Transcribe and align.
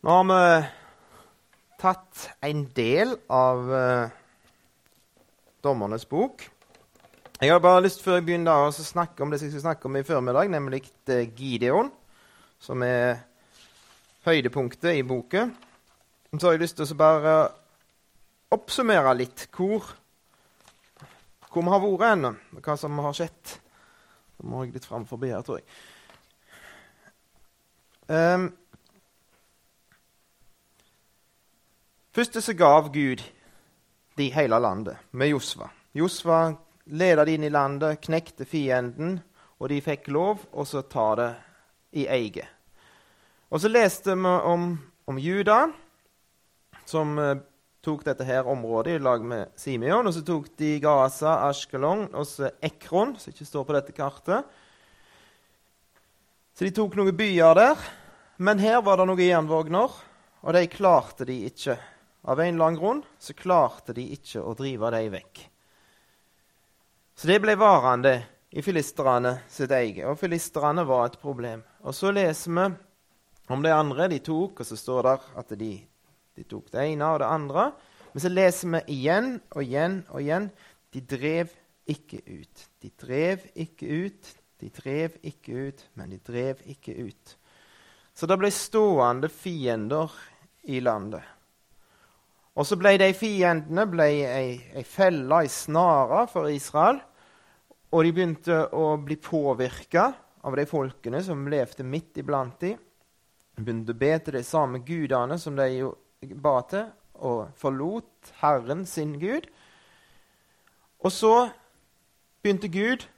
Nå 0.00 0.14
har 0.16 0.22
vi 0.24 0.66
tatt 1.76 2.20
en 2.40 2.60
del 2.72 3.10
av 3.28 3.66
uh, 3.68 4.12
Dommernes 5.60 6.06
bok. 6.08 6.46
Jeg 7.36 7.50
har 7.52 7.60
bare 7.60 7.82
lyst 7.84 8.00
før 8.00 8.16
jeg 8.16 8.24
begynner 8.30 8.62
å 8.64 8.70
snakke 8.72 9.20
om 9.20 9.28
det 9.28 9.42
jeg 9.42 9.52
skal 9.52 9.66
snakke 9.66 9.90
om 9.90 9.98
i 10.00 10.02
formiddag, 10.08 10.48
nemlig 10.54 10.86
uh, 11.12 11.20
Gideon, 11.36 11.90
som 12.56 12.80
er 12.86 13.20
høydepunktet 14.24 15.02
i 15.02 15.04
boken. 15.04 15.52
Så 16.32 16.46
har 16.46 16.56
jeg 16.56 16.62
lyst 16.64 16.80
til 16.80 16.88
å 16.88 16.96
bare 17.02 17.34
oppsummere 18.56 19.12
litt 19.18 19.50
hvor, 19.52 19.84
hvor 21.50 21.66
vi 21.66 21.74
har 21.74 21.84
vært 21.84 22.06
hen, 22.06 22.40
hva 22.56 22.78
som 22.80 23.04
har 23.04 23.20
skjedd. 23.20 23.52
Da 24.40 24.48
må 24.48 24.64
jeg 24.64 24.78
litt 24.78 24.88
fram 24.88 25.04
forbi 25.04 25.34
her, 25.34 25.44
tror 25.44 25.60
jeg. 25.60 25.68
Um, 28.08 28.48
Først 32.10 32.40
så 32.42 32.52
gav 32.58 32.88
Gud 32.92 33.22
de 34.18 34.30
hele 34.34 34.58
landet 34.58 34.98
med 35.10 35.30
Josva. 35.30 35.68
Josva 35.94 36.56
ledet 36.90 37.26
de 37.26 37.34
inn 37.36 37.44
i 37.46 37.52
landet, 37.52 38.00
knekte 38.02 38.44
fienden, 38.44 39.20
og 39.60 39.68
de 39.70 39.78
fikk 39.84 40.08
lov 40.10 40.42
å 40.50 40.64
ta 40.90 41.06
det 41.20 41.28
i 42.02 42.08
eget. 42.10 42.48
Og 43.50 43.62
så 43.62 43.70
leste 43.70 44.16
vi 44.18 44.32
om, 44.50 44.72
om 45.06 45.18
Juda, 45.22 45.68
som 46.86 47.14
eh, 47.18 47.38
tok 47.82 48.02
dette 48.06 48.26
her 48.26 48.48
området 48.48 48.96
i 48.96 49.02
lag 49.02 49.22
med 49.22 49.54
Simeon. 49.58 50.06
Og 50.06 50.14
så 50.14 50.24
tok 50.26 50.50
de 50.58 50.72
Gaza, 50.82 51.36
Ashkelon 51.46 52.08
og 52.10 52.26
så 52.26 52.50
Ekron, 52.62 53.14
som 53.18 53.30
ikke 53.30 53.46
står 53.46 53.66
på 53.66 53.76
dette 53.76 53.94
kartet. 53.94 54.50
Så 56.54 56.66
de 56.66 56.74
tok 56.74 56.98
noen 56.98 57.14
byer 57.16 57.54
der. 57.58 57.88
Men 58.42 58.58
her 58.62 58.82
var 58.82 58.98
det 58.98 59.06
noen 59.10 59.22
jernvogner, 59.22 59.96
og 60.40 60.54
de 60.56 60.66
klarte 60.72 61.26
de 61.28 61.42
ikke 61.50 61.78
av 62.22 62.40
en 62.40 62.54
eller 62.54 62.64
annen 62.64 62.80
grunn 62.80 63.02
så 63.18 63.34
klarte 63.36 63.94
de 63.96 64.04
ikke 64.16 64.42
å 64.42 64.54
drive 64.58 64.90
dem 64.92 65.08
vekk. 65.14 65.40
Så 67.16 67.28
det 67.28 67.40
ble 67.44 67.56
varende 67.60 68.14
i 68.50 68.62
filisterne 68.64 69.36
sitt 69.50 69.72
eget, 69.76 70.06
og 70.08 70.18
filisterne 70.18 70.84
var 70.88 71.06
et 71.06 71.20
problem. 71.20 71.62
Og 71.84 71.94
Så 71.94 72.10
leser 72.12 72.50
vi 72.56 72.66
om 73.50 73.62
de 73.62 73.72
andre 73.74 74.08
de 74.08 74.18
tok, 74.24 74.60
og 74.60 74.66
så 74.66 74.76
står 74.76 75.02
det 75.02 75.16
at 75.42 75.56
de, 75.58 75.72
de 76.36 76.44
tok 76.44 76.70
det 76.72 76.86
ene 76.92 77.06
og 77.12 77.20
det 77.22 77.30
andre. 77.30 77.70
Men 78.12 78.24
så 78.24 78.30
leser 78.32 78.72
vi 78.74 78.80
igjen 78.96 79.34
og 79.54 79.62
igjen 79.62 79.98
og 80.10 80.20
igjen 80.22 80.50
de 80.90 81.02
drev 81.06 81.52
ikke 81.90 82.22
ut. 82.26 82.64
De 82.82 82.90
drev 82.98 83.44
ikke 83.54 83.86
ut, 83.86 84.32
de 84.60 84.70
drev 84.74 85.18
ikke 85.22 85.66
ut, 85.68 85.84
men 85.94 86.10
de 86.14 86.18
drev 86.18 86.62
ikke 86.66 86.94
ut. 87.06 87.36
Så 88.14 88.26
det 88.26 88.38
ble 88.40 88.50
stående 88.52 89.30
fiender 89.32 90.10
i 90.68 90.80
landet. 90.82 91.24
Og 92.60 92.66
så 92.68 92.76
ble 92.76 92.98
de 93.00 93.06
fiendene 93.16 93.86
ble 93.88 94.06
ei, 94.28 94.48
ei 94.76 94.84
felle, 94.84 95.38
ei 95.40 95.48
snare 95.48 96.26
for 96.28 96.50
Israel. 96.52 96.98
Og 97.88 98.04
de 98.04 98.12
begynte 98.12 98.58
å 98.76 98.98
bli 99.00 99.16
påvirka 99.16 100.10
av 100.44 100.56
de 100.58 100.66
folkene 100.68 101.22
som 101.24 101.48
levde 101.48 101.86
midt 101.88 102.20
iblant 102.20 102.60
dem. 102.60 102.76
De 103.56 103.64
begynte 103.64 103.96
å 103.96 104.00
be 104.02 104.12
til 104.20 104.36
de 104.36 104.44
samme 104.44 104.82
gudene 104.84 105.40
som 105.40 105.56
de 105.56 105.88
ba 106.36 106.58
til, 106.68 106.84
og 107.20 107.48
forlot 107.56 108.34
Herren 108.42 108.84
sin 108.88 109.16
Gud. 109.20 109.48
Og 111.00 111.16
så 111.16 111.34
begynte 112.44 112.68
Gud 112.72 113.08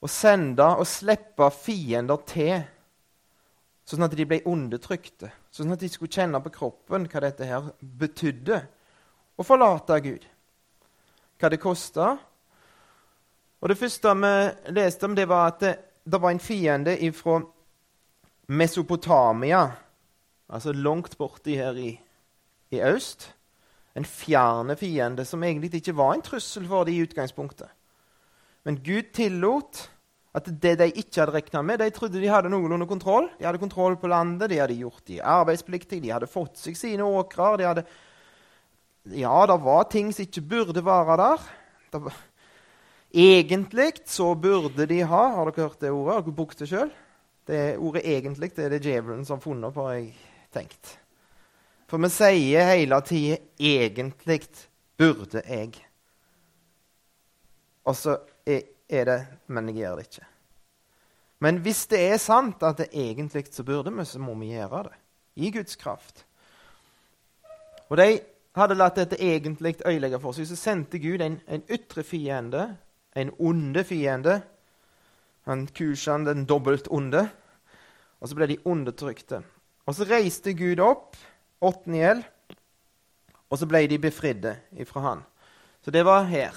å 0.00 0.08
sende 0.08 0.72
og 0.80 0.88
slippe 0.88 1.52
fiender 1.52 2.20
til, 2.28 2.64
sånn 3.84 4.08
at 4.08 4.16
de 4.16 4.24
ble 4.28 4.40
undertrykte. 4.48 5.34
Sånn 5.54 5.70
at 5.70 5.82
de 5.84 5.86
skulle 5.90 6.10
kjenne 6.10 6.40
på 6.42 6.50
kroppen 6.50 7.04
hva 7.06 7.20
dette 7.22 7.46
her 7.46 7.68
betydde 7.78 8.56
å 9.38 9.44
forlate 9.46 10.00
Gud. 10.02 10.24
Hva 11.38 11.50
det 11.52 11.60
kosta. 11.62 12.08
Og 13.62 13.70
det 13.70 13.78
første 13.78 14.14
vi 14.18 14.32
leste 14.74 15.06
om, 15.06 15.14
det 15.14 15.28
var 15.30 15.52
at 15.52 15.62
det, 15.62 15.74
det 16.02 16.20
var 16.20 16.34
en 16.34 16.42
fiende 16.42 16.96
fra 17.14 17.38
Mesopotamia, 18.50 19.62
altså 20.50 20.74
langt 20.74 21.14
borti 21.16 21.54
her 21.56 21.78
i, 21.78 21.94
i 22.74 22.82
øst. 22.84 23.30
En 23.94 24.04
fjerne 24.04 24.74
fiende 24.76 25.24
som 25.24 25.42
egentlig 25.46 25.78
ikke 25.78 25.94
var 25.96 26.16
en 26.16 26.26
trussel 26.26 26.66
for 26.66 26.84
dem 26.84 26.98
i 26.98 27.06
utgangspunktet. 27.06 27.70
Men 28.66 28.82
Gud 28.82 29.14
tillot 29.14 29.86
at 30.34 30.48
det 30.50 30.72
de 30.80 30.88
ikke 30.90 31.20
hadde 31.20 31.36
regna 31.36 31.62
med 31.62 31.78
De 31.78 31.90
trodde 31.94 32.18
de 32.18 32.30
hadde 32.30 32.50
noenlunde 32.50 32.88
kontroll. 32.90 33.28
De 33.38 33.46
hadde 33.46 33.62
kontroll 33.62 33.94
på 34.00 34.10
landet, 34.10 34.48
de 34.50 34.58
hadde 34.58 34.74
gjort 34.80 35.04
de 35.06 35.20
arbeidspliktige, 35.22 36.02
de 36.02 36.10
hadde 36.10 36.30
fått 36.30 36.58
seg 36.58 36.78
sine 36.78 37.06
åkrer. 37.06 37.60
de 37.60 37.68
hadde... 37.68 37.84
Ja, 39.14 39.36
det 39.46 39.58
var 39.62 39.84
ting 39.92 40.10
som 40.12 40.24
ikke 40.24 40.42
burde 40.50 40.82
være 40.84 41.16
der. 41.20 41.46
Var... 41.94 42.18
Egentlig 43.14 43.92
så 44.10 44.32
burde 44.34 44.88
de 44.90 45.02
ha 45.06 45.22
Har 45.36 45.50
dere 45.52 45.68
hørt 45.68 45.80
det 45.80 45.92
ordet? 45.92 46.14
Har 46.14 46.26
dere 46.26 46.38
brukt 46.40 46.58
det 46.58 46.70
sjøl? 46.72 46.90
Det 47.46 47.76
ordet 47.76 48.02
'egentlig' 48.02 48.56
det 48.56 48.64
er 48.64 48.68
det 48.70 48.82
djevelen 48.82 49.24
som 49.24 49.36
har 49.36 49.42
funnet 49.44 49.74
på, 49.74 49.84
har 49.84 49.92
jeg 49.92 50.14
tenkt. 50.50 50.98
For 51.86 52.00
vi 52.00 52.08
sier 52.08 52.64
hele 52.64 53.00
tida 53.04 53.36
'egentlig 53.60 54.48
burde 54.96 55.42
jeg'. 55.44 55.82
Og 57.84 57.96
så 57.96 58.16
er 58.46 58.73
er 58.88 59.04
det, 59.08 59.20
men 59.46 59.68
jeg 59.68 59.82
gjør 59.82 59.96
det 59.98 60.06
ikke. 60.08 60.26
Men 61.44 61.58
hvis 61.64 61.86
det 61.90 62.00
er 62.00 62.20
sant 62.22 62.62
at 62.64 62.78
det 62.80 62.92
egentlig 62.92 63.46
så 63.52 63.64
burde 63.66 63.92
vi, 63.92 64.04
så 64.04 64.20
må 64.22 64.34
vi 64.40 64.52
gjøre 64.54 64.84
det. 64.88 64.96
I 65.36 65.50
Guds 65.50 65.76
kraft. 65.76 66.24
Og 67.90 67.98
de 67.98 68.20
hadde 68.54 68.76
latt 68.78 68.96
dette 69.00 69.18
egentlig 69.18 69.74
ødelegge 69.84 70.20
for 70.22 70.36
seg. 70.36 70.46
Så 70.48 70.56
sendte 70.56 71.00
Gud 71.02 71.22
en, 71.24 71.40
en 71.48 71.64
ytre 71.68 72.04
fiende, 72.06 72.68
en 73.16 73.32
onde 73.38 73.84
fiende. 73.84 74.38
Han 75.48 75.66
Kushan, 75.66 76.26
den 76.26 76.46
dobbelt 76.48 76.88
onde. 76.88 77.26
Og 78.20 78.30
så 78.30 78.38
ble 78.38 78.48
de 78.48 78.60
undertrykte. 78.64 79.42
Og 79.84 79.96
så 79.98 80.06
reiste 80.08 80.54
Gud 80.56 80.80
opp, 80.80 81.18
Otniel, 81.64 82.22
og 83.50 83.58
så 83.60 83.66
ble 83.68 83.84
de 83.88 83.98
befridde 84.00 84.54
ifra 84.80 85.02
han. 85.04 85.24
Så 85.84 85.92
det 85.92 86.04
var 86.06 86.24
her. 86.30 86.56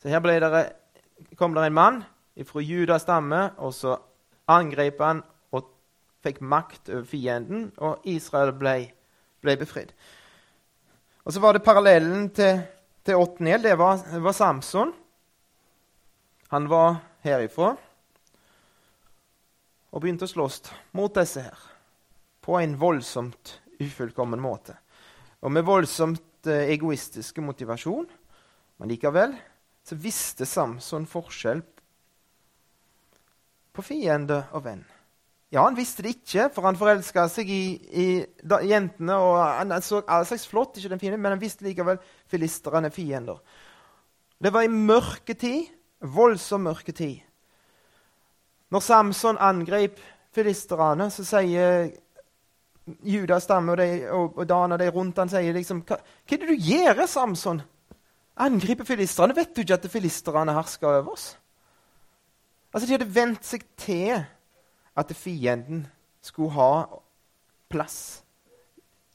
Så 0.00 0.08
her 0.08 0.22
ble 0.24 0.38
det 0.40 0.62
kom 1.38 1.54
det 1.54 1.66
en 1.68 1.76
mann 1.76 2.00
fra 2.46 2.62
Judas 2.64 3.02
stamme, 3.02 3.50
og 3.58 3.74
så 3.74 3.96
angrep 4.50 5.00
han 5.04 5.22
og 5.52 5.68
fikk 6.24 6.40
makt 6.40 6.90
over 6.92 7.04
fienden, 7.08 7.68
og 7.78 8.06
Israel 8.08 8.52
ble, 8.56 8.74
ble 9.44 9.56
befridd. 9.60 9.92
Og 11.24 11.34
så 11.34 11.42
var 11.42 11.56
det 11.56 11.64
parallellen 11.66 12.30
til, 12.34 12.62
til 13.04 13.20
Otniel. 13.20 13.62
Det 13.62 13.76
var, 13.78 14.00
var 14.24 14.36
Samson. 14.36 14.92
Han 16.50 16.66
var 16.70 16.96
herifra 17.22 17.74
og 19.90 20.02
begynte 20.02 20.26
å 20.26 20.30
slåss 20.30 20.62
mot 20.96 21.12
disse 21.14 21.42
her 21.44 21.66
på 22.40 22.56
en 22.60 22.76
voldsomt 22.78 23.56
ufullkommen 23.82 24.40
måte. 24.42 24.76
Og 25.44 25.52
med 25.52 25.66
voldsomt 25.66 26.48
eh, 26.48 26.70
egoistiske 26.74 27.42
motivasjon, 27.44 28.06
men 28.80 28.92
likevel 28.92 29.34
så 29.86 29.96
visste 29.98 30.46
Samson 30.46 31.06
forskjell 31.08 31.62
på 33.74 33.84
fiende 33.84 34.42
og 34.54 34.64
venn. 34.66 34.82
Ja, 35.50 35.64
han 35.64 35.74
visste 35.74 36.04
det 36.06 36.12
ikke, 36.14 36.46
for 36.54 36.68
han 36.68 36.78
forelska 36.78 37.24
seg 37.30 37.48
i, 37.50 37.62
i 37.90 38.06
da, 38.46 38.60
jentene. 38.62 39.16
og 39.18 39.40
Han 39.40 39.74
så 39.82 40.04
all 40.06 40.26
slags 40.28 40.46
flott, 40.46 40.76
ikke 40.78 40.92
den 40.92 41.02
fienden, 41.02 41.22
men 41.22 41.34
han 41.34 41.42
visste 41.42 41.66
likevel 41.66 41.98
filisterne 42.30 42.86
er 42.86 42.94
fiender. 42.94 43.40
Det 44.38 44.52
var 44.54 44.64
i 44.64 44.70
mørketid, 44.70 45.72
voldsom 46.00 46.68
mørketid. 46.68 47.18
Når 48.70 48.84
Samson 48.86 49.40
angrep 49.42 49.98
filisterne, 50.32 51.10
så 51.10 51.26
sier 51.26 51.90
Judas 53.02 53.44
stamme 53.44 53.74
og, 53.74 53.82
de, 53.82 54.06
og, 54.14 54.38
og 54.38 54.46
Dana 54.48 54.78
de 54.78 54.86
rundt 54.94 55.18
han 55.18 55.30
sier 55.30 55.54
liksom, 55.54 55.82
hva, 55.86 55.98
hva 55.98 56.36
er 56.36 56.44
det 56.44 56.54
du 56.54 56.70
gjør, 56.70 57.02
Samson? 57.10 57.60
Angriper 58.40 58.88
filistrene. 58.88 59.36
Vet 59.36 59.54
du 59.54 59.62
ikke 59.62 59.78
at 59.78 59.90
filistrene 59.92 60.54
hersker 60.56 60.88
over 60.88 61.14
oss? 61.14 61.30
Altså, 62.72 62.86
De 62.86 62.94
hadde 62.96 63.14
vent 63.14 63.46
seg 63.46 63.64
til 63.80 64.20
at 64.98 65.14
fienden 65.16 65.86
skulle 66.22 66.54
ha 66.54 67.00
plass 67.70 68.22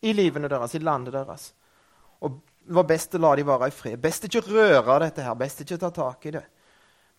i 0.06 0.14
livene 0.14 0.50
deres, 0.52 0.76
i 0.76 0.84
landet 0.84 1.16
deres. 1.16 1.54
Og 2.22 2.42
Det 2.66 2.74
var 2.74 2.88
best 2.90 3.14
å 3.14 3.20
la 3.22 3.36
de 3.38 3.44
være 3.46 3.68
i 3.70 3.74
fred. 3.74 4.00
Best 4.02 4.24
ikke 4.26 4.42
røre 4.48 5.00
dette 5.04 5.22
her, 5.22 5.36
best 5.38 5.60
ikke 5.62 5.78
ta 5.78 5.92
tak 5.94 6.26
i 6.26 6.32
det. 6.34 6.42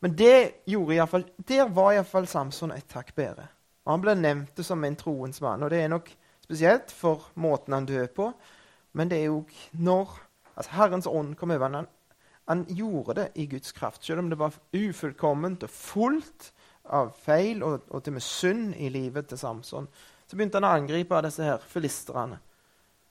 Men 0.02 0.16
det 0.18 0.66
gjorde 0.66 0.94
i 0.96 1.06
fall, 1.06 1.24
der 1.38 1.68
var 1.70 1.92
iallfall 1.94 2.26
Samson 2.26 2.72
et 2.74 2.88
takk 2.90 3.14
bedre. 3.14 3.46
Og 3.86 3.92
Han 3.92 4.02
ble 4.02 4.14
nevnt 4.18 4.64
som 4.66 4.82
en 4.84 4.96
troens 4.98 5.40
mann. 5.40 5.62
Og 5.62 5.70
det 5.70 5.84
er 5.84 5.92
nok 5.92 6.10
spesielt 6.42 6.90
for 6.90 7.30
måten 7.34 7.72
han 7.74 7.86
døde 7.86 8.08
på, 8.08 8.32
men 8.92 9.08
det 9.10 9.18
er 9.20 9.30
jo 9.30 9.44
når 9.72 10.18
altså 10.56 10.72
Herrens 10.72 11.06
ånd 11.06 11.34
kom 11.36 11.50
over 11.50 11.68
ham. 11.68 11.86
Han 12.46 12.64
gjorde 12.69 13.14
det 13.14 13.31
i 13.34 13.46
Guds 13.46 13.72
kraft, 13.72 14.04
selv 14.04 14.22
om 14.22 14.31
det 14.31 14.38
var 14.38 14.54
ufullkomment 14.72 15.64
og 15.66 15.70
fullt 15.70 16.52
av 16.84 17.10
feil 17.19 17.62
og, 17.66 17.82
og 17.90 18.02
til 18.02 18.12
og 18.12 18.19
med 18.19 18.22
synd 18.22 18.76
i 18.78 18.88
livet 18.88 19.26
til 19.26 19.38
Samson. 19.38 19.88
så 20.26 20.37
begynte 20.37 20.58
han 20.58 20.66
å 20.66 20.75
angripe 20.75 21.22
disse 21.22 21.43
her 21.43 21.58
filistrene. 21.58 22.38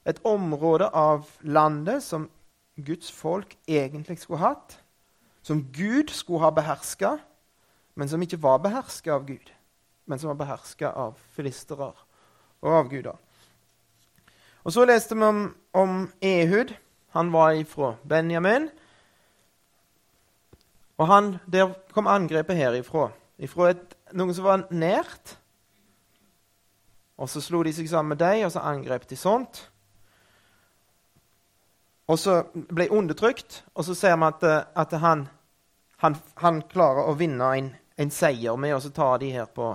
Et 0.04 0.18
område 0.24 0.88
av 0.94 1.28
landet 1.42 2.02
som 2.02 2.28
Guds 2.76 3.10
folk 3.12 3.56
egentlig 3.68 4.18
skulle 4.20 4.40
hatt. 4.40 4.78
Som 5.42 5.64
Gud 5.72 6.10
skulle 6.10 6.44
ha 6.44 6.50
beherska, 6.50 7.16
men 7.94 8.08
som 8.08 8.22
ikke 8.22 8.40
var 8.42 8.58
beherska 8.58 9.14
av 9.14 9.26
Gud. 9.26 9.52
Men 10.06 10.18
som 10.18 10.28
var 10.28 10.40
beherska 10.40 10.90
av 10.92 11.16
filistere 11.34 11.92
og 12.62 12.78
avguder. 12.80 13.16
Og 14.64 14.72
så 14.72 14.84
leste 14.84 15.14
vi 15.14 15.22
om, 15.22 15.54
om 15.72 16.10
Ehud. 16.20 16.74
Han 17.16 17.32
var 17.32 17.56
ifra 17.56 17.94
Benjamin. 18.02 18.68
Og 20.96 21.08
han, 21.10 21.36
der 21.46 21.74
kom 21.92 22.08
angrepet 22.08 22.56
herifra. 22.56 23.10
Ifra 23.38 23.70
et, 23.74 23.96
noen 24.16 24.34
som 24.34 24.46
var 24.46 24.66
nært. 24.72 25.36
Og 27.20 27.28
så 27.32 27.40
slo 27.44 27.62
de 27.64 27.72
seg 27.76 27.88
sammen 27.88 28.14
med 28.14 28.20
dem, 28.20 28.44
og 28.46 28.52
så 28.52 28.64
angrep 28.64 29.08
de 29.08 29.16
sånt. 29.16 29.66
Og 32.06 32.18
så 32.22 32.42
ble 32.52 32.88
undertrykt, 32.94 33.64
og 33.74 33.84
så 33.84 33.96
ser 33.98 34.14
vi 34.16 34.28
at, 34.28 34.44
at 34.78 34.92
han, 35.02 35.26
han, 36.04 36.16
han, 36.38 36.62
klarer 36.70 37.08
å 37.08 37.16
vinne 37.18 37.48
en, 37.58 37.72
en 37.96 38.12
seier 38.14 38.56
med 38.60 38.76
å 38.76 38.94
ta 38.94 39.16
de 39.18 39.32
her 39.34 39.48
på 39.50 39.72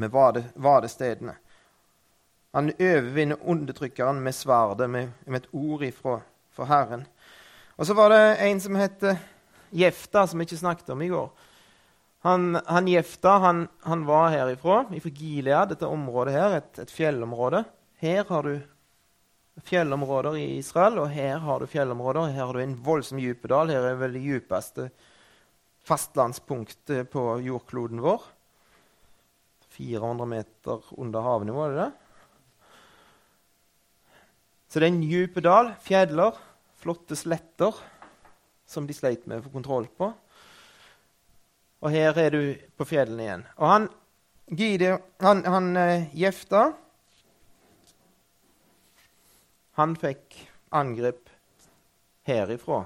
med 0.00 0.10
vadestedene. 0.54 1.36
Han 2.56 2.72
overvinner 2.72 3.38
undertrykkeren 3.46 4.22
med 4.24 4.34
sverdet, 4.34 4.88
med, 4.90 5.12
med, 5.26 5.44
et 5.44 5.52
ord 5.52 5.84
ifra, 5.86 6.16
for 6.50 6.66
Herren. 6.66 7.04
Og 7.76 7.86
så 7.86 7.94
var 7.94 8.10
det 8.10 8.22
en 8.48 8.60
som 8.60 8.74
het 8.80 9.04
Jefta, 9.70 10.26
som 10.26 10.40
vi 10.40 10.48
ikke 10.48 10.60
snakket 10.60 10.90
om 10.94 11.02
i 11.02 11.10
går. 11.10 11.30
Han, 12.26 12.58
han 12.66 12.88
Gjefta 12.88 13.36
han, 13.40 13.68
han, 13.86 14.04
var 14.04 14.28
herifra, 14.34 14.82
fra 14.84 15.10
Gilead, 15.10 15.70
dette 15.72 15.88
området 15.88 16.34
her, 16.34 16.56
et, 16.58 16.78
et, 16.82 16.90
fjellområde. 16.92 17.62
Her 18.02 18.24
har 18.28 18.48
du 18.48 19.62
fjellområder 19.64 20.36
i 20.36 20.44
Israel, 20.58 20.98
og 21.00 21.14
her 21.14 21.38
har 21.40 21.60
du 21.60 21.70
fjellområder. 21.70 22.34
Her 22.34 22.50
har 22.50 22.56
du 22.56 22.60
en 22.64 22.76
voldsom 22.84 23.22
djupedal. 23.22 23.72
Her 23.72 23.88
er 23.92 23.96
vel 24.02 24.18
det 24.18 24.24
djupeste 24.26 24.90
fastlandspunktet 25.88 27.08
på 27.12 27.24
jordkloden 27.46 28.02
vår. 28.04 28.26
400 29.70 30.28
meter 30.28 30.92
under 31.00 31.24
havnivå, 31.24 31.64
er 31.64 31.72
det 31.72 31.86
det? 31.86 31.90
Så 34.70 34.78
det 34.78 34.86
er 34.86 34.92
en 34.92 35.00
dyp 35.02 35.40
dal, 35.42 35.72
fjeller, 35.82 36.36
flotte 36.82 37.16
sletter 37.18 37.80
som 38.70 38.86
de 38.86 38.94
sleit 38.94 39.26
med 39.26 39.40
å 39.40 39.46
få 39.46 39.52
kontroll 39.54 39.88
på. 39.98 40.10
Og 41.80 41.94
her 41.94 42.18
er 42.20 42.34
du 42.34 42.42
på 42.78 42.86
fjellene 42.86 43.24
igjen. 43.24 43.44
Og 43.58 43.66
han, 43.66 43.88
Gideon, 44.50 45.02
han, 45.22 45.42
han 45.48 45.68
uh, 45.78 46.08
Jefta 46.16 46.70
Han 49.78 49.94
fikk 49.96 50.34
angrep 50.76 51.30
herifra, 52.28 52.82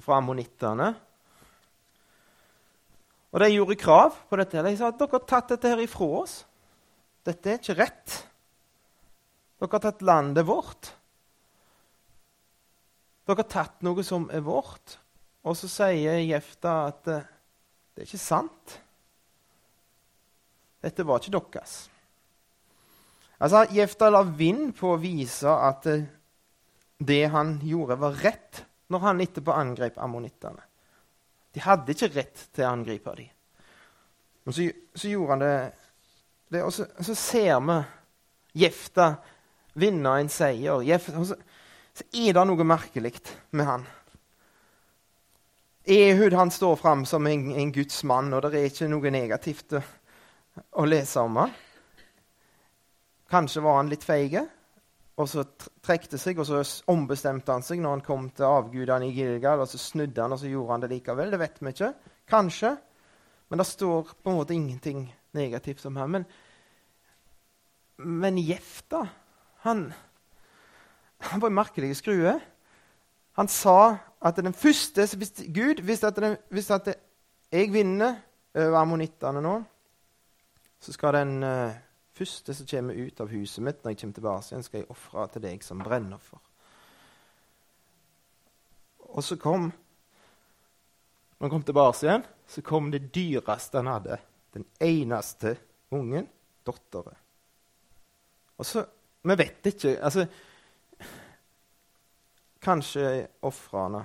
fra 0.00 0.18
ammonittene. 0.22 0.86
Og 3.28 3.42
de 3.42 3.48
gjorde 3.50 3.76
krav 3.76 4.14
på 4.30 4.38
dette. 4.40 4.62
De 4.64 4.72
sa 4.78 4.88
at 4.88 5.02
dere 5.02 5.18
har 5.18 5.26
tatt 5.28 5.52
dette 5.52 5.72
her 5.74 5.82
ifra 5.84 6.08
oss. 6.22 6.38
Dette 7.28 7.52
er 7.52 7.60
ikke 7.60 7.76
rett. 7.76 8.14
Dere 9.58 9.74
har 9.74 9.84
tatt 9.84 10.06
landet 10.06 10.48
vårt. 10.48 10.94
Dere 13.28 13.42
har 13.42 13.50
tatt 13.52 13.82
noe 13.84 14.00
som 14.06 14.24
er 14.32 14.40
vårt. 14.40 14.96
Og 15.44 15.56
så 15.56 15.68
sier 15.68 16.22
Jefta 16.24 16.74
at 16.88 17.10
eh, 17.12 17.26
det 17.92 18.04
er 18.04 18.08
ikke 18.08 18.20
sant. 18.22 18.78
Dette 20.80 21.04
var 21.04 21.20
ikke 21.20 21.36
deres. 21.36 21.74
Altså, 23.38 23.66
Jefta 23.76 24.08
la 24.10 24.22
vind 24.24 24.72
på 24.78 24.94
å 24.94 25.00
vise 25.02 25.52
at 25.52 25.90
eh, 25.92 26.06
det 26.98 27.26
han 27.30 27.58
gjorde, 27.62 27.98
var 28.00 28.16
rett 28.24 28.62
når 28.88 29.04
han 29.04 29.20
etterpå 29.22 29.52
angrep 29.54 30.00
ammonittene. 30.00 30.64
De 31.52 31.60
hadde 31.62 31.92
ikke 31.92 32.10
rett 32.16 32.48
til 32.48 32.64
å 32.64 32.72
angripe 32.72 33.12
dem. 33.18 33.28
Men 34.48 34.56
så, 34.56 34.70
så 34.96 35.12
gjorde 35.12 35.36
han 35.36 35.44
det, 35.44 35.54
det 36.48 36.64
og, 36.64 36.72
så, 36.72 36.88
så 37.04 37.14
ser 37.18 37.60
vi 37.60 37.78
Jefta 38.64 39.10
vinne 39.78 40.16
en 40.18 40.32
seier. 40.32 40.80
og 40.80 41.28
Så, 41.28 41.36
så 41.98 42.06
er 42.14 42.36
det 42.36 42.44
noe 42.46 42.66
merkelig 42.66 43.14
med 43.58 43.66
han. 43.66 43.86
Ehud 45.88 46.34
han 46.36 46.50
står 46.52 46.76
fram 46.76 47.06
som 47.08 47.26
en, 47.26 47.48
en 47.56 47.72
Guds 47.72 48.02
mann, 48.04 48.28
og 48.34 48.44
det 48.44 48.60
er 48.60 48.68
ikke 48.68 48.90
noe 48.92 49.10
negativt 49.10 49.78
å, 49.78 49.80
å 50.78 50.84
lese 50.84 51.24
om 51.24 51.40
han. 51.40 51.54
Kanskje 53.28 53.62
var 53.64 53.78
han 53.80 53.90
litt 53.90 54.04
feig, 54.04 54.36
og 55.18 55.28
så 55.28 55.44
trekte 55.84 56.20
seg, 56.20 56.38
og 56.38 56.46
så 56.46 56.60
ombestemte 56.92 57.52
han 57.52 57.64
seg 57.64 57.80
når 57.82 57.96
han 57.96 58.04
kom 58.04 58.28
til 58.36 58.46
avgudene 58.46 59.08
i 59.08 59.14
Gilgal, 59.16 59.64
og 59.64 59.70
så 59.70 59.80
snudde 59.80 60.22
han, 60.22 60.36
og 60.36 60.42
så 60.42 60.50
gjorde 60.52 60.76
han 60.76 60.84
det 60.84 60.92
likevel. 60.92 61.32
Det 61.32 61.40
vet 61.40 61.58
vi 61.62 61.72
ikke. 61.72 61.94
Kanskje. 62.28 62.74
Men 63.48 63.62
det 63.62 63.66
står 63.66 64.12
på 64.22 64.30
en 64.30 64.38
måte 64.38 64.54
ingenting 64.54 65.06
negativt 65.36 65.88
om 65.88 65.96
ham. 65.98 66.18
Men, 66.18 66.28
men 67.96 68.38
Jefta 68.44 69.06
han, 69.64 69.88
han 71.18 71.42
var 71.42 71.50
merkelig 71.50 71.96
skrue. 71.98 72.38
Han 73.38 73.48
sa 73.48 73.98
at 74.20 74.38
den 74.38 74.54
første 74.54 75.06
hvis 75.16 75.32
Gud 75.54 75.82
hvis 75.86 76.04
at, 76.04 76.16
den, 76.16 76.36
hvis 76.50 76.70
at 76.70 76.90
jeg 77.52 77.72
vinner 77.72 78.20
over 78.54 78.78
ammonittene 78.80 79.42
nå, 79.42 79.56
så 80.80 80.94
skal 80.94 81.18
den 81.18 81.42
uh, 81.42 81.74
første 82.14 82.54
som 82.54 82.66
kommer 82.70 82.98
ut 82.98 83.20
av 83.22 83.30
huset 83.32 83.64
mitt 83.64 83.82
når 83.82 83.94
jeg 83.94 84.00
kommer 84.02 84.18
tilbake 84.18 84.50
igjen, 84.50 84.66
skal 84.66 84.80
jeg 84.80 84.90
ofre 84.94 85.26
til 85.32 85.44
deg 85.46 85.64
som 85.66 85.82
brennoffer. 85.82 86.40
Og 89.08 89.24
så 89.24 89.38
kom 89.40 89.70
Når 91.38 91.46
han 91.46 91.50
kom 91.50 91.62
tilbake 91.62 92.02
igjen, 92.02 92.24
så 92.50 92.62
kom 92.66 92.88
det 92.90 93.12
dyreste 93.14 93.78
han 93.78 93.86
hadde. 93.86 94.16
Den 94.50 94.64
eneste 94.82 95.52
ungen, 95.94 96.26
datteren. 96.66 97.14
Og 98.58 98.66
så 98.66 98.82
vi 99.22 99.36
vet 99.38 99.68
ikke. 99.70 99.92
Altså, 100.02 100.26
kanskje 102.68 103.26
ofrene. 103.42 104.04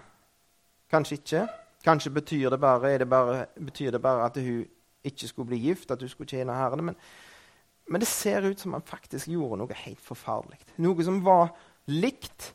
Kanskje 0.91 1.19
ikke. 1.19 1.43
Kanskje 1.83 2.13
betyr 2.15 2.49
det, 2.53 2.59
bare, 2.59 2.97
det 2.97 3.09
bare, 3.09 3.45
betyr 3.59 3.91
det 3.91 4.01
bare 4.01 4.25
at 4.29 4.39
hun 4.39 4.65
ikke 5.03 5.27
skulle 5.27 5.47
bli 5.51 5.59
gift, 5.59 5.91
at 5.91 6.01
hun 6.01 6.09
skulle 6.09 6.29
tjene 6.29 6.55
Herren. 6.55 6.85
Men, 6.85 6.95
men, 7.87 8.01
det 8.01 8.07
ser 8.07 8.45
ut 8.47 8.59
som 8.59 8.73
han 8.73 8.85
faktisk 8.87 9.27
gjorde 9.27 9.59
noe 9.59 9.79
helt 9.83 10.01
forferdelig. 10.01 10.61
Noe 10.79 11.03
som 11.03 11.19
var 11.25 11.51
likt 11.91 12.53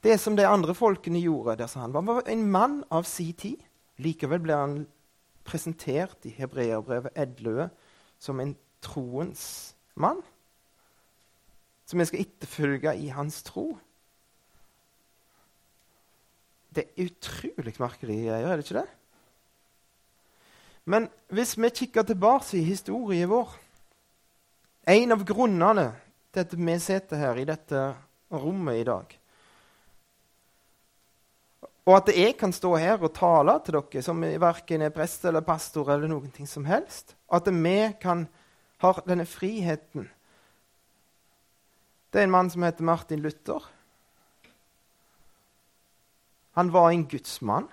det 0.00 0.16
som 0.20 0.36
de 0.36 0.46
andre 0.48 0.74
folkene 0.74 1.20
gjorde. 1.20 1.58
Der 1.60 1.78
han 1.78 1.92
var 1.92 2.22
en 2.26 2.46
mann 2.50 2.80
av 2.90 3.04
si 3.04 3.32
tid. 3.32 3.60
Likevel 4.00 4.40
ble 4.40 4.56
han 4.56 4.78
presentert 5.44 6.24
i 6.24 6.32
hebreerbrevet 6.38 7.12
11 7.16 7.68
som 8.20 8.40
en 8.40 8.54
troens 8.80 9.74
mann 9.94 10.22
som 11.90 11.98
vi 11.98 12.06
skal 12.06 12.22
etterfølge 12.22 12.92
i 13.02 13.08
hans 13.12 13.42
tro. 13.42 13.74
Det 16.70 16.84
er 16.86 17.08
utrolig 17.08 17.74
merkelige 17.80 18.28
greier, 18.28 18.46
er 18.46 18.58
det 18.58 18.66
ikke 18.66 18.80
det? 18.80 18.88
Men 20.90 21.08
hvis 21.34 21.56
vi 21.58 21.70
kikker 21.70 22.06
tilbake 22.06 22.58
i 22.58 22.66
historien 22.66 23.28
vår 23.30 23.56
En 24.90 25.12
av 25.12 25.24
grunnene 25.28 25.90
til 26.32 26.40
at 26.40 26.54
vi 26.56 26.76
sitter 26.80 27.20
her 27.20 27.38
i 27.38 27.44
dette 27.46 27.82
rommet 28.32 28.80
i 28.80 28.86
dag 28.88 29.16
Og 31.84 31.96
at 31.98 32.08
jeg 32.16 32.36
kan 32.38 32.54
stå 32.54 32.72
her 32.80 33.02
og 33.02 33.12
tale 33.14 33.58
til 33.66 33.76
dere 33.76 34.02
som 34.02 34.22
verken 34.22 34.86
er 34.86 34.94
prest 34.94 35.26
eller 35.28 35.44
pastor 35.46 35.92
eller 35.92 36.08
noen 36.10 36.32
ting 36.32 36.48
som 36.48 36.64
helst 36.64 37.14
At 37.28 37.50
vi 37.50 37.76
kan 38.00 38.24
ha 38.80 38.94
denne 39.04 39.28
friheten 39.28 40.08
det 42.10 42.18
er 42.18 42.26
en 42.26 42.32
mann 42.34 42.48
som 42.50 42.64
heter 42.66 42.82
Martin 42.82 43.20
Luther. 43.22 43.62
Han 46.60 46.72
var 46.72 46.90
en 46.90 47.06
gudsmann. 47.08 47.68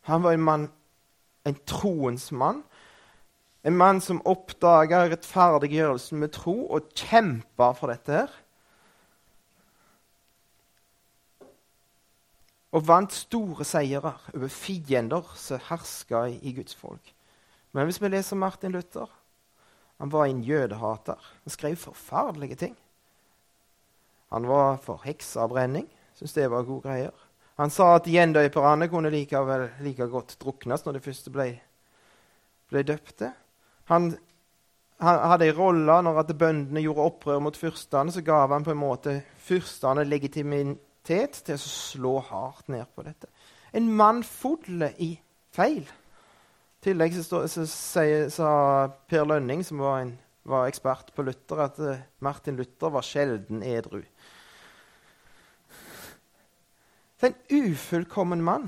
Han 0.00 0.22
var 0.22 0.32
en 0.32 0.42
mann, 0.42 0.70
en 1.44 1.54
troens 1.54 2.32
mann. 2.32 2.64
En 3.62 3.76
mann 3.76 4.00
som 4.02 4.18
oppdaga 4.26 5.04
rettferdiggjørelsen 5.12 6.18
med 6.18 6.32
tro 6.34 6.56
og 6.74 6.88
kjempa 6.98 7.68
for 7.78 7.94
dette 7.94 8.16
her. 8.16 8.34
Og 12.74 12.82
vant 12.90 13.14
store 13.14 13.68
seire 13.68 14.16
over 14.34 14.50
fiender 14.50 15.32
som 15.38 15.62
herska 15.70 16.26
i 16.34 16.58
Guds 16.58 16.74
folk. 16.74 17.14
Men 17.70 17.86
hvis 17.86 18.02
vi 18.02 18.10
leser 18.10 18.42
Martin 18.42 18.74
Luther 18.74 19.06
Han 20.02 20.10
var 20.10 20.26
en 20.26 20.42
jødehater. 20.42 21.34
Han 21.44 21.50
skrev 21.50 21.76
forferdelige 21.76 22.58
ting. 22.58 22.78
Han 24.32 24.48
var 24.48 24.80
for 24.82 24.98
heksabrenning. 25.04 25.86
Syntes 26.14 26.34
det 26.34 26.50
var 26.50 26.66
gode 26.66 26.88
greier. 26.88 27.21
Han 27.60 27.70
sa 27.72 27.94
at 27.98 28.08
gjendøperne 28.08 28.88
kunne 28.88 29.12
likevel 29.12 29.68
like 29.84 30.08
godt 30.10 30.36
druknes 30.40 30.84
når 30.86 30.96
de 30.96 31.04
første 31.04 31.32
ble, 31.32 31.48
ble 32.72 32.84
døpte. 32.88 33.32
Han, 33.90 34.12
han 35.02 35.20
hadde 35.32 35.50
en 35.50 35.58
rolle 35.58 35.98
når 36.06 36.22
at 36.22 36.32
bøndene 36.38 36.84
gjorde 36.84 37.08
opprør 37.10 37.42
mot 37.44 37.58
fyrstene, 37.58 38.14
så 38.14 38.24
gav 38.24 38.54
han 38.54 38.64
på 38.64 38.72
en 38.72 38.80
måte 38.80 39.18
fyrstene 39.44 40.06
legitimitet 40.08 41.42
til 41.44 41.58
å 41.58 41.64
slå 41.64 42.14
hardt 42.30 42.72
ned 42.72 42.88
på 42.94 43.04
dette. 43.04 43.28
En 43.72 43.88
mann 43.96 44.22
full 44.24 44.84
i 44.96 45.14
feil. 45.52 45.84
I 45.84 46.88
tillegg 46.88 47.14
så, 47.14 47.44
så 47.46 47.64
sier, 47.68 48.28
sa 48.32 48.48
Per 49.08 49.26
Lønning, 49.28 49.62
som 49.64 49.82
var, 49.84 50.00
en, 50.02 50.16
var 50.48 50.66
ekspert 50.70 51.12
på 51.14 51.24
Luther, 51.26 51.66
at 51.68 51.78
uh, 51.78 52.00
Martin 52.24 52.56
Luther 52.58 52.90
var 52.90 53.06
sjelden 53.06 53.62
edru. 53.62 54.00
Det 57.22 57.28
er 57.30 57.34
en 57.38 57.68
ufullkommen 57.70 58.40
mann 58.42 58.64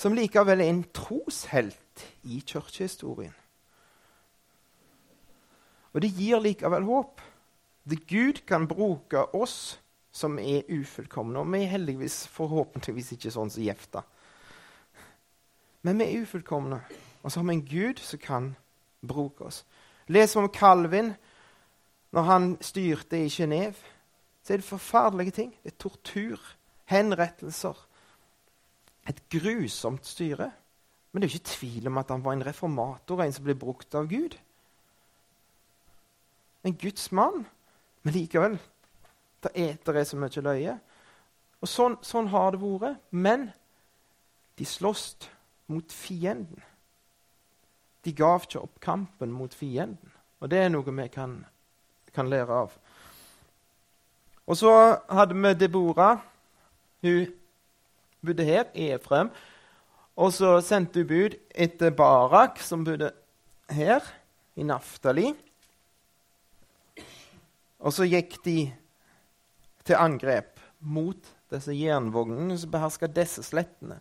som 0.00 0.14
likevel 0.16 0.62
er 0.64 0.70
en 0.72 0.84
troshelt 0.96 2.04
i 2.24 2.38
kirkehistorien. 2.40 3.34
Og 5.92 6.00
det 6.00 6.08
gir 6.16 6.40
likevel 6.40 6.86
håp. 6.88 7.20
Det 7.84 8.06
Gud 8.08 8.40
kan 8.48 8.64
bruke 8.70 9.26
oss 9.36 9.80
som 10.12 10.38
er 10.38 10.64
ufullkomne. 10.72 11.42
Og 11.42 11.52
vi 11.52 11.60
er 11.60 11.74
heldigvis 11.74 12.22
forhåpentligvis 12.32 13.12
ikke 13.18 13.34
sånn 13.34 13.52
som 13.52 13.66
Jefta. 13.66 14.06
Men 15.84 16.00
vi 16.00 16.06
er 16.06 16.24
ufullkomne, 16.24 16.80
og 17.20 17.28
så 17.28 17.40
har 17.40 17.48
vi 17.50 17.58
en 17.58 17.68
Gud 17.68 18.00
som 18.04 18.20
kan 18.24 18.48
bruke 19.04 19.44
oss. 19.44 19.62
Les 20.08 20.36
om 20.36 20.48
Calvin 20.48 21.12
når 22.16 22.28
han 22.32 22.48
styrte 22.64 23.20
i 23.20 23.28
Genéve. 23.28 23.76
Så 24.40 24.54
er 24.54 24.64
det 24.64 24.68
forferdelige 24.72 25.36
ting. 25.36 25.54
Det 25.62 25.74
er 25.74 25.78
tortur, 25.84 26.40
henrettelser. 26.88 27.89
Et 29.08 29.22
grusomt 29.32 30.06
styre. 30.06 30.50
Men 31.12 31.22
det 31.22 31.28
er 31.28 31.34
ikke 31.34 31.56
tvil 31.56 31.88
om 31.90 31.98
at 31.98 32.10
han 32.12 32.24
var 32.24 32.36
en 32.36 32.46
reformator, 32.46 33.22
en 33.22 33.32
som 33.32 33.44
ble 33.44 33.56
brukt 33.58 33.94
av 33.98 34.06
Gud 34.10 34.36
en 36.62 36.76
Guds 36.76 37.12
mann. 37.12 37.44
Men 38.02 38.14
likevel 38.14 38.58
det 39.40 39.52
eter 39.56 39.96
er 39.96 40.04
så 40.04 40.18
mye 40.20 40.44
løye. 40.44 40.76
Og 41.60 41.68
sånn, 41.68 41.96
sånn, 42.04 42.28
har 42.32 42.52
det 42.52 42.60
vært. 42.60 43.00
Men 43.10 43.50
de 44.60 44.66
sloss 44.68 45.14
mot 45.70 45.92
fienden. 45.92 46.60
De 48.04 48.12
gav 48.16 48.44
ikke 48.44 48.60
opp 48.60 48.80
kampen 48.80 49.32
mot 49.32 49.54
fienden. 49.54 50.12
Og 50.40 50.52
det 50.52 50.60
er 50.60 50.72
noe 50.72 50.84
vi 50.84 51.08
kan, 51.12 51.38
kan 52.12 52.28
lære 52.28 52.62
av. 52.64 52.76
Og 54.48 54.56
så 54.56 54.72
hadde 55.08 55.36
vi 55.36 55.54
Debora. 55.54 56.14
Hun 57.04 57.32
bodde 58.24 58.46
her, 58.46 58.68
i 58.74 58.90
Efrem. 58.94 59.30
Og 60.20 60.32
så 60.36 60.58
sendte 60.64 61.02
hun 61.02 61.08
bud 61.08 61.36
etter 61.54 61.94
Barak, 61.96 62.60
som 62.62 62.84
bodde 62.84 63.12
her, 63.70 64.04
i 64.56 64.66
Naftali. 64.66 65.30
Og 67.80 67.94
så 67.96 68.04
gikk 68.04 68.36
de 68.44 68.58
til 69.86 69.96
angrep 69.96 70.60
mot 70.80 71.30
disse 71.50 71.74
jernvognene 71.74 72.58
som 72.60 72.72
beherska 72.72 73.08
disse 73.10 73.44
slettene. 73.46 74.00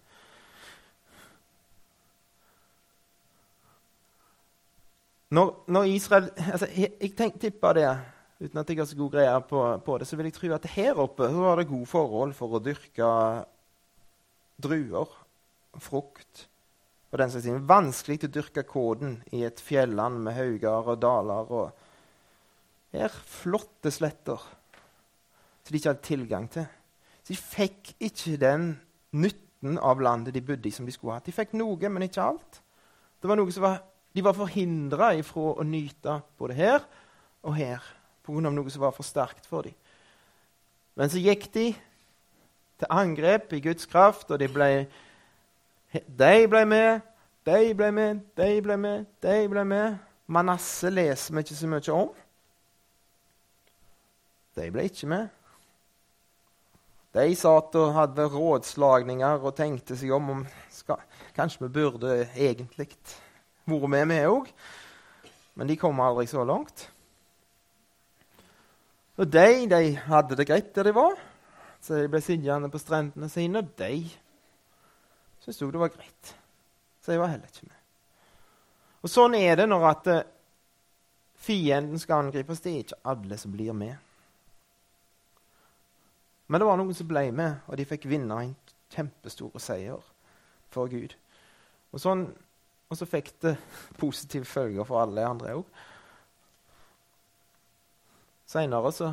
Når, 5.29 5.51
når 5.69 5.83
Israel 5.93 6.31
altså, 6.33 6.67
Jeg, 6.73 6.91
jeg 7.01 7.33
tipper 7.39 7.73
det, 7.77 7.89
uten 8.39 8.59
at 8.59 8.69
jeg 8.69 8.79
har 8.79 8.87
så 8.89 8.97
god 8.97 9.11
greie 9.13 9.41
på, 9.49 9.61
på, 9.85 9.97
det, 9.97 10.07
så 10.07 10.17
vil 10.17 10.25
jeg 10.25 10.33
tro 10.33 10.51
at 10.55 10.65
her 10.73 10.99
oppe 10.99 11.27
var 11.35 11.59
det 11.61 11.69
gode 11.69 11.85
forhold 11.85 12.33
for 12.33 12.57
å 12.57 12.63
dyrke 12.63 13.09
druer, 14.61 15.11
frukt 15.79 16.47
og 17.09 17.19
den 17.21 17.31
slags 17.31 17.47
ting. 17.47 17.59
Vanskelig 17.69 18.23
å 18.27 18.33
dyrke 18.33 18.65
koden 18.67 19.19
i 19.35 19.43
et 19.47 19.61
fjelland 19.63 20.21
med 20.25 20.37
hauger 20.37 20.93
og 20.93 20.99
daler. 21.01 21.51
og 21.51 21.71
her 22.93 23.13
flotte 23.13 23.91
sletter 23.93 24.41
som 25.69 25.75
de 25.75 25.77
ikke 25.77 25.91
hadde 25.91 26.07
tilgang 26.07 26.47
til. 26.49 26.65
Så 27.21 27.33
de 27.33 27.37
fikk 27.37 27.91
ikke 28.01 28.37
den 28.41 28.71
nytten 29.13 29.77
av 29.77 30.01
landet 30.01 30.33
de 30.33 30.41
bodde 30.41 30.65
i, 30.65 30.73
som 30.73 30.87
de 30.87 30.93
skulle 30.95 31.13
hatt. 31.13 31.27
De 31.27 31.35
fikk 31.35 31.53
noe, 31.59 31.91
men 31.91 32.07
ikke 32.07 32.25
alt. 32.25 32.61
Det 33.21 33.29
var 33.29 33.37
noe 33.37 33.53
som 33.53 33.67
var, 33.67 33.83
de 34.15 34.23
var 34.25 34.37
forhindra 34.37 35.11
ifra 35.19 35.51
å 35.53 35.65
nyte 35.67 36.15
både 36.39 36.57
her 36.57 36.81
og 37.45 37.53
her 37.59 37.85
pga. 38.25 38.49
noe 38.49 38.73
som 38.73 38.81
var 38.81 38.95
for 38.95 39.05
sterkt 39.05 39.45
for 39.45 39.67
dem. 39.67 39.77
Men 40.97 41.11
så 41.11 41.21
gikk 41.21 41.45
de 41.53 41.67
til 42.79 42.87
angrep 42.89 43.53
i 43.53 43.61
Guds 43.63 43.85
kraft, 43.85 44.31
og 44.31 44.39
de 44.39 44.47
ble, 44.51 44.69
de 45.93 46.47
ble 46.47 46.65
med, 46.65 47.01
de 47.45 47.73
ble 47.75 47.91
med, 47.91 48.21
de 48.37 48.61
ble 48.63 48.77
med, 48.77 49.05
de 49.23 49.35
ble 49.51 49.65
med. 49.67 49.97
Manasseh 50.29 50.93
leser 50.93 51.33
vi 51.33 51.43
ikke 51.43 51.57
så 51.57 51.67
mye 51.69 51.95
om. 51.95 52.09
De 54.55 54.69
ble 54.71 54.85
ikke 54.89 55.09
med. 55.09 55.29
De 57.17 57.25
satt 57.33 57.73
og 57.79 57.95
hadde 57.95 58.27
rådslagninger 58.29 59.41
og 59.41 59.55
tenkte 59.57 59.97
seg 59.97 60.13
om 60.13 60.29
om 60.35 60.43
skal, 60.69 61.01
Kanskje 61.33 61.65
vi 61.65 61.73
burde 61.79 62.19
egentlig 62.35 62.91
vært 63.65 63.89
med, 63.89 64.05
vi 64.11 64.19
òg. 64.29 64.51
Men 65.57 65.67
de 65.67 65.77
kom 65.77 65.99
aldri 65.99 66.27
så 66.29 66.45
langt. 66.45 66.85
Og 69.19 69.27
de, 69.27 69.65
de 69.67 69.81
hadde 70.05 70.37
det 70.37 70.47
greit 70.47 70.69
der 70.75 70.87
de 70.87 70.93
var, 70.95 71.17
så 71.81 71.99
de 71.99 72.09
ble 72.11 72.21
sittende 72.23 72.69
på 72.71 72.81
strendene 72.81 73.29
sine. 73.31 73.63
Og 73.63 73.71
de 73.79 73.93
syntes 75.43 75.61
òg 75.63 75.73
det 75.75 75.83
var 75.83 75.93
greit, 75.93 76.33
så 77.01 77.13
jeg 77.15 77.21
var 77.21 77.31
heller 77.33 77.51
ikke 77.51 77.69
med. 77.69 77.79
Og 78.99 79.11
Sånn 79.11 79.37
er 79.39 79.55
det 79.55 79.69
når 79.69 79.85
at 79.87 80.11
eh, 80.11 80.27
fienden 81.39 81.99
skal 82.01 82.25
angripes. 82.25 82.59
Det 82.59 82.73
er 82.73 82.83
ikke 82.83 83.01
alle 83.13 83.37
som 83.39 83.53
blir 83.53 83.75
med. 83.77 83.95
Men 86.49 86.59
det 86.59 86.67
var 86.67 86.79
noen 86.81 86.97
som 86.97 87.07
ble 87.07 87.29
med, 87.31 87.61
og 87.69 87.77
de 87.77 87.85
fikk 87.87 88.09
vinne 88.09 88.41
en 88.41 88.55
kjempestor 88.89 89.55
seier 89.61 90.03
for 90.73 90.89
Gud. 90.91 91.13
Og, 91.93 92.01
sånn, 92.01 92.25
og 92.89 92.97
så 92.97 93.07
fikk 93.07 93.31
det 93.45 93.55
positive 94.01 94.49
følger 94.49 94.87
for 94.87 95.03
alle 95.03 95.25
andre 95.25 95.55
òg. 95.61 95.79
Seinere 98.49 98.91
så 98.93 99.11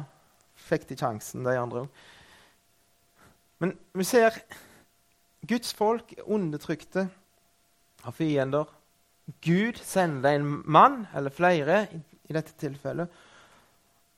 fikk 0.67 0.89
de 0.89 0.97
sjansen, 0.97 1.45
de 1.45 1.57
andre 1.61 1.85
òg. 1.85 2.05
Men 3.59 3.77
vi 3.97 4.05
ser 4.05 4.37
Guds 5.47 5.73
folk 5.75 6.13
er 6.17 6.29
undertrykte 6.29 7.07
av 8.05 8.17
fiender. 8.17 8.67
Gud 9.43 9.79
sender 9.83 10.37
en 10.37 10.49
mann, 10.65 11.07
eller 11.15 11.35
flere 11.35 11.87
i, 11.95 12.01
i 12.29 12.37
dette 12.37 12.55
tilfellet. 12.61 13.11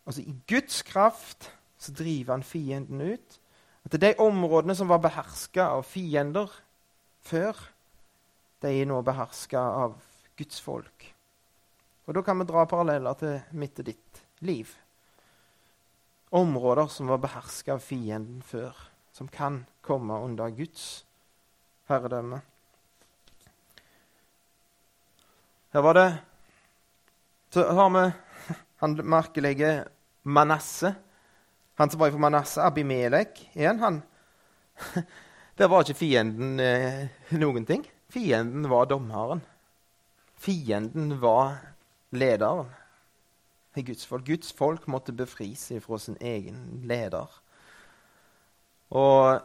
Altså 0.08 0.24
i 0.24 0.34
Guds 0.48 0.82
kraft 0.82 1.50
så 1.78 1.92
driver 1.92 2.38
han 2.38 2.42
fienden 2.42 3.00
ut. 3.00 3.38
At 3.84 4.00
de 4.00 4.14
områdene 4.20 4.74
som 4.76 4.88
var 4.90 5.00
beherska 5.04 5.68
av 5.76 5.84
fiender 5.88 6.50
før, 7.24 7.56
de 8.62 8.72
er 8.80 8.88
nå 8.88 8.98
beherska 9.06 9.60
av 9.84 9.96
Guds 10.36 10.60
folk. 10.60 11.06
Og 12.08 12.14
Da 12.16 12.22
kan 12.24 12.38
vi 12.40 12.48
dra 12.48 12.64
paralleller 12.64 13.16
til 13.20 13.40
mitt 13.52 13.78
og 13.78 13.86
ditt 13.86 14.22
liv. 14.40 14.70
Områder 16.32 16.88
som 16.92 17.08
var 17.12 17.20
beherska 17.20 17.76
av 17.76 17.84
fienden 17.84 18.42
før, 18.42 18.76
som 19.18 19.28
kan 19.28 19.64
komme 19.82 20.14
under 20.22 20.52
Guds 20.54 21.02
herredømme. 21.90 22.40
Her 25.74 25.84
var 25.84 25.98
det 25.98 26.08
Så 27.50 27.64
har 27.72 27.90
vi 27.90 28.06
han 28.78 28.94
merkelige 29.02 29.84
Manasseh 30.22 30.94
han 31.78 31.90
som 31.90 32.00
var 32.00 32.10
fra 32.10 32.18
Manasseh, 32.18 32.66
Abimelek 32.66 33.50
igjen, 33.52 33.78
han 33.78 34.02
Der 35.58 35.68
var 35.70 35.82
ikke 35.82 35.98
fienden 35.98 36.58
eh, 36.62 37.06
noen 37.38 37.64
ting. 37.66 37.84
Fienden 38.10 38.66
var 38.70 38.86
dommeren. 38.90 39.40
Fienden 40.38 41.16
var 41.22 41.56
lederen 42.14 42.70
i 43.78 43.82
Guds 43.86 44.06
folk. 44.06 44.26
Guds 44.26 44.52
folk 44.54 44.86
måtte 44.90 45.14
befri 45.14 45.52
seg 45.58 45.82
fra 45.82 45.98
sin 46.02 46.18
egen 46.18 46.82
leder. 46.86 47.26
Og 48.96 49.40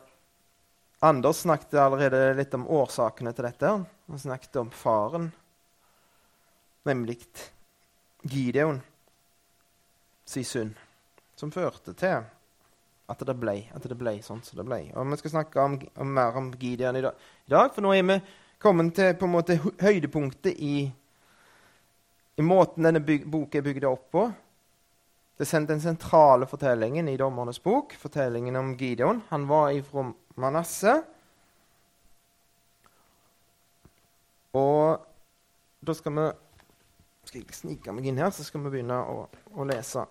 Anders 1.03 1.41
snakket 1.43 1.75
allerede 1.83 2.35
litt 2.37 2.53
om 2.55 2.67
årsakene 2.71 3.33
til 3.35 3.47
dette. 3.49 3.71
Han 4.07 4.19
snakket 4.19 4.55
om 4.61 4.69
faren, 4.71 5.31
nemlig 6.87 7.17
Gideon 8.23 8.79
sin 10.23 10.47
synd 10.47 10.79
som 11.35 11.51
førte 11.51 11.91
til 11.97 12.23
at 13.11 13.23
det 13.27 13.35
ble, 13.35 13.57
at 13.75 13.83
det 13.83 13.97
ble 13.99 14.15
sånn 14.23 14.39
som 14.45 14.61
det 14.61 14.65
ble. 14.67 14.79
Og 14.95 15.09
Vi 15.11 15.19
skal 15.19 15.35
snakke 15.35 15.59
om, 15.59 15.75
om 15.99 16.13
mer 16.15 16.39
om 16.39 16.53
Gideon 16.59 16.95
i 16.95 17.03
dag, 17.03 17.73
for 17.75 17.83
nå 17.83 17.91
er 17.91 18.07
vi 18.07 18.19
kommet 18.63 18.95
til 18.95 19.11
på 19.19 19.27
en 19.27 19.33
måte 19.33 19.59
høydepunktet 19.59 20.55
i, 20.55 20.87
i 22.39 22.45
måten 22.47 22.87
denne 22.87 23.03
boka 23.03 23.59
er 23.59 23.65
bygd 23.65 23.89
opp 23.89 24.07
på. 24.15 24.27
Det 25.37 25.53
er 25.53 25.65
den 25.65 25.81
sentrale 25.81 26.45
fortellingen 26.45 27.07
i 27.09 27.17
Dommernes 27.17 27.59
bok, 27.59 27.95
fortellingen 27.97 28.55
om 28.55 28.75
Gideon. 28.77 29.23
Han 29.29 29.47
var 29.49 29.71
ifra 29.73 30.11
Manasseh. 30.35 31.01
Og 34.53 34.99
da 35.81 35.93
skal 35.93 36.13
vi 36.13 36.27
skal 37.25 37.41
jeg 37.41 37.55
snike 37.55 37.93
meg 37.95 38.05
inn 38.05 38.19
her, 38.19 38.29
så 38.29 38.43
skal 38.45 38.61
vi 38.65 38.75
begynne 38.75 38.99
å, 39.09 39.25
å 39.57 39.65
lese. 39.65 40.03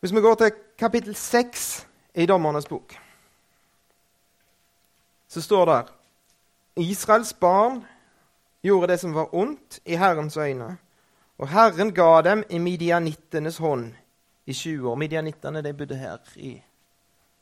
Hvis 0.00 0.14
vi 0.14 0.22
går 0.22 0.38
til 0.38 0.54
kapittel 0.78 1.16
6 1.18 1.66
i 2.14 2.28
Dommernes 2.30 2.68
bok, 2.70 2.94
så 5.26 5.42
står 5.42 5.66
det 5.72 5.95
Israels 6.76 7.32
barn 7.40 7.84
gjorde 8.62 8.92
det 8.92 8.98
som 9.00 9.14
var 9.14 9.34
ondt 9.34 9.80
i 9.84 9.96
Herrens 9.96 10.36
øyne, 10.36 10.76
og 11.38 11.48
Herren 11.48 11.94
ga 11.94 12.22
dem 12.22 12.44
i 12.50 12.58
midianittenes 12.58 13.58
hånd 13.58 13.94
i 14.46 14.52
20 14.52 14.90
år. 14.90 14.96
Midianittene 14.96 15.62
de 15.62 15.72
bodde 15.72 15.96
her 15.96 16.18
i, 16.36 16.56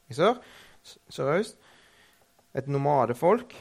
i 0.08 0.14
sør, 0.14 0.38
sørøst. 1.08 1.56
Et 2.54 2.68
nomadefolk. 2.70 3.54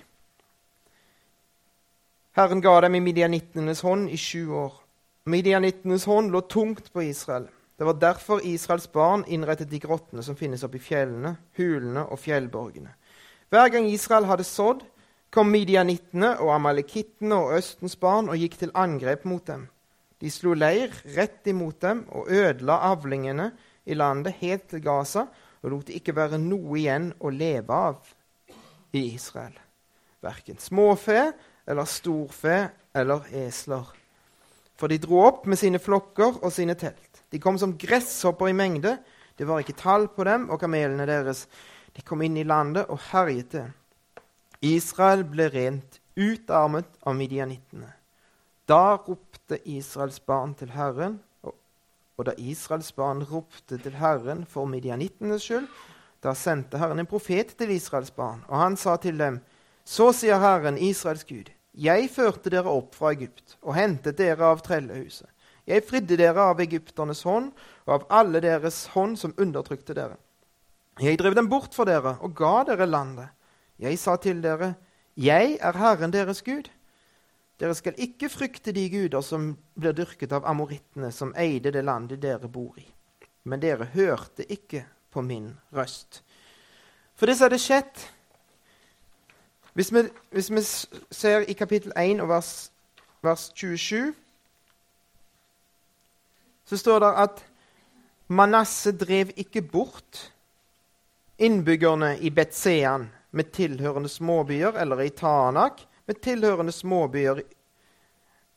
Herren 2.38 2.62
ga 2.62 2.80
dem 2.82 2.96
i 2.96 3.02
midianittenes 3.02 3.82
hånd 3.82 4.10
i 4.10 4.18
20 4.18 4.56
år. 4.58 4.80
Midianittenes 5.26 6.06
hånd 6.06 6.32
lå 6.32 6.42
tungt 6.42 6.94
på 6.94 7.02
Israel. 7.02 7.48
Det 7.78 7.86
var 7.86 7.94
derfor 7.94 8.42
Israels 8.46 8.88
barn 8.88 9.26
innrettet 9.28 9.72
de 9.72 9.80
grottene 9.80 10.24
som 10.24 10.38
finnes 10.38 10.64
oppe 10.64 10.78
i 10.78 10.84
fjellene, 10.84 11.36
hulene 11.58 12.06
og 12.06 12.20
fjellborgene. 12.20 12.94
Hver 13.50 13.70
gang 13.70 13.90
Israel 13.90 14.26
hadde 14.30 14.46
sådd, 14.46 14.84
kom 15.34 15.50
midianittene 15.50 16.36
og 16.44 16.54
amalekittene 16.54 17.38
og 17.42 17.56
Østens 17.58 17.96
barn 18.00 18.30
og 18.30 18.38
gikk 18.38 18.60
til 18.62 18.74
angrep 18.78 19.26
mot 19.26 19.46
dem. 19.48 19.66
De 20.22 20.30
slo 20.32 20.54
leir 20.56 20.94
rett 21.16 21.48
imot 21.50 21.82
dem 21.84 22.06
og 22.14 22.30
ødela 22.32 22.78
avlingene 22.92 23.50
i 23.90 23.98
landet 23.98 24.38
helt 24.44 24.70
til 24.72 24.84
Gaza 24.86 25.26
og 25.64 25.72
lot 25.72 25.90
det 25.90 25.98
ikke 26.00 26.16
være 26.16 26.40
noe 26.40 26.78
igjen 26.80 27.10
å 27.20 27.32
leve 27.34 27.74
av 27.90 28.14
i 28.94 29.08
Israel. 29.16 29.56
Verken 30.24 30.60
småfe 30.62 31.26
eller 31.68 31.90
storfe 31.90 32.58
eller 32.96 33.28
esler. 33.44 33.90
For 34.80 34.92
de 34.92 35.00
dro 35.02 35.22
opp 35.26 35.46
med 35.50 35.60
sine 35.60 35.80
flokker 35.82 36.42
og 36.44 36.52
sine 36.54 36.76
telt. 36.80 37.24
De 37.32 37.40
kom 37.42 37.58
som 37.58 37.76
gresshopper 37.80 38.52
i 38.52 38.58
mengde. 38.58 38.98
Det 39.38 39.48
var 39.50 39.64
ikke 39.64 39.80
tall 39.80 40.10
på 40.14 40.26
dem 40.28 40.50
og 40.52 40.60
kamelene 40.62 41.08
deres. 41.10 41.48
De 41.94 42.04
kom 42.06 42.22
inn 42.26 42.38
i 42.38 42.46
landet 42.48 42.90
og 42.92 43.02
herjet 43.12 43.56
det. 43.56 43.68
Israel 44.64 45.26
ble 45.28 45.50
rent 45.52 46.00
utarmet 46.16 46.88
av 47.04 47.18
midianittene. 47.20 47.90
Da 48.64 48.96
ropte 48.96 49.58
Israels 49.68 50.22
barn 50.24 50.54
til 50.56 50.72
Herren, 50.72 51.18
og, 51.44 51.58
da 52.24 52.32
Israels 52.40 52.94
barn 52.96 53.26
ropte 53.28 53.76
til 53.82 53.98
Herren 54.00 54.46
for 54.48 54.70
midianittenes 54.72 55.44
skyld, 55.44 55.68
da 56.24 56.32
sendte 56.38 56.80
Herren 56.80 57.04
en 57.04 57.10
profet 57.12 57.52
til 57.60 57.76
Israels 57.76 58.14
barn, 58.16 58.46
og 58.48 58.56
han 58.62 58.80
sa 58.80 58.96
til 58.96 59.20
dem, 59.20 59.42
Så 59.84 60.14
sier 60.16 60.40
Herren, 60.40 60.78
Israels 60.80 61.28
Gud, 61.28 61.52
jeg 61.76 62.08
førte 62.14 62.54
dere 62.54 62.72
opp 62.72 62.96
fra 62.96 63.12
Egypt 63.12 63.58
og 63.66 63.76
hentet 63.76 64.16
dere 64.16 64.48
av 64.48 64.64
trellehuset. 64.64 65.28
Jeg 65.68 65.84
fridde 65.84 66.16
dere 66.16 66.48
av 66.54 66.60
egypternes 66.64 67.24
hånd 67.28 67.52
og 67.84 67.94
av 67.98 68.06
alle 68.24 68.40
deres 68.44 68.86
hånd 68.94 69.20
som 69.20 69.36
undertrykte 69.36 69.96
dere. 69.98 70.16
Jeg 71.02 71.20
drev 71.20 71.36
dem 71.36 71.50
bort 71.52 71.76
for 71.76 71.90
dere 71.90 72.16
og 72.22 72.36
ga 72.38 72.62
dere 72.70 72.88
landet. 72.88 73.28
Jeg 73.80 74.00
sa 74.00 74.16
til 74.16 74.44
dere, 74.44 74.74
Jeg 75.18 75.58
er 75.62 75.78
Herren 75.78 76.14
deres 76.14 76.42
Gud. 76.42 76.70
Dere 77.60 77.76
skal 77.76 77.94
ikke 77.98 78.30
frykte 78.30 78.72
de 78.72 78.90
guder 78.90 79.22
som 79.22 79.58
blir 79.80 79.94
dyrket 79.94 80.32
av 80.34 80.46
amorittene, 80.46 81.12
som 81.12 81.36
eide 81.38 81.72
det 81.72 81.84
landet 81.86 82.22
dere 82.22 82.50
bor 82.50 82.74
i. 82.78 82.88
Men 83.44 83.62
dere 83.62 83.86
hørte 83.94 84.46
ikke 84.52 84.86
på 85.12 85.22
min 85.22 85.54
røst. 85.74 86.24
For 87.16 87.26
det 87.26 87.38
som 87.38 87.46
hadde 87.46 87.62
skjedd 87.62 88.08
hvis 89.74 89.94
vi, 89.94 90.04
hvis 90.30 90.52
vi 90.52 90.62
ser 91.12 91.40
i 91.50 91.54
kapittel 91.54 91.94
1 91.98 92.22
og 92.22 92.30
vers, 92.30 92.72
vers 93.22 93.52
27, 93.56 94.14
så 96.66 96.78
står 96.78 97.00
det 97.00 97.14
at 97.18 97.46
Manasse 98.28 98.94
drev 98.98 99.34
ikke 99.36 99.62
bort 99.62 100.34
innbyggerne 101.38 102.20
i 102.20 102.30
Betsean 102.30 103.10
med 103.34 103.52
tilhørende 103.52 104.10
småbyer, 104.10 104.78
eller 104.78 105.02
i 105.02 105.10
Tanak 105.10 105.82
med 106.06 106.22
tilhørende 106.22 106.72
småbyer, 106.72 107.42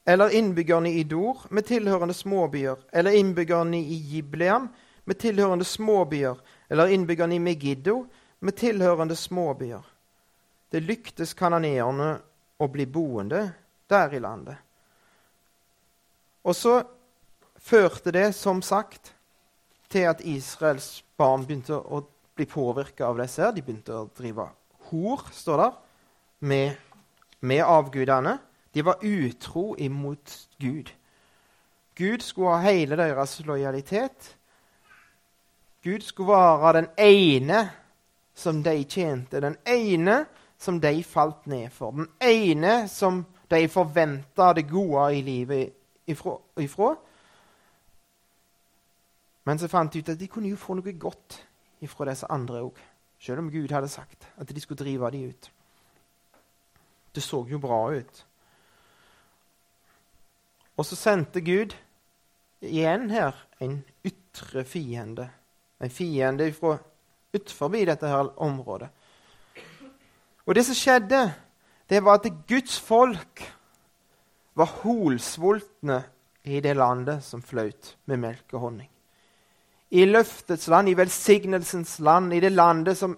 eller 0.06 0.28
innbyggerne 0.28 0.92
i 0.92 1.02
Dor 1.02 1.46
med 1.50 1.66
tilhørende 1.66 2.14
småbyer, 2.14 2.76
eller 2.92 3.10
innbyggerne 3.10 3.80
i 3.80 3.96
Gibleam 4.10 4.68
med 5.04 5.18
tilhørende 5.18 5.64
småbyer, 5.64 6.36
eller 6.68 6.86
innbyggerne 6.86 7.34
i 7.34 7.38
Megiddo 7.38 8.04
med 8.40 8.56
tilhørende 8.56 9.16
småbyer. 9.16 9.82
Det 10.70 10.82
lyktes 10.84 11.34
kanoneerne 11.34 12.10
å 12.58 12.68
bli 12.68 12.86
boende 12.86 13.46
der 13.88 14.14
i 14.14 14.20
landet. 14.20 14.56
Og 16.46 16.54
så 16.54 16.82
førte 17.58 18.12
det, 18.12 18.28
som 18.36 18.62
sagt, 18.62 19.14
til 19.88 20.06
at 20.10 20.20
Israels 20.20 21.04
barn 21.16 21.46
begynte 21.46 21.78
å 21.78 22.02
bli 22.36 22.46
påvirka 22.46 23.06
av 23.08 23.18
disse. 23.22 23.50
De 23.54 23.62
begynte 23.62 23.94
å 23.94 24.08
drive 24.14 24.46
hor, 24.90 25.28
står 25.32 25.56
der, 25.56 25.70
med, 26.40 26.76
med 27.40 27.62
avgudene. 27.64 28.38
De 28.74 28.84
var 28.84 28.98
utro 29.02 29.74
imot 29.78 30.48
Gud. 30.60 30.92
Gud 31.96 32.20
skulle 32.20 32.50
ha 32.50 32.70
hele 32.70 32.96
deres 32.96 33.40
lojalitet. 33.46 34.36
Gud 35.82 36.00
skulle 36.00 36.32
være 36.32 36.72
den 36.72 36.88
ene 36.98 37.70
som 38.34 38.62
de 38.62 38.84
tjente, 38.84 39.40
den 39.40 39.56
ene 39.66 40.24
som 40.58 40.80
de 40.80 41.04
falt 41.04 41.46
ned 41.46 41.70
for, 41.70 41.90
den 41.90 42.08
ene 42.20 42.88
som 42.88 43.24
de 43.50 43.68
forventa 43.68 44.52
det 44.52 44.68
gode 44.68 45.18
i 45.18 45.22
livet 45.22 45.72
ifra. 46.06 46.38
ifra. 46.58 46.94
Men 49.44 49.58
så 49.58 49.68
fant 49.68 49.92
de 49.92 49.98
ut 49.98 50.08
at 50.08 50.20
de 50.20 50.28
kunne 50.28 50.48
jo 50.48 50.56
få 50.56 50.74
noe 50.74 50.92
godt 50.92 51.46
ifra 51.80 52.10
disse 52.10 52.26
andre 52.30 52.60
òg. 52.66 52.80
Selv 53.26 53.42
om 53.42 53.50
Gud 53.50 53.72
hadde 53.74 53.88
sagt 53.90 54.28
at 54.38 54.50
de 54.54 54.60
skulle 54.62 54.78
drive 54.78 55.10
dem 55.10 55.30
ut. 55.32 55.50
Det 57.14 57.22
så 57.24 57.40
jo 57.50 57.58
bra 57.58 57.80
ut. 57.90 58.20
Og 60.76 60.86
så 60.86 60.98
sendte 60.98 61.42
Gud 61.42 61.74
igjen 62.62 63.10
her 63.10 63.34
en 63.60 63.80
ytre 64.06 64.62
fiende. 64.64 65.26
En 65.82 65.90
fiende 65.90 66.52
fra 66.54 66.76
utenfor 67.34 67.74
dette 67.74 68.06
her 68.06 68.30
området. 68.38 68.88
Og 70.46 70.54
det 70.54 70.66
som 70.68 70.78
skjedde, 70.78 71.26
det 71.90 72.04
var 72.04 72.20
at 72.20 72.30
Guds 72.46 72.78
folk 72.80 73.42
var 74.54 74.70
holsvultne 74.84 76.04
i 76.44 76.60
det 76.60 76.76
landet 76.76 77.24
som 77.24 77.42
fløyt 77.42 77.96
med 78.06 78.22
melk 78.22 78.54
og 78.54 78.60
honning 78.60 78.95
i 79.90 80.06
løftets 80.08 80.66
land, 80.68 80.90
i 80.90 80.96
velsignelsens 80.98 81.98
land, 82.02 82.34
i 82.34 82.40
det 82.42 82.50
landet 82.52 82.98
som, 82.98 83.14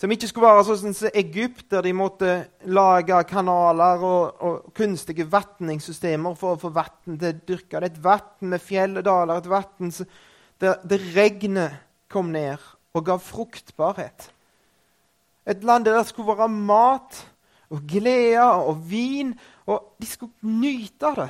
som 0.00 0.12
ikke 0.14 0.30
skulle 0.30 0.52
være 0.54 0.64
sånn 0.68 0.96
som 0.96 1.10
Egypt, 1.12 1.66
der 1.72 1.84
de 1.84 1.92
måtte 1.96 2.32
lage 2.72 3.18
kanaler 3.28 4.04
og, 4.06 4.40
og 4.40 4.70
kunstige 4.76 5.28
vatningssystemer 5.28 6.38
for 6.38 6.56
å 6.56 6.62
få 6.62 6.72
vann 6.72 7.18
til 7.18 7.28
å 7.28 7.36
dyrke. 7.50 7.76
Det 7.76 7.82
er 7.82 7.90
et 7.90 8.02
vann 8.04 8.54
med 8.54 8.64
fjell 8.64 8.96
og 9.00 9.06
daler, 9.08 9.42
et 9.42 9.52
vann 9.52 9.92
der 10.58 10.80
det 10.90 10.98
regnet 11.14 11.76
kom 12.10 12.32
ned 12.34 12.58
og 12.96 13.04
ga 13.06 13.18
fruktbarhet. 13.20 14.30
Et 15.48 15.64
land 15.64 15.86
der 15.86 15.98
det 16.00 16.08
skulle 16.08 16.34
være 16.36 16.48
mat 16.48 17.20
og 17.68 17.84
glede 17.88 18.42
og 18.42 18.80
vin, 18.88 19.34
og 19.68 19.94
de 20.00 20.08
skulle 20.08 20.32
nyte 20.42 21.06
av 21.08 21.20
det. 21.20 21.28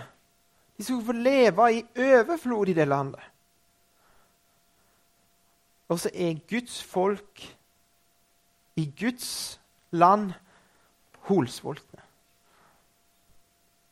De 0.78 0.86
skulle 0.86 1.06
få 1.06 1.16
leve 1.18 1.66
i 1.74 1.82
overflod 1.98 2.70
i 2.70 2.76
det 2.78 2.86
landet. 2.88 3.22
Og 5.88 6.00
så 6.00 6.10
er 6.12 6.40
Guds 6.48 6.82
folk 6.84 7.44
i 8.76 8.84
Guds 8.98 9.60
land 9.90 10.32
holsvoltne. 11.28 12.02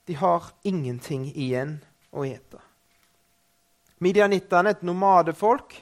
De 0.06 0.14
har 0.14 0.52
ingenting 0.62 1.26
igjen 1.34 1.78
å 2.12 2.24
ete. 2.28 2.60
Midianittene, 3.98 4.70
et 4.70 4.84
nomadefolk 4.86 5.74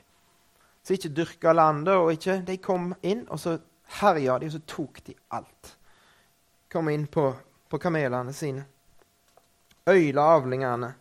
som 0.84 0.94
ikke 0.94 1.12
dyrka 1.16 1.52
landet, 1.52 1.96
og 1.98 2.12
ikke, 2.14 2.38
de 2.46 2.56
kom 2.62 2.92
inn, 3.02 3.24
og 3.28 3.40
så 3.42 3.58
herja 4.00 4.38
de, 4.38 4.48
og 4.48 4.54
så 4.54 4.62
tok 4.70 5.02
de 5.04 5.16
alt. 5.36 5.74
Kom 6.72 6.88
inn 6.92 7.06
på, 7.10 7.26
på 7.68 7.80
kamelene 7.82 8.32
sine. 8.32 8.64
Øyla 9.90 10.28
avlingene. 10.38 10.94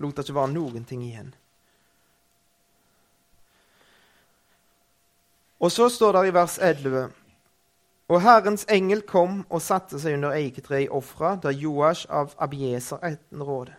Lot 0.00 0.16
det 0.16 0.26
ikke 0.26 0.36
være 0.36 0.52
noen 0.54 0.84
ting 0.88 1.02
igjen. 1.04 1.34
Og 5.58 5.72
så 5.72 5.88
står 5.88 6.12
det 6.12 6.28
i 6.28 6.34
vers 6.34 6.58
11.: 6.58 7.08
Og 8.08 8.20
Herrens 8.22 8.66
engel 8.68 9.02
kom 9.02 9.44
og 9.50 9.62
satte 9.62 9.98
seg 9.98 10.18
under 10.18 10.36
eiketreet 10.36 10.86
i 10.86 10.92
Ofra, 10.92 11.36
da 11.36 11.50
Joash 11.50 12.06
av 12.10 12.34
Abieser 12.38 13.00
rådet. 13.32 13.74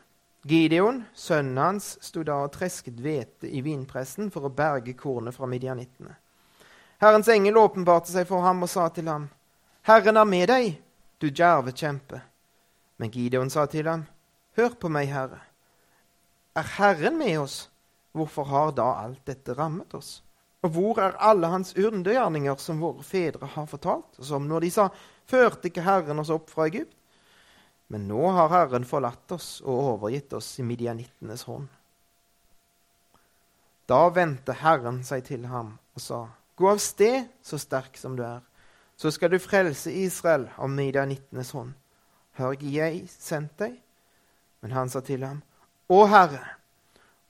Gideon, 0.47 1.03
sønnen 1.13 1.57
hans, 1.57 1.97
sto 2.01 2.23
da 2.23 2.37
og 2.45 2.53
tresket 2.55 3.01
hvete 3.03 3.49
i 3.51 3.61
vinpressen 3.61 4.29
for 4.31 4.47
å 4.47 4.53
berge 4.53 4.93
kornet 4.95 5.35
fra 5.35 5.47
midjanittene. 5.49 6.13
Herrens 7.03 7.27
engel 7.27 7.59
åpenbarte 7.59 8.13
seg 8.13 8.27
for 8.29 8.41
ham 8.41 8.63
og 8.63 8.71
sa 8.71 8.87
til 8.89 9.09
ham, 9.11 9.27
Herren 9.83 10.17
er 10.17 10.25
med 10.25 10.47
deg, 10.49 10.77
du 11.19 11.29
djerve 11.29 11.73
kjempe. 11.75 12.21
Men 12.97 13.11
Gideon 13.11 13.51
sa 13.53 13.65
til 13.69 13.87
ham, 13.87 14.05
Hør 14.57 14.73
på 14.79 14.89
meg, 14.89 15.11
Herre. 15.11 15.43
Er 16.57 16.65
Herren 16.77 17.19
med 17.19 17.37
oss, 17.39 17.67
hvorfor 18.11 18.47
har 18.49 18.71
da 18.71 18.87
alt 19.03 19.21
dette 19.27 19.53
rammet 19.53 19.93
oss? 19.93 20.23
Og 20.65 20.73
hvor 20.73 20.99
er 21.01 21.17
alle 21.21 21.49
hans 21.51 21.75
undergjerninger 21.77 22.57
som 22.61 22.81
våre 22.81 23.05
fedre 23.05 23.49
har 23.53 23.67
fortalt 23.69 24.17
oss 24.19 24.31
om 24.33 24.47
når 24.49 24.65
de 24.65 24.73
sa, 24.73 24.89
Førte 25.27 25.67
ikke 25.67 25.83
Herren 25.83 26.21
oss 26.21 26.31
opp 26.31 26.47
fra 26.53 26.69
Egypt? 26.69 26.93
Men 27.91 28.05
nå 28.07 28.29
har 28.35 28.51
Herren 28.51 28.85
forlatt 28.87 29.31
oss 29.35 29.57
og 29.63 29.91
overgitt 29.93 30.31
oss 30.35 30.53
i 30.59 30.63
midianittenes 30.63 31.43
hånd. 31.47 31.67
Da 33.87 34.01
vendte 34.11 34.55
Herren 34.59 35.01
seg 35.07 35.25
til 35.27 35.45
ham 35.51 35.75
og 35.95 36.03
sa, 36.03 36.21
Gå 36.57 36.71
av 36.71 36.79
sted, 36.81 37.27
så 37.43 37.59
sterk 37.61 37.99
som 37.99 38.15
du 38.17 38.23
er, 38.25 38.39
så 38.97 39.11
skal 39.13 39.29
du 39.29 39.37
frelse 39.39 39.91
Israel 39.93 40.47
av 40.57 40.71
midianittenes 40.73 41.51
hånd. 41.53 41.75
Har 42.39 42.55
ikke 42.55 42.71
jeg 42.73 43.03
sendt 43.11 43.53
deg? 43.61 43.75
Men 44.65 44.73
han 44.73 44.89
sa 44.89 45.03
til 45.05 45.23
ham, 45.27 45.43
Å 45.87 45.99
Herre, 46.09 46.43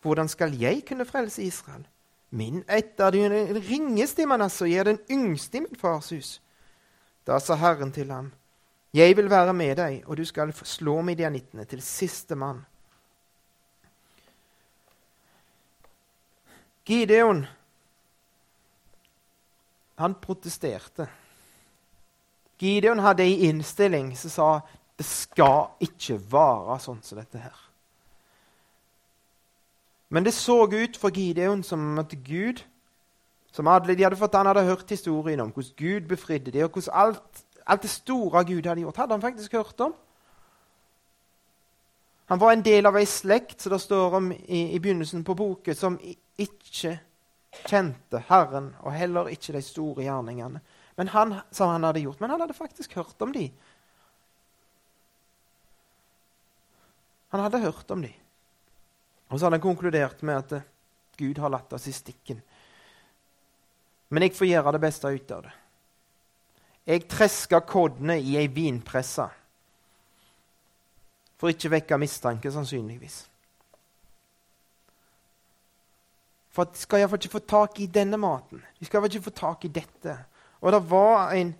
hvordan 0.01 0.31
skal 0.31 0.55
jeg 0.55 0.85
kunne 0.87 1.05
frelse 1.05 1.43
Israel? 1.43 1.83
Min 2.29 2.63
ett 2.67 2.99
er 2.99 3.11
den 3.11 3.61
ringeste 3.63 4.21
i 4.21 4.25
Manasseh, 4.27 4.65
og 4.65 4.71
jeg 4.71 4.79
er 4.79 4.89
den 4.91 4.99
yngste 5.11 5.57
i 5.57 5.63
min 5.63 5.79
fars 5.79 6.09
hus. 6.11 6.31
Da 7.27 7.39
sa 7.39 7.55
Herren 7.55 7.91
til 7.91 8.11
ham, 8.11 8.31
Jeg 8.93 9.17
vil 9.17 9.29
være 9.29 9.53
med 9.53 9.75
deg, 9.77 10.03
og 10.07 10.17
du 10.17 10.25
skal 10.25 10.53
slå 10.53 11.01
midianittene 11.01 11.65
til 11.65 11.81
siste 11.81 12.35
mann. 12.35 12.65
Gideon, 16.85 17.45
han 19.97 20.15
protesterte. 20.15 21.07
Gideon 22.57 22.99
hadde 22.99 23.23
ei 23.27 23.49
innstilling 23.49 24.15
som 24.17 24.31
sa 24.31 24.49
det 24.97 25.05
skal 25.05 25.75
ikke 25.83 26.15
være 26.31 26.79
sånn 26.81 27.03
som 27.05 27.19
dette 27.19 27.41
her. 27.43 27.66
Men 30.09 30.25
det 30.25 30.33
så 30.33 30.63
ut 30.65 30.97
for 30.97 31.09
Gideon 31.09 31.63
som 31.63 31.99
at 31.99 32.13
Gud 32.25 32.63
som 33.51 33.67
alle 33.67 33.95
de 33.95 34.03
hadde 34.03 34.15
fått, 34.15 34.35
Han 34.35 34.45
hadde 34.45 34.63
hørt 34.63 34.89
historien 34.89 35.39
om 35.39 35.51
hvordan 35.51 35.73
Gud 35.77 36.07
befridde 36.07 36.51
dem, 36.51 36.63
og 36.63 36.69
hvordan 36.71 36.93
alt, 36.93 37.45
alt, 37.65 37.81
det 37.81 37.89
store 37.89 38.45
Gud 38.45 38.65
hadde 38.65 38.81
gjort, 38.81 38.97
hadde 38.97 39.13
han 39.13 39.21
faktisk 39.21 39.51
hørt 39.51 39.79
om. 39.79 39.95
Han 42.25 42.39
var 42.39 42.51
en 42.51 42.65
del 42.65 42.85
av 42.85 42.95
ei 42.95 43.05
slekt 43.05 43.61
som 43.61 43.71
det 43.71 43.81
står 43.81 44.15
om 44.19 44.31
i, 44.31 44.75
i 44.75 44.79
begynnelsen 44.79 45.23
på 45.23 45.33
boken, 45.33 45.75
som 45.75 45.99
ikke 46.37 46.99
kjente 47.65 48.23
Herren, 48.27 48.75
og 48.79 48.93
heller 48.93 49.27
ikke 49.27 49.53
de 49.53 49.61
store 49.61 50.03
gjerningene 50.03 50.61
men 50.97 51.07
han, 51.13 51.35
som 51.51 51.69
han 51.69 51.85
hadde 51.85 52.01
gjort. 52.01 52.21
Men 52.21 52.33
han 52.33 52.41
hadde 52.41 52.57
faktisk 52.57 52.95
hørt 52.97 53.21
om 53.21 53.33
de. 53.33 53.45
Han 57.29 57.43
hadde 57.45 57.61
hørt 57.61 57.91
om 57.93 58.01
de. 58.01 58.09
Og 59.27 59.37
så 59.37 59.45
hadde 59.45 59.57
han 59.57 59.63
konkludert 59.63 60.21
med 60.27 60.39
at 60.39 60.57
eh, 60.57 60.67
Gud 61.17 61.39
har 61.41 61.51
latt 61.51 61.73
oss 61.73 61.87
i 61.89 61.95
stikken. 61.95 62.39
Men 64.09 64.23
jeg 64.23 64.35
får 64.37 64.51
gjøre 64.51 64.75
det 64.75 64.83
beste 64.83 65.11
ut 65.11 65.33
av 65.35 65.47
det. 65.47 65.55
Jeg 66.87 67.07
treska 67.11 67.59
koddene 67.67 68.15
i 68.23 68.37
ei 68.39 68.47
vinpresse 68.47 69.25
for 71.37 71.53
ikke 71.53 71.69
vekke 71.69 71.97
mistanke, 72.01 72.49
sannsynligvis. 72.49 73.17
For 76.49 76.65
at 76.65 76.79
skal 76.79 77.03
iallfall 77.03 77.21
ikke 77.21 77.35
få 77.35 77.43
tak 77.45 77.81
i 77.83 77.89
denne 77.93 78.17
maten. 78.17 78.63
De 78.79 78.87
skal 78.87 78.97
iallfall 78.97 79.19
ikke 79.19 79.29
få 79.29 79.35
tak 79.37 79.67
i 79.67 79.73
dette. 79.75 80.15
Og 80.65 80.73
det 80.73 80.83
var 80.89 81.35
en, 81.37 81.55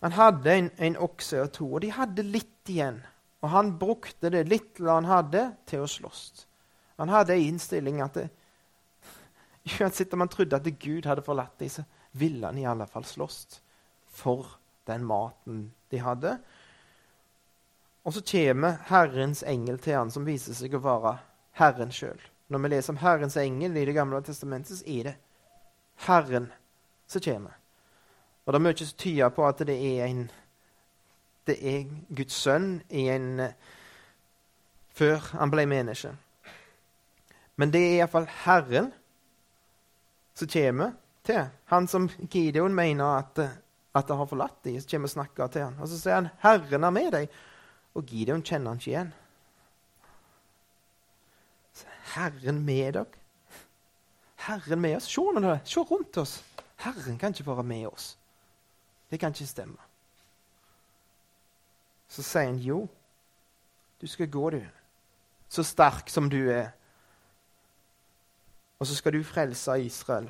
Han 0.00 0.12
hadde 0.12 0.52
en, 0.52 0.70
en 0.78 0.96
okse 0.96 1.40
og 1.42 1.48
to, 1.52 1.66
og 1.74 1.80
de 1.82 1.90
hadde 1.90 2.22
litt 2.22 2.70
igjen. 2.70 3.00
Og 3.42 3.50
han 3.50 3.72
brukte 3.78 4.30
det 4.30 4.44
lille 4.46 4.90
han 4.90 5.08
hadde, 5.10 5.42
til 5.66 5.82
å 5.82 5.90
slåss. 5.90 6.46
Han 6.98 7.12
hadde 7.14 7.34
en 7.34 7.46
innstilling 7.52 8.00
at 8.02 8.16
det, 8.18 8.28
uansett 9.78 10.12
om 10.14 10.24
han 10.24 10.30
trodde 10.32 10.58
at 10.58 10.66
Gud 10.82 11.06
hadde 11.06 11.22
forlatt 11.22 11.58
dem, 11.60 11.70
så 11.70 11.84
ville 12.18 12.46
han 12.46 12.58
i 12.58 12.66
alle 12.66 12.86
fall 12.90 13.04
slåss 13.06 13.60
for 14.10 14.58
den 14.88 15.04
maten 15.06 15.68
de 15.92 16.00
hadde. 16.02 16.38
Og 18.02 18.14
så 18.14 18.24
kommer 18.24 18.80
Herrens 18.88 19.44
engel 19.46 19.78
til 19.78 19.98
han, 19.98 20.10
som 20.10 20.26
viser 20.26 20.56
seg 20.56 20.74
å 20.74 20.82
være 20.82 21.18
Herren 21.60 21.94
sjøl. 21.94 22.18
Når 22.48 22.62
vi 22.64 22.70
leser 22.72 22.94
om 22.94 23.00
Herrens 23.02 23.36
engel 23.36 23.76
i 23.76 23.84
Det 23.84 23.94
gamle 23.94 24.22
testamentet, 24.24 24.80
så 24.80 24.86
er 24.88 25.10
det 25.10 25.16
Herren 26.06 26.50
som 27.06 27.22
kommer. 27.22 27.58
Og 28.46 28.52
det 28.52 28.58
er 28.58 28.64
mye 28.64 28.78
som 28.80 28.98
tyder 28.98 29.34
på 29.36 29.44
at 29.44 29.60
det 29.68 29.76
er, 29.76 30.06
en, 30.06 30.22
det 31.46 31.58
er 31.60 31.90
Guds 32.16 32.38
sønn 32.40 32.80
en, 32.88 33.42
før 34.96 35.28
han 35.36 35.52
ble 35.52 35.66
menneske. 35.68 36.14
Men 37.58 37.72
det 37.74 37.82
er 37.82 37.94
iallfall 37.98 38.28
Herren 38.44 38.92
som 40.38 40.50
kommer 40.52 40.92
til. 41.26 41.48
Han 41.72 41.88
som 41.90 42.08
Gideon 42.30 42.74
mener 42.74 43.04
at, 43.18 43.40
at 43.94 44.10
har 44.14 44.28
forlatt 44.30 44.62
dem, 44.64 44.78
som 44.80 44.90
kommer 44.90 45.10
og 45.10 45.16
snakker 45.16 45.46
til 45.52 45.66
han. 45.66 45.78
Og 45.82 45.88
så 45.90 45.98
sier 45.98 46.14
han 46.14 46.28
'Herren 46.42 46.84
er 46.84 46.90
med 46.90 47.12
deg', 47.12 47.28
og 47.94 48.06
Gideon 48.06 48.42
kjenner 48.42 48.70
han 48.70 48.78
ikke 48.78 48.90
igjen. 48.90 49.12
Herren 52.14 52.64
med 52.64 52.92
dere. 52.92 53.06
Herren 54.36 54.80
med 54.80 54.96
oss. 54.96 55.04
Se, 55.04 55.20
nå, 55.20 55.58
se 55.64 55.80
rundt 55.80 56.16
oss. 56.16 56.44
Herren 56.76 57.18
kan 57.18 57.34
ikke 57.34 57.46
være 57.46 57.62
med 57.62 57.86
oss. 57.86 58.18
Det 59.10 59.20
kan 59.20 59.34
ikke 59.34 59.46
stemme. 59.46 59.76
Så 62.08 62.22
sier 62.22 62.46
han 62.46 62.56
jo, 62.56 62.88
du 64.00 64.06
skal 64.06 64.30
gå, 64.30 64.50
du, 64.50 64.62
så 65.48 65.62
sterk 65.62 66.08
som 66.08 66.30
du 66.30 66.38
er. 66.50 66.70
Og 68.78 68.86
så 68.86 68.94
skal 68.94 69.16
du 69.16 69.24
frelse 69.26 69.74
Israel 69.82 70.28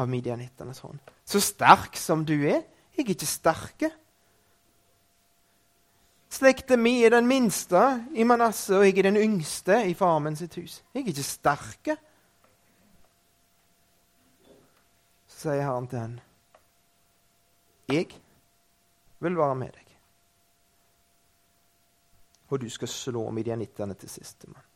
av 0.00 0.08
midianittenes 0.08 0.80
hånd. 0.84 1.00
Så 1.24 1.40
sterk 1.40 1.96
som 2.00 2.24
du 2.24 2.34
er. 2.40 2.62
Jeg 2.92 3.04
er 3.04 3.12
ikke 3.14 3.28
sterke. 3.28 3.90
Slekta 6.32 6.78
mi 6.80 7.02
er 7.04 7.12
den 7.12 7.28
minste 7.28 7.82
i 8.16 8.24
Manasseh, 8.24 8.78
og 8.78 8.86
jeg 8.86 8.98
er 8.98 9.10
den 9.10 9.20
yngste 9.20 9.82
i 9.84 9.94
farmen 9.94 10.36
sitt 10.36 10.56
hus. 10.56 10.80
Jeg 10.94 11.02
er 11.02 11.12
ikke 11.12 11.28
sterke. 11.28 11.96
Så 15.28 15.48
sier 15.48 15.66
Herren 15.66 15.88
til 15.90 16.00
henne 16.00 16.28
jeg 17.92 18.06
vil 19.20 19.36
være 19.36 19.54
med 19.54 19.72
deg. 19.74 19.88
Og 22.48 22.60
du 22.60 22.68
skal 22.70 22.88
slå 22.88 23.30
midianittene 23.30 23.94
til 23.94 24.08
sistemann. 24.08 24.71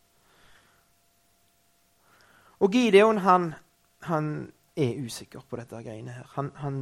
Og 2.61 2.73
Gideon 2.73 3.19
han, 3.25 3.51
han, 4.09 4.29
er 4.77 4.99
usikker 5.01 5.41
på 5.49 5.57
dette 5.57 5.79
greiene 5.81 6.13
her. 6.13 6.25
Han, 6.35 6.51
han, 6.61 6.75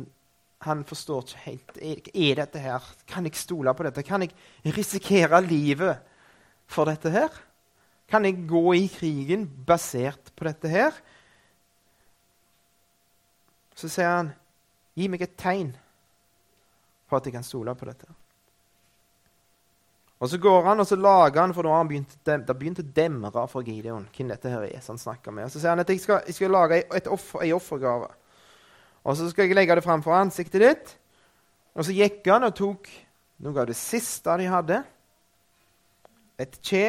han 0.67 0.81
forstår 0.87 1.29
ikke 1.29 1.43
helt 1.45 1.77
er, 2.11 2.41
dette 2.41 2.59
her, 2.59 2.83
Kan 3.07 3.29
jeg 3.29 3.39
stole 3.39 3.75
på 3.75 3.87
dette? 3.87 4.03
Kan 4.03 4.25
jeg 4.27 4.35
risikere 4.75 5.39
livet 5.45 6.01
for 6.67 6.91
dette 6.91 7.13
her? 7.15 7.31
Kan 8.11 8.27
jeg 8.27 8.49
gå 8.51 8.65
i 8.75 8.89
krigen 8.91 9.47
basert 9.47 10.33
på 10.35 10.49
dette 10.49 10.69
her? 10.69 10.99
Så 13.75 13.89
sier 13.89 14.11
han, 14.11 14.35
'Gi 14.95 15.09
meg 15.11 15.23
et 15.23 15.39
tegn' 15.39 15.75
for 17.09 17.19
at 17.19 17.27
jeg 17.27 17.35
kan 17.35 17.47
stole 17.47 17.75
på 17.75 17.87
dette. 17.87 18.07
Og 20.25 20.31
Så 20.31 20.39
går 20.41 20.63
han 20.65 20.81
og 20.81 20.87
så 20.89 20.97
lager 20.97 21.41
han, 21.41 21.53
for 21.53 21.67
da 21.67 21.75
har 21.77 21.85
begynt, 21.85 22.79
å 22.81 22.93
demre 22.97 23.43
for 23.53 23.67
Gideon 23.67 24.07
hvem 24.09 24.31
dette 24.33 24.49
her 24.49 24.63
er. 24.65 24.81
som 24.81 24.95
han 24.95 25.03
snakker 25.03 25.31
med. 25.31 25.45
Og 25.45 25.51
Så 25.51 25.61
sier 25.61 25.75
han 25.75 25.83
at 25.83 25.91
jeg 25.91 26.01
skal, 26.01 26.23
jeg 26.27 26.35
skal 26.35 26.51
lage 26.51 26.79
et 26.97 27.07
offer, 27.07 27.43
en 27.45 27.53
offergave. 27.53 28.09
Og 29.05 29.17
så 29.17 29.29
skal 29.29 29.45
jeg 29.45 29.55
legge 29.55 29.75
det 29.77 29.85
framfor 29.85 30.17
ansiktet 30.17 30.63
ditt. 30.63 30.95
Og 31.75 31.85
så 31.85 31.93
gikk 31.93 32.25
han 32.31 32.47
og 32.49 32.55
tok 32.57 32.89
noe 33.45 33.61
av 33.61 33.69
det 33.69 33.77
siste 33.77 34.37
de 34.41 34.47
hadde. 34.49 34.79
Et 36.41 36.57
kje. 36.63 36.87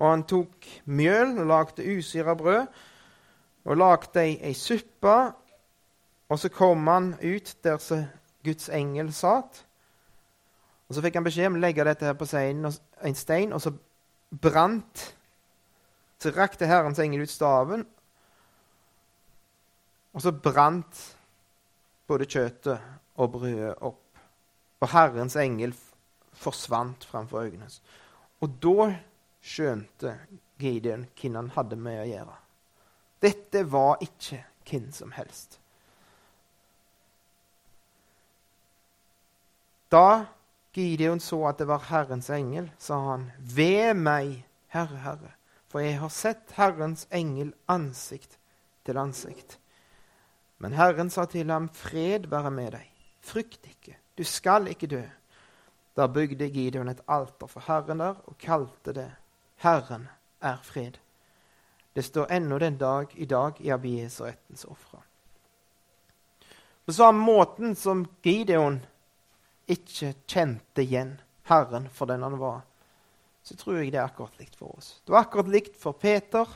Og 0.00 0.08
han 0.10 0.24
tok 0.26 0.66
mjøl 0.90 1.38
og 1.38 1.46
lagde 1.52 1.86
usyra 1.86 2.34
brød. 2.34 2.66
Og 3.64 3.78
lagde 3.78 4.24
ei, 4.24 4.40
ei 4.42 4.58
suppe. 4.58 5.14
Og 6.26 6.42
så 6.42 6.50
kom 6.50 6.82
han 6.90 7.12
ut 7.22 7.54
der 7.62 7.78
Guds 8.42 8.68
engel 8.74 9.14
satt. 9.14 9.62
Og 10.88 10.94
Så 10.94 11.02
fikk 11.02 11.16
han 11.16 11.24
beskjed 11.24 11.48
om 11.48 11.58
å 11.58 11.62
legge 11.64 11.84
dette 11.86 12.06
her 12.06 12.16
på 12.18 12.28
en 12.36 13.16
stein, 13.16 13.52
og 13.52 13.60
så 13.62 13.72
brant 14.30 15.04
Så 16.18 16.30
rakte 16.32 16.66
Herrens 16.66 16.98
engel 17.02 17.26
ut 17.26 17.30
staven, 17.30 17.82
og 20.14 20.22
så 20.22 20.30
brant 20.32 21.00
både 22.06 22.28
kjøttet 22.30 23.18
og 23.20 23.32
brødet 23.34 23.74
opp. 23.82 24.00
Og 24.80 24.88
Herrens 24.92 25.36
engel 25.36 25.74
forsvant 26.38 27.04
framfor 27.10 27.48
øynene. 27.48 27.68
Og 28.40 28.56
da 28.62 28.88
skjønte 29.44 30.14
Gideon 30.60 31.08
hvem 31.18 31.38
han 31.40 31.50
hadde 31.56 31.76
med 31.76 32.00
å 32.02 32.08
gjøre. 32.08 32.38
Dette 33.24 33.64
var 33.72 34.02
ikke 34.04 34.40
hvem 34.68 34.90
som 34.92 35.12
helst. 35.16 35.58
Da 39.92 40.24
Gideon 40.74 41.20
så 41.20 41.38
at 41.48 41.58
det 41.58 41.68
var 41.70 41.86
Herrens 41.88 42.30
engel, 42.30 42.70
sa 42.78 42.98
han, 43.10 43.28
Ved 43.38 43.94
meg, 43.94 44.40
Herre, 44.74 44.98
Herre, 45.04 45.34
for 45.70 45.82
jeg 45.84 45.98
har 46.00 46.10
sett 46.12 46.54
Herrens 46.56 47.06
engel 47.14 47.52
ansikt 47.70 48.38
til 48.86 48.98
ansikt. 48.98 49.58
Men 50.58 50.74
Herren 50.74 51.10
sa 51.10 51.26
til 51.30 51.50
ham, 51.50 51.68
Fred 51.68 52.26
være 52.30 52.50
med 52.50 52.74
deg, 52.76 52.90
frykt 53.22 53.66
ikke, 53.70 53.98
du 54.18 54.24
skal 54.26 54.68
ikke 54.70 54.90
dø. 54.90 55.02
Da 55.94 56.08
bygde 56.10 56.50
Gideon 56.50 56.90
et 56.90 57.02
alter 57.06 57.46
for 57.46 57.62
Herren 57.68 58.02
der 58.02 58.18
og 58.26 58.38
kalte 58.42 58.94
det 58.94 59.10
Herren 59.62 60.08
er 60.42 60.58
fred. 60.62 60.98
Det 61.94 62.04
står 62.04 62.32
ennå 62.32 62.58
den 62.58 62.78
dag 62.78 63.06
i 63.14 63.24
dag 63.24 63.60
i 63.60 63.70
Abieserettens 63.70 64.64
ofre. 64.64 64.98
På 66.84 66.92
samme 66.92 67.24
måten 67.24 67.76
som 67.76 68.06
Gideon 68.22 68.80
ikke 69.70 70.14
kjente 70.28 70.84
igjen 70.84 71.16
Herren 71.48 71.88
for 71.92 72.08
den 72.08 72.24
han 72.24 72.38
var, 72.40 72.62
så 73.44 73.56
tror 73.56 73.80
jeg 73.80 73.92
det 73.92 74.00
er 74.00 74.08
akkurat 74.08 74.38
likt 74.40 74.56
for 74.56 74.76
oss. 74.78 75.00
Det 75.04 75.12
var 75.12 75.26
akkurat 75.26 75.50
likt 75.52 75.76
for 75.80 75.96
Peter, 76.00 76.48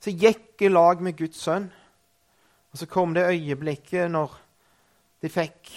som 0.00 0.16
gikk 0.16 0.60
i 0.64 0.68
lag 0.68 1.00
med 1.04 1.16
Guds 1.16 1.40
sønn. 1.40 1.70
Og 2.70 2.78
så 2.78 2.86
kom 2.86 3.14
det 3.16 3.28
øyeblikket 3.28 4.10
når 4.12 4.36
de 5.20 5.28
fikk 5.32 5.72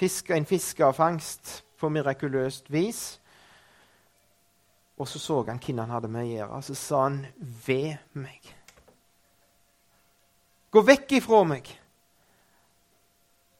fiska 0.00 0.36
en 0.36 0.46
fiskeavfangst 0.46 1.64
på 1.78 1.90
mirakuløst 1.92 2.70
vis. 2.72 3.20
Og 4.98 5.08
så 5.08 5.18
så 5.18 5.42
han 5.48 5.58
hvem 5.58 5.78
han 5.78 5.90
hadde 5.90 6.08
med 6.08 6.24
å 6.24 6.30
gjøre. 6.30 6.62
Så 6.62 6.74
sa 6.74 7.02
han, 7.02 7.26
'Ved 7.36 7.96
meg'. 8.12 8.54
Gå 10.70 10.82
vekk 10.82 11.12
ifra 11.12 11.44
meg. 11.44 11.80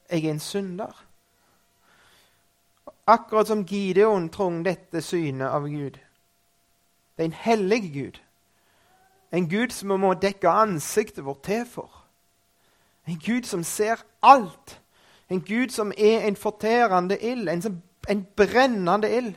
Jeg 0.09 0.25
er 0.25 0.31
en 0.31 0.39
synder. 0.39 1.05
Akkurat 3.11 3.47
som 3.47 3.65
Gideon 3.67 4.29
trong 4.29 4.61
dette 4.63 5.01
synet 5.03 5.51
av 5.51 5.67
Gud. 5.67 5.97
Det 7.17 7.23
er 7.23 7.29
en 7.29 7.41
hellig 7.43 7.81
Gud. 7.93 8.19
En 9.31 9.49
Gud 9.49 9.73
som 9.75 9.91
vi 9.91 9.97
må 9.99 10.13
dekke 10.13 10.49
ansiktet 10.49 11.25
vårt 11.25 11.43
til 11.43 11.65
for. 11.67 12.03
En 13.07 13.19
Gud 13.19 13.43
som 13.43 13.63
ser 13.67 14.03
alt. 14.23 14.77
En 15.29 15.41
Gud 15.41 15.69
som 15.69 15.91
er 15.97 16.27
en 16.27 16.35
fortærende 16.35 17.17
ild, 17.19 17.49
en, 17.49 17.83
en 18.09 18.23
brennende 18.35 19.11
ild. 19.17 19.35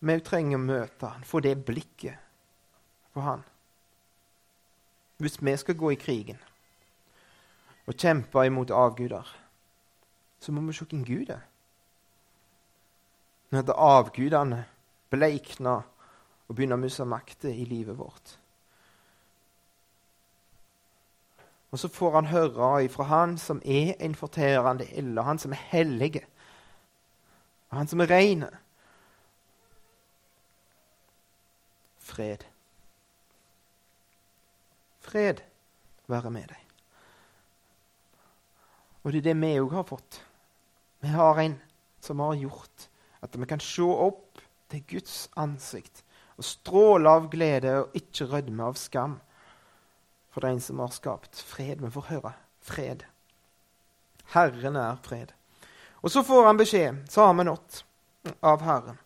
Vi 0.00 0.18
trenger 0.20 0.56
å 0.56 0.62
møte 0.62 1.10
han, 1.10 1.24
få 1.24 1.40
det 1.44 1.56
blikket 1.66 2.16
på 3.12 3.24
han. 3.24 3.42
Hvis 5.18 5.40
vi 5.42 5.56
skal 5.56 5.76
gå 5.76 5.90
i 5.90 5.98
krigen 5.98 6.38
og 7.88 7.96
kjempe 7.96 8.44
imot 8.46 8.70
avguder, 8.70 9.26
så 10.40 10.52
må 10.52 10.60
vi 10.66 10.72
se 10.72 10.84
hvem 10.84 11.04
Gud 11.04 11.30
er. 11.34 11.44
Når 13.50 13.72
avgudene 13.72 14.64
bleikner 15.10 15.86
og 16.48 16.56
begynner 16.56 16.76
å 16.76 16.82
miste 16.82 17.06
makten 17.08 17.52
i 17.52 17.64
livet 17.68 17.96
vårt. 17.98 18.36
Og 21.70 21.78
så 21.78 21.88
får 21.92 22.14
han 22.14 22.30
høre 22.32 22.84
ifra 22.84 23.04
han 23.04 23.36
som 23.38 23.60
er 23.64 23.94
en 24.00 24.14
fortærende 24.14 24.86
ild, 24.96 25.18
han 25.20 25.38
som 25.38 25.52
er 25.52 25.64
hellig, 25.72 26.22
og 27.68 27.76
han 27.76 27.88
som 27.88 28.00
er 28.00 28.10
ren. 28.12 28.46
Fred. 31.98 32.46
Fred 35.04 35.44
være 36.08 36.30
med 36.30 36.48
deg. 36.48 36.64
Og 39.04 39.12
det 39.12 39.20
er 39.20 39.28
det 39.28 39.36
vi 39.40 39.52
òg 39.60 39.76
har 39.76 39.84
fått. 39.88 40.22
Vi 41.00 41.08
har 41.08 41.38
en 41.40 41.56
som 42.00 42.20
har 42.20 42.34
gjort 42.34 42.88
at 43.20 43.36
vi 43.36 43.46
kan 43.46 43.60
se 43.62 43.82
opp 43.82 44.40
til 44.70 44.84
Guds 44.88 45.28
ansikt 45.38 46.04
og 46.38 46.46
stråle 46.46 47.10
av 47.10 47.30
glede 47.32 47.74
og 47.82 47.96
ikke 47.98 48.28
rødme 48.30 48.68
av 48.68 48.78
skam 48.78 49.18
for 50.34 50.46
den 50.46 50.60
som 50.62 50.78
har 50.78 50.92
skapt 50.94 51.40
fred. 51.42 51.82
Vi 51.82 51.90
får 51.90 52.08
høre 52.12 52.32
fred. 52.62 53.02
Herren 54.34 54.76
er 54.76 54.98
fred. 55.02 55.32
Og 56.02 56.12
så 56.14 56.22
får 56.22 56.46
han 56.46 56.58
beskjed, 56.60 57.04
samme 57.10 57.46
natt, 57.48 57.82
av 58.44 58.62
Herren. 58.62 58.98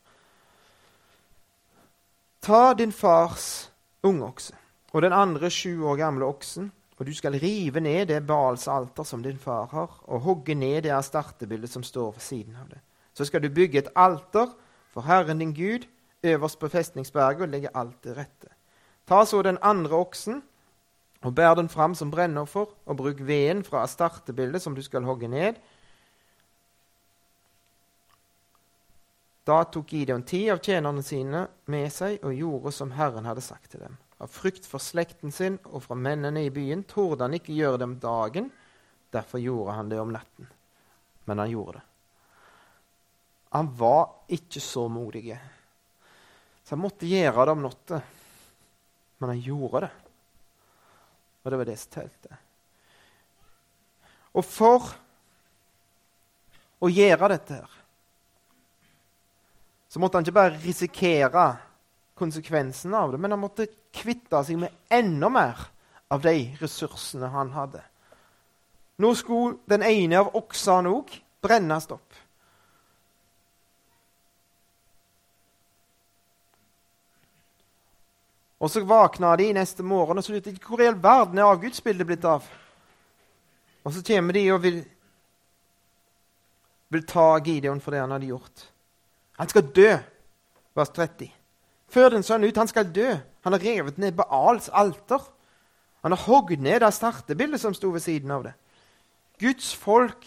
Ta 2.42 2.74
din 2.74 2.92
fars 2.92 3.70
ungokse 4.02 4.56
og 4.92 5.04
den 5.04 5.14
andre 5.16 5.48
sju 5.50 5.84
år 5.88 5.96
gamle 5.96 6.26
oksen, 6.28 6.72
og 7.02 7.06
du 7.06 7.14
skal 7.18 7.34
rive 7.42 7.80
ned 7.82 8.06
det 8.06 8.20
Baals 8.26 8.68
alter 8.70 9.02
som 9.02 9.24
din 9.24 9.38
far 9.38 9.66
har, 9.72 9.94
og 10.06 10.20
hogge 10.22 10.54
ned 10.54 10.84
det 10.84 10.92
astartebildet 10.94 11.70
som 11.70 11.82
står 11.82 12.12
ved 12.12 12.22
siden 12.22 12.54
av 12.60 12.68
det. 12.70 12.78
Så 13.12 13.26
skal 13.26 13.42
du 13.42 13.48
bygge 13.50 13.80
et 13.80 13.88
alter 13.98 14.52
for 14.94 15.02
Herren 15.02 15.42
din 15.42 15.50
Gud 15.52 15.88
øverst 16.22 16.60
på 16.60 16.70
festningsberget 16.70 17.42
og 17.42 17.48
legge 17.48 17.74
alt 17.74 17.98
til 18.02 18.14
rette. 18.14 18.54
Ta 19.08 19.24
så 19.26 19.42
den 19.42 19.58
andre 19.62 19.98
oksen 19.98 20.44
og 21.22 21.34
bær 21.34 21.54
den 21.58 21.68
fram 21.68 21.94
som 21.94 22.10
brennoffer, 22.10 22.70
og 22.86 22.96
bruk 22.96 23.26
veden 23.26 23.64
fra 23.64 23.82
astartebildet 23.82 24.62
som 24.62 24.74
du 24.74 24.82
skal 24.82 25.02
hogge 25.02 25.28
ned. 25.28 25.58
Da 29.46 29.64
tok 29.64 29.90
Gideon 29.90 30.22
ti 30.22 30.46
av 30.54 30.62
tjenerne 30.62 31.02
sine 31.02 31.48
med 31.66 31.90
seg 31.90 32.22
og 32.22 32.34
gjorde 32.34 32.72
som 32.72 32.94
Herren 32.94 33.26
hadde 33.26 33.42
sagt 33.42 33.70
til 33.74 33.82
dem. 33.82 33.98
Av 34.22 34.30
frykt 34.30 34.68
for 34.70 34.78
slekten 34.78 35.32
sin 35.34 35.56
og 35.66 35.82
fra 35.82 35.96
mennene 35.98 36.44
i 36.46 36.50
byen 36.54 36.84
torde 36.86 37.26
han 37.26 37.34
ikke 37.34 37.56
gjøre 37.56 37.80
det 37.80 37.86
om 37.88 37.96
dagen. 38.02 38.50
Derfor 39.10 39.42
gjorde 39.42 39.74
han 39.74 39.88
det 39.90 39.98
om 39.98 40.12
natten. 40.14 40.46
Men 41.26 41.42
han 41.42 41.50
gjorde 41.50 41.80
det. 41.80 41.88
Han 43.52 43.72
var 43.76 44.04
ikke 44.32 44.62
så 44.62 44.86
modig. 44.88 45.34
Så 46.62 46.76
han 46.76 46.80
måtte 46.84 47.10
gjøre 47.10 47.48
det 47.48 47.56
om 47.56 47.64
natta. 47.66 47.98
Men 49.18 49.34
han 49.34 49.42
gjorde 49.42 49.82
det. 49.88 49.90
Og 51.42 51.50
det 51.50 51.58
var 51.58 51.70
det 51.72 51.76
som 51.82 51.92
telte. 51.98 52.38
Og 54.38 54.46
for 54.46 54.86
å 56.78 56.88
gjøre 56.88 57.32
dette 57.34 57.58
her, 57.58 57.74
så 59.90 60.00
måtte 60.00 60.16
han 60.16 60.24
ikke 60.24 60.38
bare 60.38 60.62
risikere 60.62 61.44
konsekvensen 62.22 62.94
av 62.94 63.12
det, 63.12 63.18
men 63.18 63.34
han 63.34 63.42
måtte 63.42 63.68
kvitte 63.92 64.44
seg 64.46 64.62
med 64.62 64.72
enda 64.92 65.28
mer 65.32 65.66
av 66.12 66.22
de 66.22 66.36
ressursene 66.60 67.30
han 67.32 67.50
hadde. 67.56 67.82
Nå 69.02 69.14
skulle 69.18 69.58
den 69.66 69.82
ene 69.82 70.20
av 70.22 70.34
oksene 70.38 70.92
òg 70.92 71.10
brennes 71.42 71.88
opp. 71.90 72.18
Og 78.62 78.70
så 78.70 78.84
våkna 78.86 79.32
de 79.36 79.48
neste 79.56 79.82
morgen 79.82 80.20
og 80.20 80.24
så 80.24 80.36
lurte 80.36 80.54
hvor 80.62 80.78
i 80.78 80.86
all 80.86 81.00
verden 81.02 81.40
er 81.40 81.50
avgudsbildet 81.50 82.06
blitt 82.06 82.26
av. 82.28 82.44
Og 83.82 83.90
så 83.90 84.04
kommer 84.06 84.38
de 84.38 84.44
og 84.54 84.60
vil, 84.62 84.78
vil 86.94 87.06
ta 87.10 87.26
Gideon 87.42 87.82
for 87.82 87.90
det 87.90 88.04
han 88.04 88.14
hadde 88.14 88.30
gjort. 88.30 88.68
Han 89.40 89.50
skal 89.50 89.72
dø, 89.74 89.88
vers 90.78 90.92
30. 90.94 91.32
Før 91.92 92.14
den 92.14 92.24
sønnen 92.24 92.48
ut. 92.48 92.56
Han 92.56 92.70
skal 92.70 92.92
dø. 92.94 93.10
Han 93.44 93.56
har 93.56 93.64
revet 93.64 93.98
ned 94.00 94.16
Baals 94.16 94.70
alter. 94.72 95.20
Han 96.02 96.14
har 96.14 96.24
hogd 96.26 96.62
ned 96.62 96.80
det 96.82 96.92
startebildet 96.96 97.60
som 97.60 97.74
sto 97.76 97.92
ved 97.92 98.02
siden 98.02 98.32
av 98.34 98.46
det. 98.48 98.54
Guds 99.42 99.74
folk 99.74 100.26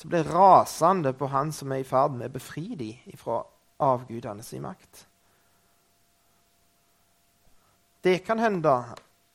som 0.00 0.10
blir 0.10 0.24
rasende 0.24 1.12
på 1.12 1.28
han 1.28 1.52
som 1.52 1.72
er 1.72 1.82
i 1.82 1.86
ferd 1.86 2.16
med 2.16 2.30
å 2.30 2.34
befri 2.38 2.74
dem 2.78 3.18
fra 3.20 3.42
avgudenes 3.80 4.52
makt. 4.62 5.06
Det 8.00 8.22
kan 8.24 8.40
hende 8.40 8.72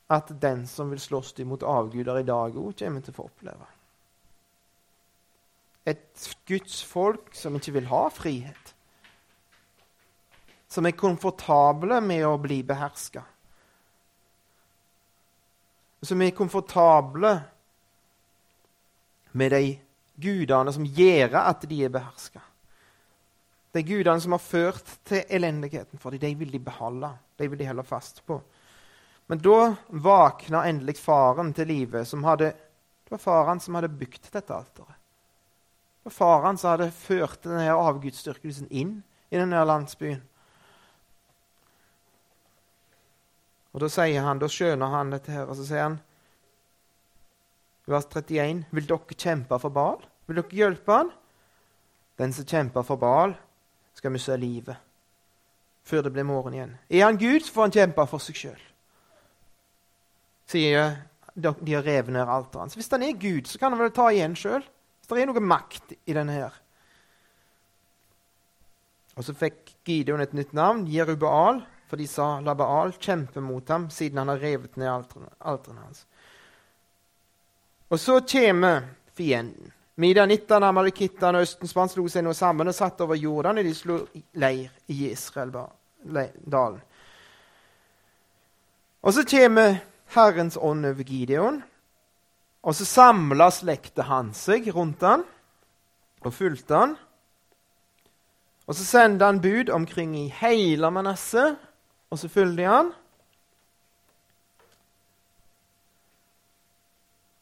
at 0.10 0.32
den 0.42 0.66
som 0.68 0.90
vil 0.90 1.02
slåss 1.02 1.36
imot 1.40 1.64
avguder 1.64 2.20
i 2.20 2.26
dag 2.26 2.58
òg, 2.58 2.74
kommer 2.78 3.02
til 3.02 3.14
å 3.14 3.18
få 3.20 3.28
oppleve. 3.30 3.68
Et 5.86 6.30
Guds 6.50 6.82
folk 6.84 7.34
som 7.38 7.58
ikke 7.58 7.76
vil 7.78 7.90
ha 7.92 8.08
frihet. 8.10 8.75
Som 10.76 10.88
er 10.90 10.98
komfortable 11.00 12.02
med 12.04 12.26
å 12.28 12.36
bli 12.42 12.60
beherska. 12.68 13.24
Som 16.04 16.22
er 16.22 16.36
komfortable 16.36 17.32
med 19.36 19.56
de 19.56 19.64
gudene 20.20 20.74
som 20.76 20.84
gjør 20.88 21.40
at 21.40 21.64
de 21.70 21.80
er 21.88 21.94
beherska. 21.96 22.44
De 23.76 23.84
gudene 23.84 24.22
som 24.24 24.36
har 24.36 24.44
ført 24.44 24.92
til 25.08 25.24
elendigheten 25.36 26.00
for 26.00 26.16
dem, 26.16 26.22
de 26.24 26.36
vil 26.40 26.54
de 26.54 26.62
beholde. 26.64 27.10
De 27.36 27.48
vil 27.52 27.60
de 27.60 27.68
holde 27.68 27.84
fast 27.88 28.22
på. 28.28 28.38
Men 29.28 29.42
da 29.44 29.74
våkna 29.90 30.62
endelig 30.70 31.00
faren 31.02 31.52
til 31.56 31.68
live. 31.68 32.06
Det 32.06 33.12
var 33.12 33.20
faren 33.20 33.60
som 33.60 33.76
hadde 33.76 33.92
bygd 33.92 34.30
dette 34.32 34.56
alteret. 34.56 34.96
Det 36.00 36.12
var 36.12 36.16
faren 36.20 36.58
som 36.62 36.72
hadde 36.76 36.92
ført 36.94 37.44
denne 37.44 37.74
avgudsdyrkelsen 37.74 38.70
inn 38.70 39.00
i 39.34 39.40
denne 39.42 39.66
landsbyen. 39.66 40.22
Og 43.76 43.82
Da 43.84 43.90
sier 43.92 44.24
han, 44.24 44.40
da 44.40 44.48
skjønner 44.48 44.94
han 44.94 45.12
dette 45.12 45.34
her, 45.36 45.50
og 45.52 45.58
så 45.60 45.66
sier 45.68 45.84
han 45.84 45.98
vers 47.92 48.08
31. 48.08 48.64
Vil 48.72 48.88
dere 48.88 49.18
kjempe 49.20 49.60
for 49.60 49.74
Baal? 49.76 50.00
Vil 50.30 50.40
dere 50.40 50.60
hjelpe 50.62 50.96
han? 50.96 51.12
Den 52.16 52.32
som 52.34 52.48
kjemper 52.48 52.86
for 52.88 53.02
Baal, 53.02 53.36
skal 53.96 54.14
miste 54.16 54.36
livet 54.40 54.80
før 55.86 56.02
det 56.02 56.16
blir 56.16 56.26
morgen 56.26 56.56
igjen. 56.56 56.72
Er 56.90 57.04
han 57.06 57.20
Gud, 57.22 57.44
så 57.46 57.54
får 57.54 57.68
han 57.68 57.76
kjempe 57.76 58.06
for 58.10 58.24
seg 58.24 58.40
sjøl. 58.40 58.64
Sier 60.50 60.96
de 61.36 61.76
har 61.76 61.84
revet 61.86 62.14
ned 62.16 62.24
alteret 62.26 62.64
hans. 62.64 62.78
Hvis 62.80 62.90
han 62.90 63.04
er 63.06 63.20
Gud, 63.20 63.46
så 63.46 63.60
kan 63.62 63.76
han 63.76 63.84
vel 63.84 63.94
ta 63.94 64.08
igjen 64.10 64.38
sjøl. 64.40 64.64
Hvis 64.64 65.12
det 65.12 65.22
er 65.22 65.30
noe 65.30 65.44
makt 65.44 65.94
i 65.94 66.16
denne 66.16 66.34
her. 66.34 66.56
Og 69.16 69.28
så 69.28 69.36
fikk 69.38 69.76
Gideon 69.86 70.24
et 70.24 70.34
nytt 70.34 70.56
navn, 70.58 70.88
Jerubaal, 70.90 71.62
for 71.88 72.02
de 72.02 72.08
sa 72.10 72.40
la 72.42 72.56
Baal 72.58 72.96
kjempe 73.00 73.42
mot 73.44 73.70
ham 73.70 73.90
siden 73.94 74.18
han 74.18 74.32
har 74.34 74.42
revet 74.42 74.76
ned 74.76 74.90
alteren 74.90 75.78
hans. 75.84 76.06
Og 77.90 78.00
så 78.00 78.20
kommer 78.22 78.88
fienden. 79.14 79.72
Midianittene, 79.96 80.68
amalekittene 80.68 81.40
og 81.40 81.46
østenspann 81.46 81.92
slo 81.92 82.04
seg 82.12 82.26
nå 82.26 82.34
sammen 82.36 82.68
og 82.68 82.76
satt 82.76 83.00
over 83.06 83.16
Jordan, 83.16 83.62
og 83.62 83.64
de 83.64 83.76
slo 83.78 84.02
leir 84.36 84.74
i 84.92 85.06
Israel-dalen. 85.08 86.82
Og 89.06 89.14
så 89.16 89.24
kommer 89.30 89.78
Herrens 90.16 90.58
ånd 90.58 90.86
over 90.90 91.08
Gideon, 91.08 91.62
og 92.66 92.76
så 92.76 92.88
samla 92.90 93.52
slekta 93.54 94.08
hans 94.10 94.42
seg 94.50 94.68
rundt 94.74 95.06
han 95.06 95.24
og 96.26 96.34
fulgte 96.34 96.76
han. 96.76 96.96
Og 98.66 98.74
så 98.76 98.84
sendte 98.84 99.30
han 99.30 99.40
bud 99.44 99.70
omkring 99.70 100.16
i 100.18 100.28
hele 100.42 100.90
Manasseh, 100.92 101.54
og 102.16 102.20
så 102.20 102.30
fulgte 102.32 102.62
de 102.62 102.64
han. 102.64 102.94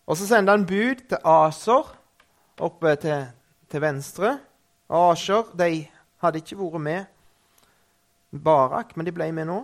Og 0.10 0.18
så 0.18 0.26
sendte 0.26 0.52
han 0.52 0.66
bud 0.66 1.04
til 1.10 1.18
Aser 1.30 1.90
oppe 2.58 2.96
til, 3.04 3.28
til 3.70 3.82
venstre. 3.84 4.32
Aser, 4.90 5.52
de 5.54 5.86
hadde 6.24 6.42
ikke 6.42 6.58
vært 6.58 6.82
med 6.82 8.40
Barak, 8.44 8.96
men 8.98 9.06
de 9.06 9.14
ble 9.14 9.28
med 9.30 9.46
nå. 9.46 9.60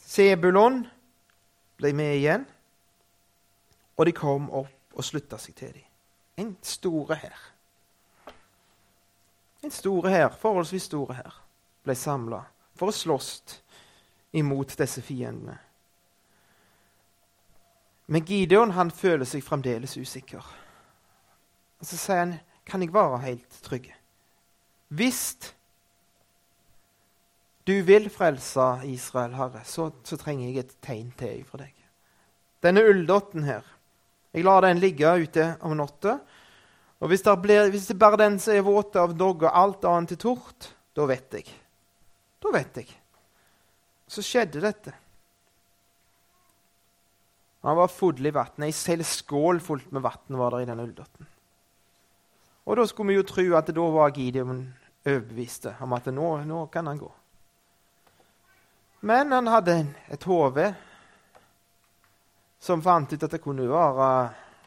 Sebulon 0.00 0.78
ble 1.76 1.90
med 1.92 2.14
igjen. 2.14 2.46
Og 4.00 4.08
de 4.08 4.14
kom 4.16 4.46
opp 4.62 4.96
og 4.96 5.04
slutta 5.04 5.36
seg 5.36 5.58
til 5.58 5.74
dem. 5.74 5.84
En 6.40 6.54
store 6.64 7.20
hær. 7.20 7.44
En 9.60 9.76
store 9.76 10.14
hær, 10.16 10.32
forholdsvis 10.40 10.88
store 10.88 11.18
hær, 11.20 11.36
ble 11.84 11.98
samla 11.98 12.40
for 12.80 12.88
å 12.88 12.96
slåss 12.96 13.60
imot 14.40 14.72
disse 14.80 15.02
fiendene. 15.04 15.58
Men 18.10 18.26
Gideon 18.26 18.72
han 18.74 18.90
føler 18.90 19.28
seg 19.28 19.44
fremdeles 19.46 19.94
usikker. 20.00 20.42
Og 21.80 21.86
så 21.86 21.96
sier 21.96 22.24
han, 22.24 22.40
'Kan 22.66 22.82
jeg 22.82 22.92
være 22.94 23.18
helt 23.18 23.62
trygg?' 23.62 23.94
Hvis 24.88 25.54
du 27.66 27.82
vil 27.82 28.10
frelse 28.10 28.80
Israel, 28.84 29.34
Herre, 29.34 29.60
så, 29.64 29.90
så 30.04 30.16
trenger 30.16 30.48
jeg 30.48 30.58
et 30.58 30.76
tegn 30.82 31.12
til 31.18 31.44
fra 31.44 31.58
deg. 31.58 31.74
Denne 32.62 32.82
ulldotten 32.82 33.44
her, 33.46 33.62
jeg 34.34 34.44
lar 34.44 34.60
den 34.60 34.78
ligge 34.78 35.06
ute 35.22 35.56
om 35.60 35.76
natta. 35.76 36.18
Og 37.00 37.08
hvis 37.08 37.22
det, 37.22 37.42
blir, 37.42 37.70
hvis 37.70 37.86
det 37.86 37.98
bare 37.98 38.16
den 38.16 38.38
som 38.38 38.54
er 38.54 38.66
våt 38.66 38.96
av 38.96 39.14
dogg 39.16 39.42
og 39.42 39.54
alt 39.54 39.84
annet 39.84 40.12
er 40.12 40.16
tort, 40.16 40.74
da 40.94 41.06
vet 41.06 41.38
jeg. 41.38 41.46
Da 42.40 42.52
vet 42.54 42.80
jeg. 42.82 42.90
Så 44.10 44.24
skjedde 44.24 44.62
dette. 44.64 44.94
Han 47.60 47.76
var 47.76 47.92
full 47.92 48.26
i 48.26 48.32
vann. 48.32 48.64
Ei 48.64 48.72
hel 48.72 49.04
skål 49.04 49.60
fullt 49.60 49.92
med 49.92 50.02
vann 50.02 50.40
var 50.40 50.56
der 50.56 50.64
i 50.64 50.70
den 50.70 50.80
ulldotten. 50.80 51.28
Og 52.64 52.76
da 52.76 52.86
skulle 52.86 53.12
vi 53.12 53.18
jo 53.18 53.26
tro 53.28 53.46
at 53.58 53.72
da 53.74 53.86
var 53.92 54.12
Gideon 54.16 54.62
overbevist 55.04 55.70
om 55.80 55.96
at 55.96 56.08
nå, 56.12 56.28
nå 56.48 56.66
kan 56.72 56.86
han 56.88 57.00
gå. 57.00 57.10
Men 59.00 59.32
han 59.32 59.48
hadde 59.48 59.76
et 60.12 60.24
hode 60.28 60.66
som 62.60 62.82
fant 62.84 63.12
ut 63.12 63.22
at 63.24 63.32
det 63.32 63.40
kunne 63.40 63.68
være 63.68 64.08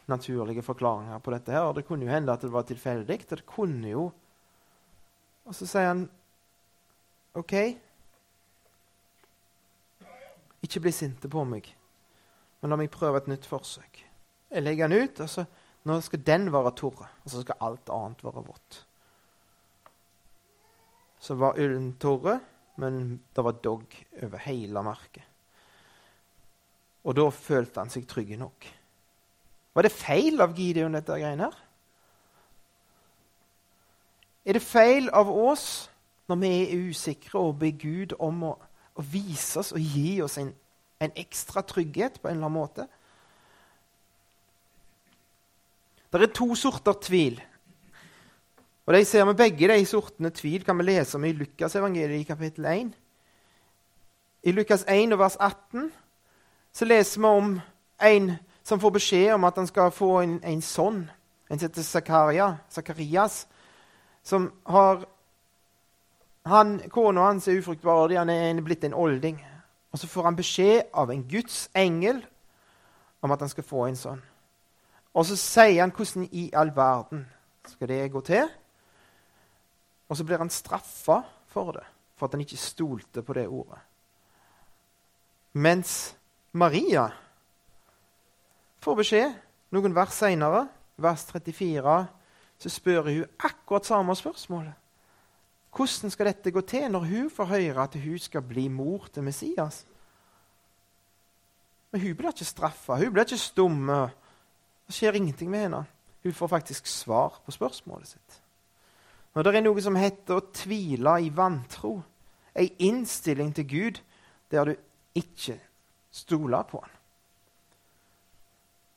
naturlige 0.10 0.66
forklaringer 0.66 1.22
på 1.22 1.32
dette. 1.32 1.52
her, 1.52 1.70
og 1.70 1.76
Det 1.76 1.86
kunne 1.86 2.06
jo 2.06 2.12
hende 2.12 2.34
at 2.34 2.42
det 2.42 2.52
var 2.52 2.64
tilfeldig. 2.64 3.30
Det 3.30 3.46
kunne 3.46 3.90
jo 3.90 4.12
Og 5.46 5.56
så 5.56 5.66
sier 5.68 5.90
han 5.90 6.10
OK 7.34 7.54
Ikke 10.64 10.80
bli 10.84 10.94
sinte 10.96 11.28
på 11.32 11.44
meg, 11.50 11.66
men 12.62 12.72
la 12.72 12.78
meg 12.80 12.92
prøve 12.94 13.20
et 13.20 13.28
nytt 13.28 13.48
forsøk. 13.50 14.00
Jeg 14.54 14.64
legger 14.64 14.88
den 14.88 15.04
ut, 15.04 15.20
og 15.26 15.30
så 15.30 15.44
nå 15.84 15.98
skal 16.06 16.22
den 16.24 16.48
være 16.54 16.72
torre, 16.80 17.10
og 17.26 17.34
så 17.34 17.42
skal 17.44 17.60
alt 17.68 17.92
annet 17.92 18.24
være 18.24 18.46
vått. 18.48 18.78
Så 21.20 21.36
var 21.40 21.60
ullen 21.60 21.92
torre, 22.00 22.38
men 22.80 23.18
det 23.36 23.44
var 23.44 23.60
dogg 23.66 23.98
over 24.24 24.46
hele 24.46 24.86
merket. 24.86 25.26
Og 27.04 27.18
da 27.20 27.28
følte 27.36 27.84
han 27.84 27.92
seg 27.92 28.08
trygg 28.08 28.32
nok. 28.40 28.70
Var 29.76 29.84
det 29.84 29.92
feil 29.92 30.40
av 30.44 30.54
Gideon, 30.56 30.96
dette 30.96 31.18
greiene 31.20 31.50
her? 31.50 31.60
Er 34.44 34.56
det 34.56 34.64
feil 34.64 35.10
av 35.16 35.28
oss 35.32 35.90
når 36.28 36.40
vi 36.40 36.52
er 36.64 36.90
usikre, 36.90 37.40
og 37.40 37.60
ber 37.60 37.74
Gud 37.80 38.16
om 38.20 38.44
å, 38.48 38.52
å, 38.96 39.06
vise 39.06 39.60
oss 39.60 39.74
og 39.76 39.82
gi 39.82 40.22
oss 40.24 40.38
en, 40.40 40.54
en 41.04 41.16
ekstra 41.20 41.64
trygghet 41.68 42.22
på 42.22 42.30
en 42.30 42.38
eller 42.38 42.48
annen 42.48 42.60
måte? 42.60 42.88
Det 46.14 46.22
er 46.22 46.36
to 46.36 46.54
sorter 46.56 46.94
tvil. 47.02 47.42
Og 48.86 48.94
de 48.94 49.06
ser 49.06 49.26
vi 49.26 49.34
Begge 49.40 49.68
de 49.72 49.86
sortene 49.88 50.30
tvil 50.30 50.64
kan 50.64 50.78
vi 50.78 50.86
lese 50.86 51.18
om 51.18 51.26
i 51.26 51.34
Lukas 51.34 51.76
evangeliet 51.76 52.22
i 52.22 52.28
kapittel 52.28 52.66
1. 52.70 52.92
I 54.44 54.52
Lukas 54.52 54.84
1 54.88 55.18
vers 55.18 55.38
18 55.40 55.92
så 56.74 56.86
leser 56.86 57.22
vi 57.22 57.28
om 57.28 57.54
en 58.04 58.34
som 58.64 58.80
får 58.80 58.92
beskjed 58.92 59.34
om 59.34 59.44
at 59.44 59.58
han 59.58 59.68
skal 59.68 59.92
få 59.92 60.20
en, 60.22 60.38
en 60.44 60.62
sønn. 60.62 61.04
En 61.50 61.60
som 61.60 61.68
heter 61.68 61.84
Zakaria, 61.84 62.58
Zakarias, 62.70 63.48
som 64.24 64.52
har 64.66 65.06
han, 66.46 66.80
Kona 66.90 67.30
hans 67.30 67.48
er 67.48 67.58
ufruktbar, 67.60 68.04
og 68.04 68.18
han 68.18 68.30
er 68.30 68.62
blitt 68.62 68.84
en 68.84 68.94
olding. 68.94 69.40
Og 69.92 70.00
Så 70.00 70.08
får 70.08 70.24
han 70.24 70.36
beskjed 70.36 70.82
av 70.94 71.12
en 71.12 71.24
Guds 71.30 71.70
engel 71.76 72.26
om 73.22 73.32
at 73.32 73.40
han 73.40 73.50
skal 73.50 73.64
få 73.64 73.86
en 73.88 73.96
sånn. 73.96 74.22
Og 75.14 75.26
så 75.26 75.38
sier 75.38 75.84
han 75.84 75.94
hvordan 75.94 76.28
i 76.32 76.50
all 76.58 76.74
verden 76.76 77.28
skal 77.70 77.88
det 77.88 78.12
gå 78.12 78.22
til? 78.26 78.50
Og 80.10 80.18
så 80.18 80.26
blir 80.26 80.42
han 80.42 80.50
straffa 80.50 81.22
for 81.48 81.72
det, 81.78 81.86
for 82.18 82.26
at 82.26 82.34
han 82.34 82.42
ikke 82.42 82.58
stolte 82.58 83.22
på 83.24 83.34
det 83.38 83.48
ordet. 83.48 83.80
Mens 85.54 86.16
Maria 86.52 87.08
får 88.82 88.98
beskjed 89.00 89.36
noen 89.74 89.96
vers 89.96 90.18
seinere, 90.18 90.66
vers 90.98 91.24
34, 91.30 91.98
så 92.58 92.70
spør 92.70 93.08
hun 93.08 93.26
akkurat 93.40 93.86
samme 93.86 94.16
spørsmålet. 94.18 94.74
Hvordan 95.74 96.12
skal 96.14 96.30
dette 96.30 96.52
gå 96.54 96.62
til 96.62 96.92
når 96.92 97.08
hun 97.10 97.30
får 97.34 97.50
høre 97.50 97.84
at 97.84 97.96
hun 97.98 98.20
skal 98.22 98.46
bli 98.46 98.68
mor 98.70 99.08
til 99.14 99.26
Messias? 99.26 99.86
Men 101.92 102.02
hun 102.02 102.16
blir 102.18 102.34
ikke 102.34 102.46
straffa, 102.46 102.98
hun 102.98 103.14
blir 103.14 103.26
ikke 103.26 103.42
stumme 103.42 104.04
det 104.88 104.96
skjer 104.96 105.16
ingenting 105.18 105.50
med 105.50 105.60
henne. 105.60 105.86
Hun 106.24 106.34
får 106.34 106.48
faktisk 106.48 106.88
svar 106.88 107.42
på 107.46 107.52
spørsmålet 107.52 108.08
sitt. 108.08 108.40
Når 109.34 109.44
det 109.44 109.56
er 109.56 109.64
noe 109.66 109.82
som 109.82 109.96
heter 109.98 110.38
å 110.38 110.48
tvile 110.54 111.16
i 111.24 111.32
vantro, 111.34 111.96
ei 112.54 112.70
innstilling 112.86 113.54
til 113.56 113.66
Gud 113.68 114.02
der 114.54 114.70
du 114.70 114.76
ikke 115.18 115.58
stoler 116.14 116.68
på 116.70 116.84
Han. 116.84 117.00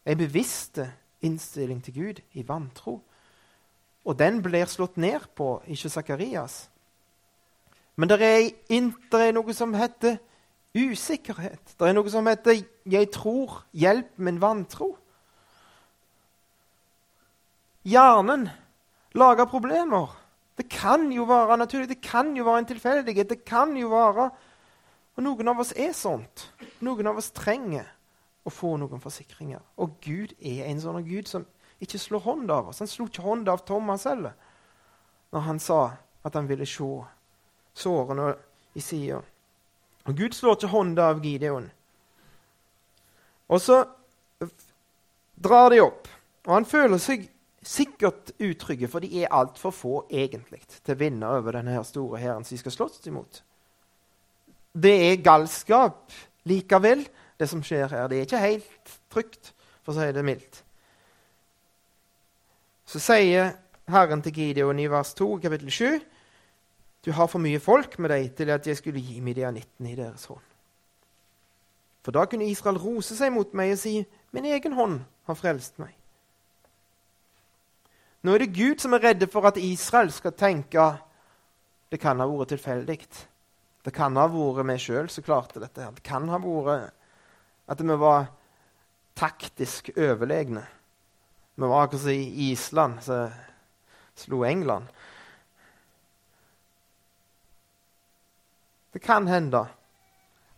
Ei 0.06 0.14
bevisst 0.14 0.78
innstilling 1.24 1.80
til 1.82 1.94
Gud 1.94 2.20
i 2.36 2.44
vantro. 2.46 3.00
Og 4.04 4.18
den 4.18 4.42
blir 4.42 4.68
slått 4.70 5.00
ned 5.00 5.24
på, 5.34 5.62
ikke 5.66 5.90
Sakarias. 5.90 6.68
Men 7.96 8.08
det 8.08 8.20
er, 8.20 8.50
er, 8.70 9.32
noe 9.32 9.54
som 9.56 9.72
heter 9.74 10.18
usikkerhet. 10.76 11.72
Det 11.78 11.88
er 11.88 11.96
noe 11.96 12.10
som 12.12 12.26
heter 12.26 12.62
'jeg 12.84 13.10
tror', 13.10 13.64
hjelp, 13.72 14.18
min 14.18 14.40
vantro. 14.40 14.96
Hjernen 17.84 18.48
lager 19.14 19.44
problemer. 19.44 20.16
Det 20.58 20.68
kan 20.68 21.12
jo 21.12 21.24
være 21.24 21.56
naturlig, 21.56 21.88
det 21.88 22.02
kan 22.02 22.36
jo 22.36 22.44
være 22.44 22.58
en 22.58 22.66
tilfeldighet. 22.66 23.30
det 23.30 23.44
kan 23.44 23.76
jo 23.76 23.88
være... 23.88 24.30
Og 25.16 25.22
Noen 25.22 25.48
av 25.48 25.60
oss 25.60 25.72
er 25.76 25.92
sånt. 25.92 26.52
Noen 26.80 27.06
av 27.06 27.16
oss 27.16 27.30
trenger 27.30 27.86
å 28.44 28.50
få 28.50 28.76
noen 28.76 29.00
forsikringer. 29.00 29.60
Og 29.80 29.96
Gud 30.04 30.34
er 30.40 30.66
en 30.66 30.80
sånn 30.80 31.04
Gud 31.06 31.28
som 31.28 31.46
ikke 31.80 31.98
slår 31.98 32.20
hånd 32.20 32.50
av 32.50 32.68
oss. 32.68 32.78
Han 32.78 32.90
slo 32.90 33.06
ikke 33.06 33.24
hånd 33.24 33.48
av 33.48 33.64
Thomas 33.66 34.04
heller 34.04 34.36
når 35.32 35.40
han 35.40 35.58
sa 35.58 35.80
at 36.24 36.34
han 36.34 36.48
ville 36.48 36.66
se 36.66 36.90
sårene 37.76 38.32
i 38.76 38.82
sida. 38.84 39.20
Og 40.06 40.16
Gud 40.16 40.34
slår 40.36 40.56
ikke 40.56 40.72
hånda 40.72 41.10
av 41.12 41.22
Gideon. 41.24 41.70
Og 43.48 43.62
så 43.62 43.82
drar 45.36 45.70
de 45.70 45.82
opp. 45.84 46.08
Og 46.46 46.54
han 46.54 46.68
føler 46.68 47.00
seg 47.02 47.26
sikkert 47.66 48.30
utrygge, 48.38 48.88
for 48.88 49.02
de 49.02 49.22
er 49.22 49.34
altfor 49.34 49.74
få 49.74 49.94
egentlig 50.10 50.62
til 50.78 50.94
å 50.94 51.00
vinne 51.00 51.30
over 51.38 51.58
denne 51.58 51.80
store 51.86 52.20
hæren 52.22 52.46
som 52.46 52.54
de 52.54 52.62
skal 52.62 52.74
slåss 52.76 53.08
imot. 53.10 53.42
Det 54.76 54.94
er 55.08 55.22
galskap 55.24 56.14
likevel, 56.46 57.02
det 57.40 57.48
som 57.50 57.62
skjer 57.64 57.90
her. 57.90 58.06
Det 58.08 58.20
er 58.20 58.28
ikke 58.28 58.44
helt 58.44 58.92
trygt, 59.12 59.52
for 59.82 59.94
å 59.94 59.98
si 59.98 60.14
det 60.14 60.24
mildt. 60.26 60.62
Så 62.86 63.02
sier 63.02 63.56
Herren 63.90 64.22
til 64.22 64.34
Gideon 64.36 64.78
i 64.78 64.86
vers 64.90 65.10
2, 65.18 65.26
kapittel 65.42 65.72
7.: 65.74 66.04
Du 67.06 67.12
har 67.14 67.28
for 67.30 67.38
mye 67.38 67.60
folk 67.62 68.00
med 68.02 68.10
deg 68.10 68.32
til 68.34 68.50
at 68.50 68.66
jeg 68.66 68.80
skulle 68.80 68.98
gi 68.98 69.20
Midianitten 69.22 69.86
i 69.86 69.94
deres 69.94 70.26
hånd. 70.26 70.42
For 72.02 72.14
da 72.14 72.24
kunne 72.26 72.48
Israel 72.50 72.80
rose 72.82 73.14
seg 73.18 73.30
mot 73.34 73.54
meg 73.54 73.76
og 73.76 73.80
si, 73.82 74.00
Min 74.34 74.44
egen 74.50 74.74
hånd 74.76 74.98
har 75.30 75.38
frelst 75.38 75.78
meg. 75.80 75.94
Nå 78.26 78.34
er 78.34 78.42
det 78.42 78.56
Gud 78.56 78.82
som 78.82 78.92
er 78.96 79.04
redde 79.04 79.28
for 79.30 79.46
at 79.46 79.56
Israel 79.56 80.10
skal 80.12 80.34
tenke 80.34 80.82
det 81.90 82.00
kan 82.02 82.18
ha 82.18 82.26
vært 82.26 82.50
tilfeldig. 82.50 82.98
Det 83.86 83.92
kan 83.94 84.18
ha 84.18 84.26
vært 84.26 84.66
vi 84.66 84.78
sjøl 84.82 85.08
som 85.08 85.24
klarte 85.24 85.62
dette. 85.62 85.80
her. 85.80 85.94
Det 85.94 86.02
kan 86.02 86.28
ha 86.28 86.38
vært 86.42 86.90
at 87.70 87.80
vi 87.80 87.96
var 88.02 88.26
taktisk 89.14 89.90
overlegne. 89.96 90.66
Vi 91.54 91.62
var 91.62 91.86
akkurat 91.86 92.02
som 92.02 92.10
i 92.10 92.50
Island 92.50 93.02
som 93.02 93.30
slo 94.16 94.42
England. 94.44 94.90
Det 98.96 99.02
kan 99.02 99.28
hende. 99.28 99.58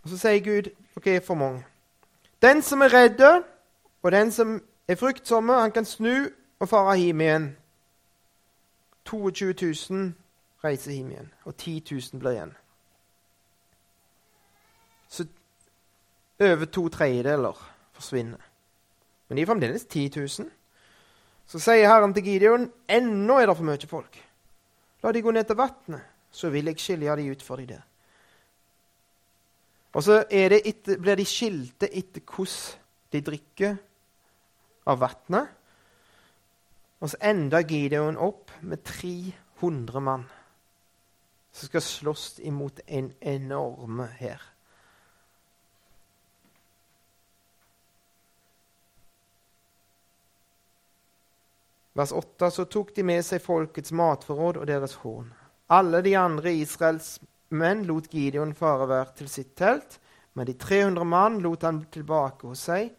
Og 0.02 0.10
så 0.12 0.16
sier 0.18 0.38
Gud 0.44 0.68
er 1.06 1.20
for 1.26 1.34
mange. 1.34 1.64
Den 2.42 2.62
som 2.62 2.84
er 2.86 2.92
redde, 2.94 3.42
og 4.02 4.12
den 4.12 4.30
som 4.32 4.60
er 4.88 4.94
fryktsomme, 4.94 5.56
han 5.58 5.72
kan 5.74 5.84
snu 5.84 6.28
og 6.60 6.68
fare 6.68 6.94
hjem 6.96 7.20
igjen. 7.20 7.48
22 9.10 9.48
000 9.90 10.12
reiser 10.64 10.92
hjem 10.92 11.10
igjen, 11.10 11.32
og 11.44 11.56
10 11.56 11.82
000 11.90 12.22
blir 12.22 12.30
igjen. 12.36 12.54
Så 15.08 15.26
over 16.40 16.64
to 16.64 16.88
tredjedeler 16.88 17.66
forsvinner. 17.92 18.46
Men 19.28 19.36
de 19.36 19.42
er 19.42 19.50
fremdeles 19.50 19.84
10 19.84 20.12
000. 20.16 20.50
Så 21.46 21.58
sier 21.58 21.90
Herren 21.90 22.14
til 22.14 22.22
Gideon, 22.22 22.70
ennå 22.88 23.42
er 23.42 23.50
det 23.50 23.58
for 23.58 23.66
mye 23.66 23.90
folk. 23.90 24.24
La 25.02 25.12
de 25.12 25.26
gå 25.26 25.30
ned 25.34 25.44
til 25.44 25.58
vannet, 25.58 26.10
så 26.30 26.54
vil 26.54 26.70
jeg 26.70 26.78
skilje 26.78 27.16
de 27.16 27.30
ut 27.34 27.42
for 27.42 27.56
de 27.56 27.66
der. 27.74 27.88
Og 29.96 30.04
så 30.04 30.20
etter, 30.28 30.98
blir 31.00 31.16
de 31.16 31.24
skilte 31.28 31.88
etter 31.88 32.24
hvordan 32.24 32.84
de 33.12 33.22
drikker 33.24 33.78
av 34.88 35.00
vannet. 35.00 35.54
Og 36.98 37.12
så 37.12 37.20
ender 37.30 37.64
Gideon 37.64 38.18
opp 38.20 38.52
med 38.60 38.82
300 38.84 40.02
mann 40.02 40.26
som 41.58 41.70
skal 41.70 41.82
slåss 41.82 42.26
imot 42.46 42.80
en 42.86 43.12
enorme 43.20 44.06
hær. 44.18 44.42
Vers 51.98 52.12
8. 52.12 52.50
Så 52.50 52.68
tok 52.70 52.92
de 52.94 53.02
med 53.02 53.24
seg 53.26 53.42
folkets 53.42 53.90
matforråd 53.90 54.60
og 54.60 54.68
deres 54.70 54.94
horn. 55.02 55.32
Alle 55.74 55.98
de 56.06 56.14
andre 56.18 56.52
Israels 56.54 57.16
menn 57.50 57.84
lot 57.88 58.10
Gideon 58.12 58.54
fare 58.56 58.86
hver 58.88 59.12
til 59.16 59.28
sitt 59.32 59.54
telt, 59.56 59.98
men 60.34 60.46
de 60.46 60.54
300 60.54 61.04
mann 61.08 61.40
lot 61.42 61.64
han 61.66 61.82
tilbake 61.92 62.46
hos 62.46 62.66
seg. 62.68 62.92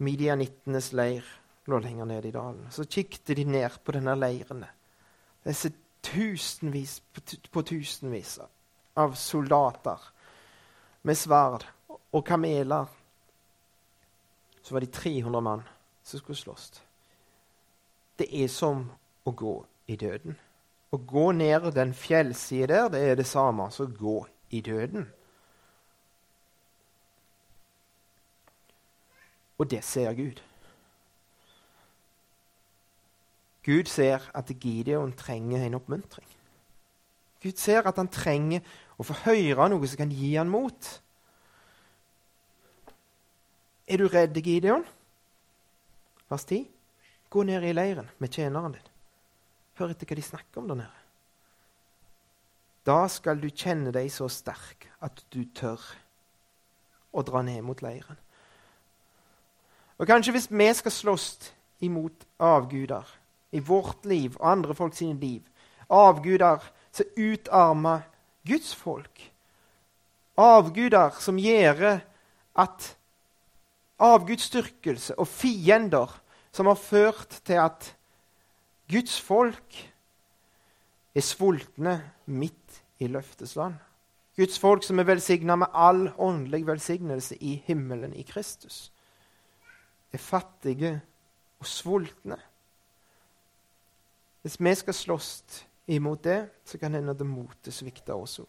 Midianittenes 0.00 0.92
leir 0.96 1.26
lå 1.68 1.78
lenger 1.78 2.08
nede 2.08 2.30
i 2.30 2.34
dalen. 2.34 2.70
Så 2.72 2.86
kikket 2.88 3.36
de 3.36 3.44
ned 3.44 3.80
på 3.84 3.92
denne 3.96 4.14
leiren. 4.16 4.64
Disse 5.44 5.72
tusenvis 6.02 7.00
på 7.52 7.62
tusenvis 7.62 8.38
av 9.00 9.14
soldater 9.18 10.00
med 11.02 11.18
sverd 11.18 11.66
og 12.10 12.24
kameler. 12.26 12.88
Så 14.62 14.74
var 14.74 14.84
de 14.84 14.92
300 14.92 15.40
mann 15.40 15.66
som 16.02 16.20
skulle 16.20 16.38
slåss. 16.38 16.82
Det 18.16 18.28
er 18.42 18.48
som 18.52 18.84
å 19.24 19.32
gå 19.32 19.54
i 19.88 19.96
døden. 19.96 20.36
Å 20.90 20.98
gå 20.98 21.30
ned 21.32 21.70
den 21.74 21.94
fjellsida 21.94 22.88
der, 22.88 22.88
det 22.94 23.00
er 23.00 23.18
det 23.20 23.26
samme 23.30 23.68
som 23.70 23.86
å 23.86 23.96
gå 23.96 24.18
i 24.50 24.62
døden. 24.66 25.06
Og 29.60 29.68
det 29.70 29.84
ser 29.84 30.12
Gud. 30.18 30.40
Gud 33.62 33.90
ser 33.92 34.24
at 34.34 34.50
Gideon 34.50 35.12
trenger 35.12 35.66
en 35.66 35.76
oppmuntring. 35.76 36.26
Gud 37.42 37.60
ser 37.60 37.86
at 37.88 37.96
han 38.00 38.08
trenger 38.08 38.64
å 38.98 39.04
få 39.04 39.16
høre 39.26 39.68
noe 39.70 39.88
som 39.88 40.00
kan 40.00 40.12
gi 40.12 40.34
han 40.34 40.50
mot. 40.50 40.88
Er 43.86 44.00
du 44.00 44.08
redd, 44.08 44.36
Gideon? 44.36 44.84
Vers 46.30 46.44
10. 46.48 46.66
Gå 47.30 47.44
ned 47.46 47.64
i 47.68 47.74
leiren 47.76 48.08
med 48.18 48.32
tjeneren 48.32 48.76
din. 48.76 48.89
Hør 49.80 49.94
etter 49.94 50.10
hva 50.10 50.18
de 50.18 50.24
snakker 50.24 50.60
om 50.60 50.68
der 50.68 50.82
nede. 50.82 50.98
Da 52.84 53.06
skal 53.08 53.40
du 53.40 53.48
kjenne 53.48 53.92
deg 53.96 54.10
så 54.12 54.28
sterk 54.28 54.90
at 55.00 55.22
du 55.32 55.46
tør 55.56 55.80
å 57.16 57.24
dra 57.24 57.40
ned 57.44 57.64
mot 57.64 57.80
leiren. 57.84 58.18
Og 60.00 60.08
kanskje 60.08 60.34
hvis 60.36 60.50
vi 60.52 60.68
skal 60.76 60.92
slåss 60.92 61.26
imot 61.84 62.26
avguder 62.40 63.08
i 63.56 63.60
vårt 63.64 64.04
liv 64.08 64.36
og 64.38 64.46
andre 64.52 64.76
folk 64.76 64.96
sine 64.96 65.16
liv. 65.20 65.42
Avguder 65.88 66.60
som 66.92 67.16
utarmer 67.16 68.04
Guds 68.46 68.74
folk. 68.76 69.24
Avguder 70.40 71.16
som 71.20 71.40
gjør 71.40 72.00
at 72.60 72.90
avgudsdyrkelse 74.00 75.16
og 75.20 75.28
fiender 75.28 76.12
som 76.52 76.68
har 76.68 76.80
ført 76.80 77.40
til 77.44 77.60
at 77.60 77.90
Guds 78.90 79.20
folk 79.20 79.76
er 81.14 81.20
sultne 81.20 82.12
midt 82.26 82.82
i 82.98 83.06
løftesland. 83.06 83.74
Guds 84.36 84.58
folk 84.58 84.82
som 84.82 84.98
er 84.98 85.06
velsigna 85.06 85.56
med 85.56 85.66
all 85.74 86.08
åndelig 86.18 86.66
velsignelse 86.66 87.36
i 87.36 87.54
himmelen 87.66 88.14
i 88.14 88.22
Kristus, 88.22 88.92
er 90.12 90.18
fattige 90.18 91.00
og 91.60 91.66
sultne. 91.66 92.38
Hvis 94.42 94.60
vi 94.60 94.74
skal 94.74 94.94
slåss 94.94 95.66
imot 95.86 96.24
det, 96.24 96.48
så 96.64 96.78
kan 96.78 96.94
hende 96.94 97.10
at 97.10 97.26
motet 97.26 97.74
svikter 97.74 98.14
også. 98.14 98.44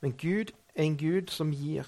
Men 0.00 0.12
Gud 0.12 0.52
er 0.74 0.82
en 0.82 0.96
Gud 0.96 1.30
som 1.30 1.50
gir 1.50 1.84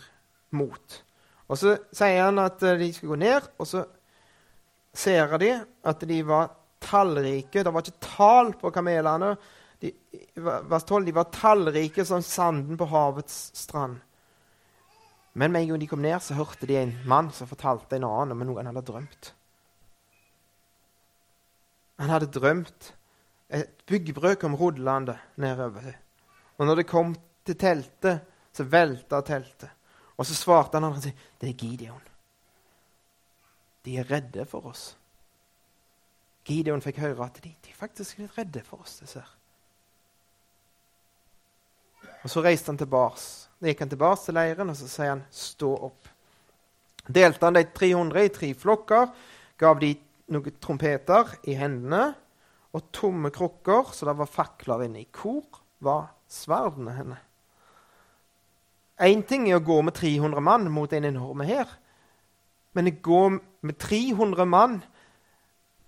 mot. 0.51 1.05
Og 1.49 1.59
Så 1.59 1.79
sier 1.93 2.25
han 2.25 2.39
at 2.39 2.63
eh, 2.63 2.79
de 2.79 2.93
skal 2.93 3.09
gå 3.09 3.15
ned, 3.15 3.41
og 3.59 3.67
så 3.67 3.85
ser 4.93 5.39
de 5.39 5.51
at 5.87 6.05
de 6.09 6.21
var 6.27 6.51
tallrike. 6.81 7.63
Det 7.63 7.73
var 7.73 7.85
ikke 7.85 8.05
tall 8.05 8.53
på 8.61 8.73
kamelene. 8.75 9.35
De, 9.81 9.93
vers 10.37 10.85
12, 10.85 11.07
de 11.07 11.17
var 11.17 11.31
tallrike 11.35 12.05
som 12.05 12.23
sanden 12.25 12.79
på 12.81 12.89
havets 12.91 13.51
strand. 13.57 14.01
Men 15.33 15.53
med 15.53 15.63
en 15.63 15.69
gang 15.73 15.83
de 15.83 15.89
kom 15.91 16.03
ned, 16.03 16.19
så 16.23 16.35
hørte 16.35 16.67
de 16.67 16.77
en 16.81 16.97
mann 17.09 17.31
som 17.33 17.49
fortalte 17.49 17.97
en 17.97 18.09
annen 18.09 18.35
om 18.35 18.49
noe 18.49 18.59
han 18.59 18.73
hadde 18.73 18.87
drømt. 18.89 19.33
Han 22.01 22.11
hadde 22.11 22.33
drømt. 22.35 22.93
Et 23.51 23.83
byggebrød 23.87 24.37
kom 24.41 24.55
rodlende 24.59 25.17
nedover. 25.43 25.93
Og 26.59 26.67
når 26.67 26.81
det 26.81 26.91
kom 26.91 27.15
til 27.47 27.57
teltet, 27.59 28.27
så 28.53 28.67
velta 28.67 29.21
teltet. 29.27 29.71
Og 30.19 30.27
så 30.27 30.37
svarte 30.37 30.79
han 30.79 30.91
og 30.91 31.01
sa, 31.03 31.13
det 31.41 31.49
er 31.49 31.59
Gideon. 31.59 32.10
De 33.85 33.97
er 33.99 34.11
redde 34.11 34.45
for 34.49 34.67
oss. 34.71 34.97
Gideon 36.45 36.83
fikk 36.83 37.01
høre 37.01 37.27
at 37.27 37.39
de, 37.43 37.53
de 37.53 37.75
er 37.75 38.23
litt 38.23 38.39
redde 38.39 38.63
for 38.65 38.83
oss. 38.85 38.99
disse 39.01 39.21
her. 39.21 39.37
Og 42.23 42.31
Så 42.31 42.43
reiste 42.45 42.71
han 42.71 42.79
tilbake. 42.79 43.21
gikk 43.61 43.81
han 43.81 43.89
tilbake 43.89 44.25
til 44.25 44.35
leiren 44.35 44.71
og 44.71 44.77
så 44.77 44.89
sier 44.89 45.09
han, 45.09 45.25
'Stå 45.31 45.77
opp'. 45.89 46.09
Delte 47.09 47.47
han 47.47 47.55
de 47.55 47.65
300 47.65 48.25
i 48.25 48.29
tre 48.29 48.55
flokker, 48.55 49.09
gav 49.59 49.81
de 49.81 49.97
noen 50.29 50.61
trompeter 50.61 51.35
i 51.45 51.55
hendene 51.55 52.15
og 52.73 52.93
tomme 52.93 53.31
krukker, 53.31 53.93
så 53.93 54.07
det 54.07 54.19
var 54.19 54.27
fakler 54.27 54.85
inne. 54.85 55.01
I 55.01 55.09
kor 55.13 55.63
var 55.81 56.13
sverdene 56.29 56.95
henne. 56.95 57.19
Én 59.01 59.23
ting 59.27 59.49
er 59.49 59.57
å 59.57 59.65
gå 59.65 59.83
med 59.83 59.95
300 59.95 60.41
mann 60.41 60.71
mot 60.71 60.93
en 60.93 61.05
enorme 61.05 61.45
hær, 61.49 61.67
men 62.77 62.91
å 62.91 62.97
gå 63.03 63.23
med 63.67 63.79
300 63.83 64.47
mann 64.49 64.79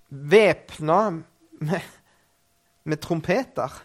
væpna 0.09 0.99
med, 1.63 1.89
med 2.85 3.03
trompeter 3.03 3.81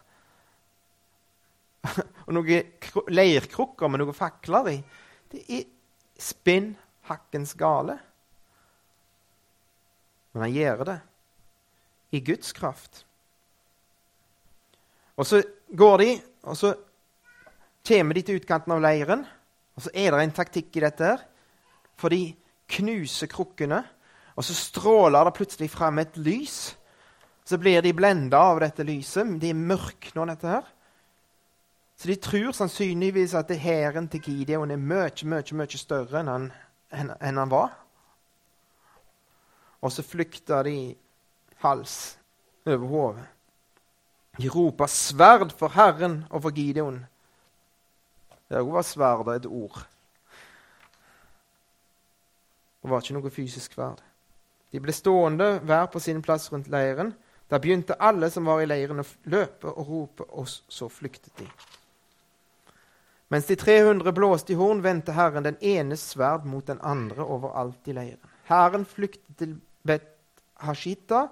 og 2.27 2.35
noen 2.35 3.11
leirkrukker 3.13 3.91
med 3.91 4.01
noen 4.01 4.17
fakler 4.17 4.71
i 4.73 4.77
Det 5.31 5.43
er 5.51 5.65
spinn 6.19 6.71
hakkens 7.07 7.53
gale. 7.59 7.97
Men 10.31 10.45
han 10.45 10.53
gjør 10.53 10.83
det 10.87 10.97
i 12.15 12.21
Guds 12.23 12.53
kraft. 12.55 13.03
Og 15.17 15.27
så 15.27 15.41
går 15.67 15.97
de, 16.03 16.09
og 16.47 16.55
så 16.55 16.73
kommer 17.87 18.15
de 18.15 18.23
til 18.27 18.39
utkanten 18.39 18.75
av 18.75 18.83
leiren. 18.83 19.25
Og 19.75 19.83
så 19.87 19.93
er 19.93 20.13
det 20.13 20.23
en 20.23 20.35
taktikk 20.39 20.77
i 20.77 20.83
dette. 20.85 21.03
her, 21.03 21.25
For 21.97 22.13
de 22.13 22.35
knuser 22.67 23.29
krukkene, 23.31 23.83
og 24.35 24.45
så 24.45 24.53
stråler 24.53 25.25
det 25.25 25.33
plutselig 25.33 25.69
fram 25.73 25.99
et 25.99 26.17
lys. 26.17 26.77
Så 27.47 27.57
blir 27.57 27.81
de 27.81 27.93
blenda 27.95 28.37
av 28.51 28.59
dette 28.59 28.83
lyset. 28.83 29.29
De 29.41 29.53
nå, 29.53 30.25
dette 30.25 30.47
her. 30.47 30.65
Så 31.97 32.07
de 32.07 32.15
tror 32.21 32.51
sannsynligvis 32.53 33.33
at 33.33 33.51
hæren 33.57 34.07
til 34.07 34.21
Gideon 34.21 34.71
er 34.71 34.77
mye, 34.77 35.25
mye, 35.25 35.55
mye 35.57 35.79
større 35.79 36.19
enn 36.19 36.29
han, 36.29 36.51
enn, 36.93 37.09
enn 37.17 37.39
han 37.41 37.49
var. 37.49 37.71
Og 39.81 39.91
så 39.91 40.05
flykter 40.05 40.67
de 40.67 40.77
hals 41.63 42.17
over 42.67 42.87
hodet. 42.87 43.25
De 44.37 44.49
roper 44.49 44.85
'sverd 44.85 45.51
for 45.57 45.73
Herren 45.73 46.25
og 46.29 46.41
for 46.41 46.51
Gideon'. 46.51 47.05
Der 48.49 48.61
var 48.61 48.81
sverd 48.81 49.27
et 49.27 49.45
ord. 49.45 49.87
Det 52.87 52.93
var 52.93 53.01
ikke 53.03 53.17
noe 53.17 53.29
fysisk 53.35 53.73
sverd. 53.75 53.99
De 54.71 54.79
ble 54.79 54.93
stående 54.95 55.57
hver 55.67 55.89
på 55.91 55.99
sin 55.99 56.21
plass 56.23 56.45
rundt 56.53 56.69
leiren. 56.71 57.09
Da 57.51 57.59
begynte 57.59 57.97
alle 57.99 58.29
som 58.31 58.47
var 58.47 58.61
i 58.63 58.67
leiren, 58.69 59.01
å 59.03 59.27
løpe 59.27 59.73
og 59.73 59.89
rope, 59.91 60.27
og 60.31 60.47
så 60.47 60.87
flyktet 60.87 61.33
de. 61.35 61.49
Mens 63.27 63.51
de 63.51 63.57
300 63.59 64.15
blåste 64.15 64.55
i 64.55 64.55
horn, 64.55 64.79
vendte 64.85 65.17
Herren 65.17 65.43
den 65.43 65.59
ene 65.59 65.99
sverd 65.99 66.47
mot 66.47 66.63
den 66.71 66.79
andre 66.79 67.27
overalt 67.27 67.91
i 67.91 67.95
leiren. 67.97 68.33
Hæren 68.47 68.87
flyktet 68.87 69.35
til 69.35 69.57
Bet 69.83 70.07
Hashita, 70.63 71.25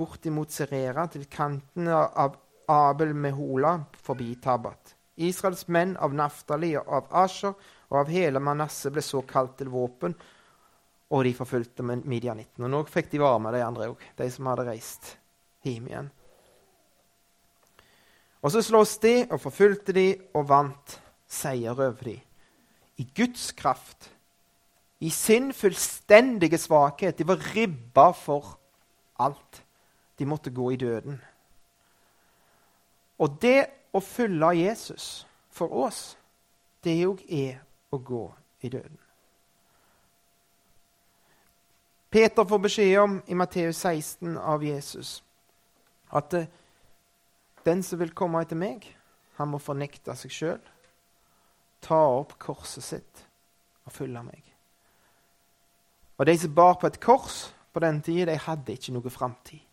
bortimot 0.00 0.56
Serera, 0.56 1.04
til 1.12 1.28
kanten 1.28 1.92
av 1.92 2.38
Abel 2.72 3.12
Mehola, 3.12 3.82
forbi 4.00 4.38
Tabat. 4.40 4.96
Israels 5.20 5.68
menn 5.68 5.98
av 6.00 6.16
Naftali 6.16 6.72
og 6.80 6.88
av 6.88 7.12
Asher 7.26 7.52
og 7.90 8.06
av 8.06 8.08
hele 8.08 8.40
Manasseh 8.40 8.92
ble 8.92 9.04
så 9.04 9.20
kalt 9.28 9.58
til 9.60 9.68
våpen, 9.68 10.16
og 11.10 11.24
de 11.24 11.34
forfulgte 11.36 11.84
med 11.86 12.06
Midianitten. 12.08 12.64
Og 12.64 12.70
nå 12.70 12.82
fikk 12.90 13.10
de 13.12 13.20
være 13.22 13.40
med 13.44 13.56
de 13.56 13.64
andre 13.64 13.88
òg, 13.92 14.04
de 14.16 14.28
som 14.32 14.48
hadde 14.50 14.66
reist 14.68 15.14
hjem 15.66 15.88
igjen. 15.90 16.10
Og 18.44 18.52
så 18.52 18.60
sloss 18.64 18.98
de 19.00 19.14
og 19.30 19.40
forfulgte 19.40 19.94
de 19.96 20.08
og 20.36 20.48
vant 20.50 20.98
seier 21.30 21.72
over 21.72 21.96
de. 22.04 22.18
I 23.00 23.06
Guds 23.16 23.50
kraft. 23.56 24.10
I 25.00 25.10
sin 25.10 25.52
fullstendige 25.56 26.58
svakhet. 26.60 27.18
De 27.18 27.26
var 27.28 27.40
ribba 27.54 28.10
for 28.12 28.58
alt. 29.20 29.62
De 30.16 30.28
måtte 30.28 30.52
gå 30.54 30.70
i 30.74 30.80
døden. 30.80 31.16
Og 33.18 33.40
det 33.40 33.64
å 33.94 34.02
følge 34.02 34.52
Jesus 34.58 35.24
for 35.54 35.72
oss, 35.86 36.14
det 36.84 36.98
òg 37.06 37.22
er 37.30 37.62
å 37.94 37.98
gå 37.98 38.26
i 38.66 38.68
døden. 38.68 39.03
Peter 42.14 42.44
får 42.44 42.58
beskjed 42.58 42.98
om 43.00 43.22
i 43.26 43.34
Matteus 43.34 43.80
16 43.82 44.36
av 44.38 44.62
Jesus 44.62 45.16
at 46.14 46.34
eh, 46.38 46.44
den 47.66 47.80
som 47.82 47.98
vil 47.98 48.12
komme 48.14 48.38
etter 48.44 48.54
meg, 48.54 48.84
han 49.34 49.50
må 49.50 49.58
fornekte 49.58 50.14
seg 50.14 50.30
sjøl, 50.30 50.60
ta 51.82 51.98
opp 52.20 52.36
korset 52.38 52.86
sitt 52.86 53.22
og 53.82 53.96
følge 53.96 54.22
meg. 54.28 54.44
Og 56.14 56.30
de 56.30 56.36
som 56.38 56.54
bar 56.54 56.78
på 56.78 56.86
et 56.86 57.00
kors 57.02 57.48
på 57.74 57.82
den 57.82 57.98
tida, 58.06 58.28
de 58.30 58.38
hadde 58.44 58.78
ikke 58.78 58.94
noe 58.94 59.10
framtid. 59.10 59.66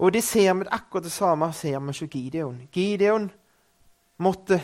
Og 0.00 0.16
det 0.16 0.24
ser 0.24 0.54
vi 0.56 0.70
akkurat 0.72 1.04
det 1.04 1.12
samme 1.12 1.50
ser 1.52 1.76
vi 1.76 1.92
hos 1.92 2.02
Gideon. 2.16 2.64
Gideon 2.72 3.28
måtte 4.24 4.62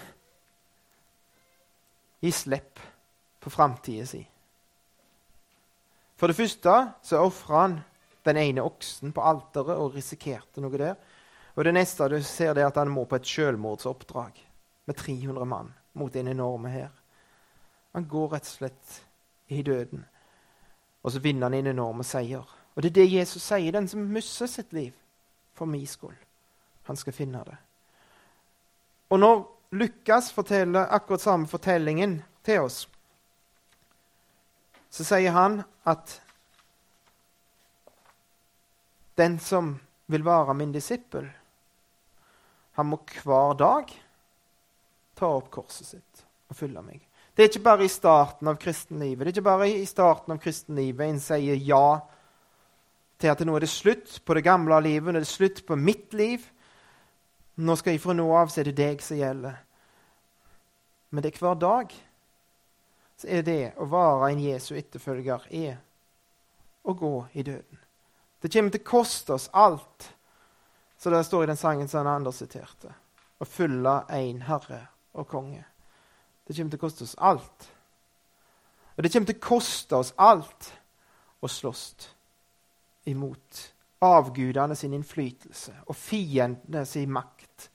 gi 2.25 2.33
slipp 2.33 2.81
på 3.45 3.53
framtida 3.53 4.09
si. 4.09 4.25
For 6.19 6.27
det 6.27 6.37
første 6.37 6.75
så 7.07 7.23
ofra 7.23 7.62
han 7.62 7.79
den 8.27 8.37
ene 8.37 8.64
oksen 8.66 9.14
på 9.14 9.23
alteret 9.23 9.79
og 9.79 9.95
risikerte 9.95 10.61
noe 10.61 10.79
der. 10.81 10.97
Og 11.55 11.64
det 11.64 11.75
neste 11.75 12.09
du 12.11 12.19
ser 12.23 12.55
det 12.55 12.64
er 12.64 12.73
at 12.73 12.79
han 12.81 12.91
må 12.91 13.07
på 13.09 13.19
et 13.19 13.27
selvmordsoppdrag 13.27 14.43
med 14.87 14.97
300 14.99 15.47
mann 15.47 15.73
mot 15.99 16.16
en 16.16 16.31
enorme 16.31 16.71
hær. 16.71 16.93
Han 17.95 18.07
går 18.11 18.35
rett 18.35 18.47
og 18.47 18.57
slett 18.61 18.99
i 19.49 19.62
døden. 19.62 20.05
Og 21.03 21.14
så 21.14 21.23
vinner 21.23 21.49
han 21.49 21.55
en 21.59 21.71
enorme 21.73 22.05
seier. 22.05 22.47
Og 22.75 22.83
det 22.83 22.91
er 22.91 22.99
det 23.01 23.12
Jesus 23.12 23.43
sier. 23.43 23.73
Den 23.73 23.89
som 23.89 24.05
mister 24.12 24.47
sitt 24.47 24.73
liv, 24.73 24.93
for 25.55 25.66
min 25.66 25.87
skyld. 25.87 26.19
Han 26.87 26.97
skal 26.97 27.12
finne 27.12 27.43
det. 27.47 27.57
Og 29.11 29.19
når 29.21 29.41
Lukas 29.71 30.33
forteller 30.33 30.87
akkurat 30.95 31.21
samme 31.21 31.47
fortellingen 31.47 32.23
til 32.45 32.61
oss, 32.61 32.87
så 34.91 35.05
sier 35.05 35.34
han 35.34 35.61
at 35.89 36.14
den 39.18 39.39
som 39.43 39.74
vil 40.09 40.24
være 40.24 40.55
min 40.57 40.72
disippel, 40.72 41.26
han 42.78 42.86
må 42.86 43.01
hver 43.24 43.57
dag 43.59 43.91
ta 45.18 45.30
opp 45.41 45.51
korset 45.51 45.89
sitt 45.91 46.24
og 46.49 46.57
følge 46.57 46.82
meg. 46.84 47.03
Det 47.34 47.45
er 47.45 47.51
ikke 47.51 47.66
bare 47.66 47.86
i 47.86 47.91
starten 47.91 48.49
av 48.51 48.57
kristenlivet. 48.59 49.24
Det 49.26 49.30
er 49.30 49.36
ikke 49.36 49.51
bare 49.51 49.66
i 49.70 49.86
starten 49.86 50.34
av 50.34 50.41
kristenlivet 50.43 51.05
en 51.07 51.20
sier 51.22 51.59
ja 51.62 52.01
til 53.18 53.32
at 53.32 53.43
nå 53.43 53.57
er 53.59 53.66
det 53.66 53.70
slutt 53.70 54.20
på 54.26 54.34
det 54.39 54.45
gamle 54.47 54.78
livet, 54.82 55.11
nå 55.11 55.18
er 55.18 55.26
det 55.26 55.30
slutt 55.30 55.64
på 55.66 55.76
mitt 55.78 56.14
liv. 56.14 56.45
Nå 57.59 57.74
skal 57.78 57.95
jeg 57.95 58.03
fra 58.03 58.14
nå 58.14 58.26
av 58.39 58.51
så 58.51 58.62
er 58.62 58.70
det 58.70 58.78
deg 58.78 59.03
som 59.03 59.18
gjelder. 59.18 59.59
Men 61.11 61.24
det 61.24 61.32
er 61.32 61.43
hver 61.43 61.59
dag 61.59 61.95
er 63.25 63.43
det 63.43 63.62
å 63.81 63.89
være 63.91 64.31
en 64.33 64.43
Jesu 64.43 64.75
etterfølger 64.79 65.49
er 65.51 65.79
å 66.87 66.95
gå 66.95 67.14
i 67.33 67.43
døden. 67.43 67.81
Det 68.39 68.53
kommer 68.53 68.71
til 68.71 68.85
å 68.85 68.91
koste 68.91 69.35
oss 69.35 69.49
alt, 69.53 70.11
så 70.99 71.11
det 71.11 71.25
står 71.27 71.45
i 71.45 71.51
den 71.51 71.59
sangen 71.59 71.89
som 71.91 72.07
Anders 72.07 72.39
siterte, 72.43 72.93
å 73.39 73.47
følge 73.47 73.97
en 74.14 74.45
herre 74.47 74.85
og 75.19 75.27
konge. 75.31 75.64
Det 76.47 76.57
kommer 76.57 76.71
til 76.71 76.81
å 76.81 76.85
koste 76.87 77.05
oss 77.05 77.16
alt. 77.19 77.66
Og 78.97 79.03
det 79.05 79.12
kommer 79.12 79.31
til 79.31 79.39
å 79.39 79.47
koste 79.49 79.99
oss 79.99 80.14
alt 80.19 80.71
å 81.41 81.51
slåss 81.51 81.85
imot 83.11 83.64
avgudene 84.05 84.77
sin 84.79 84.95
innflytelse 84.95 85.75
og 85.87 85.97
fiendene 85.97 86.85
sin 86.87 87.11
makt. 87.12 87.69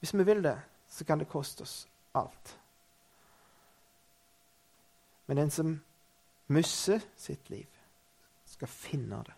Hvis 0.00 0.14
vi 0.16 0.24
vil 0.24 0.42
det, 0.44 0.56
så 0.88 1.04
kan 1.04 1.20
det 1.20 1.28
koste 1.28 1.64
oss 1.64 1.84
alt. 2.16 2.56
Men 5.30 5.36
den 5.36 5.50
som 5.50 5.80
mister 6.50 7.00
sitt 7.16 7.50
liv, 7.50 7.66
skal 8.50 8.68
finne 8.68 9.20
det. 9.22 9.34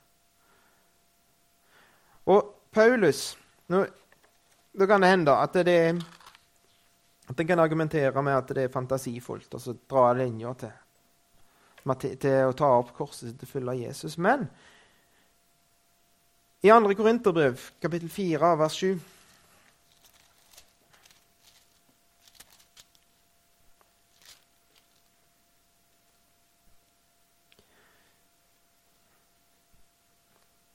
Og 2.32 2.54
Paulus 2.72 3.36
nå, 3.68 3.82
Da 4.72 4.86
kan 4.88 5.04
det 5.04 5.10
hende 5.12 5.34
at 5.36 5.52
det 5.52 5.74
er 5.76 6.00
at 7.28 7.40
en 7.40 7.46
kan 7.46 7.60
argumentere 7.60 8.22
med 8.24 8.38
at 8.38 8.54
det 8.56 8.64
er 8.64 8.72
fantasifullt, 8.72 9.52
og 9.52 9.60
så 9.60 9.76
dra 9.90 10.14
linja 10.16 10.54
til, 10.62 10.72
til 12.16 12.48
å 12.48 12.56
ta 12.56 12.72
opp 12.78 12.96
korset 12.96 13.36
til 13.36 13.52
full 13.52 13.68
av 13.68 13.76
Jesus. 13.76 14.16
Men 14.16 14.48
i 16.64 16.72
2. 16.72 16.94
Korinterbrev, 16.96 17.68
kapittel 17.84 18.08
4, 18.08 18.56
vers 18.64 18.80
7 18.80 18.96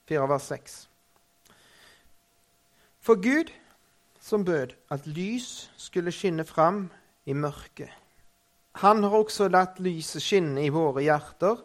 4 0.08 0.28
vers 0.30 0.50
6. 0.52 0.76
For 3.00 3.16
Gud, 3.16 3.52
som 4.20 4.46
bød 4.46 4.76
at 4.92 5.08
lys 5.08 5.72
skulle 5.78 6.12
skinne 6.12 6.44
fram 6.46 6.90
i 7.26 7.34
mørket, 7.34 7.92
han 8.78 9.04
har 9.04 9.16
også 9.16 9.48
latt 9.50 9.80
lyset 9.82 10.22
skinne 10.22 10.62
i 10.66 10.70
våre 10.74 11.02
hjerter 11.02 11.64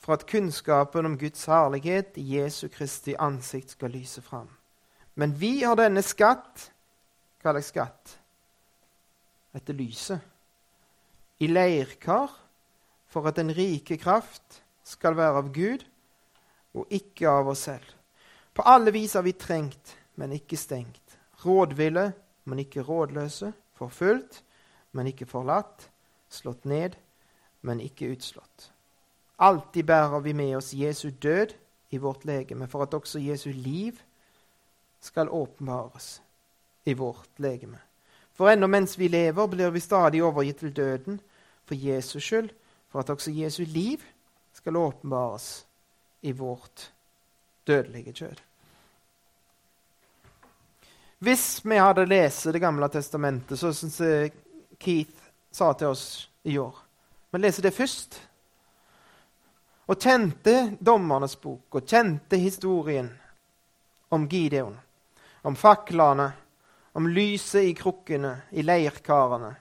for 0.00 0.16
at 0.16 0.24
kunnskapen 0.26 1.06
om 1.06 1.18
Guds 1.20 1.44
herlighet 1.44 2.16
i 2.16 2.38
Jesu 2.38 2.68
Kristi 2.72 3.14
ansikt 3.18 3.74
skal 3.76 3.92
lyse 3.92 4.22
fram. 4.24 4.48
Men 5.14 5.34
vi 5.36 5.60
har 5.62 5.76
denne 5.76 6.02
skatt 6.02 6.70
Hva 7.40 7.54
slags 7.54 7.70
skatt? 7.72 8.10
Etter 9.56 9.72
lyset. 9.72 10.20
I 11.40 11.48
leirkar, 11.48 12.28
for 13.08 13.24
at 13.26 13.38
den 13.40 13.48
rike 13.56 13.96
kraft 13.96 14.60
skal 14.84 15.16
være 15.16 15.40
av 15.40 15.48
Gud 15.54 15.86
og 16.74 16.86
ikke 16.90 17.28
av 17.28 17.50
oss 17.52 17.66
selv. 17.68 17.86
På 18.54 18.62
alle 18.62 18.90
vis 18.94 19.14
har 19.14 19.22
vi 19.22 19.32
trengt, 19.32 19.96
men 20.14 20.32
ikke 20.32 20.58
stengt. 20.58 21.18
Rådville, 21.44 22.12
men 22.44 22.58
ikke 22.58 22.84
rådløse. 22.84 23.52
Forfulgt, 23.74 24.42
men 24.92 25.06
ikke 25.06 25.26
forlatt. 25.26 25.88
Slått 26.30 26.64
ned, 26.64 26.96
men 27.62 27.80
ikke 27.80 28.10
utslått. 28.14 28.70
Alltid 29.40 29.86
bærer 29.88 30.20
vi 30.20 30.32
med 30.36 30.56
oss 30.56 30.74
Jesu 30.74 31.10
død 31.10 31.54
i 31.90 31.98
vårt 31.98 32.24
legeme, 32.24 32.68
for 32.68 32.82
at 32.82 32.94
også 32.94 33.18
Jesu 33.18 33.50
liv 33.50 33.98
skal 35.00 35.28
åpenbares 35.28 36.20
i 36.84 36.94
vårt 36.94 37.40
legeme. 37.40 37.78
For 38.36 38.52
ennå 38.52 38.66
mens 38.66 38.98
vi 38.98 39.08
lever, 39.08 39.46
blir 39.46 39.70
vi 39.70 39.80
stadig 39.80 40.22
overgitt 40.24 40.60
til 40.60 40.76
døden 40.76 41.20
for 41.64 41.74
Jesus 41.74 42.22
skyld, 42.24 42.50
for 42.88 43.00
at 43.00 43.10
også 43.10 43.30
Jesu 43.30 43.64
liv 43.64 43.98
skal 44.52 44.76
åpenbares 44.76 45.66
i 46.20 46.32
vårt 46.32 46.90
dødelige 47.66 48.12
kjød. 48.12 48.40
Hvis 51.20 51.60
vi 51.64 51.76
hadde 51.76 52.06
lest 52.08 52.48
Det 52.52 52.60
gamle 52.60 52.88
testamentet, 52.88 53.58
så 53.58 53.72
syns 53.76 54.00
jeg 54.00 54.32
Keith 54.80 55.28
sa 55.52 55.72
til 55.72 55.92
oss 55.92 56.30
i 56.48 56.56
år 56.58 56.76
Vi 57.30 57.38
leser 57.38 57.62
det 57.62 57.74
først. 57.76 58.16
Og 59.86 59.98
kjente 60.00 60.76
Dommernes 60.80 61.36
bok 61.36 61.76
og 61.76 61.86
kjente 61.86 62.38
historien 62.38 63.10
om 64.10 64.26
Gideon, 64.28 64.76
om 65.42 65.56
faklene, 65.56 66.30
om 66.92 67.06
lyset 67.06 67.68
i 67.68 67.74
krukkene, 67.74 68.32
i 68.50 68.62
leirkarene. 68.62 69.52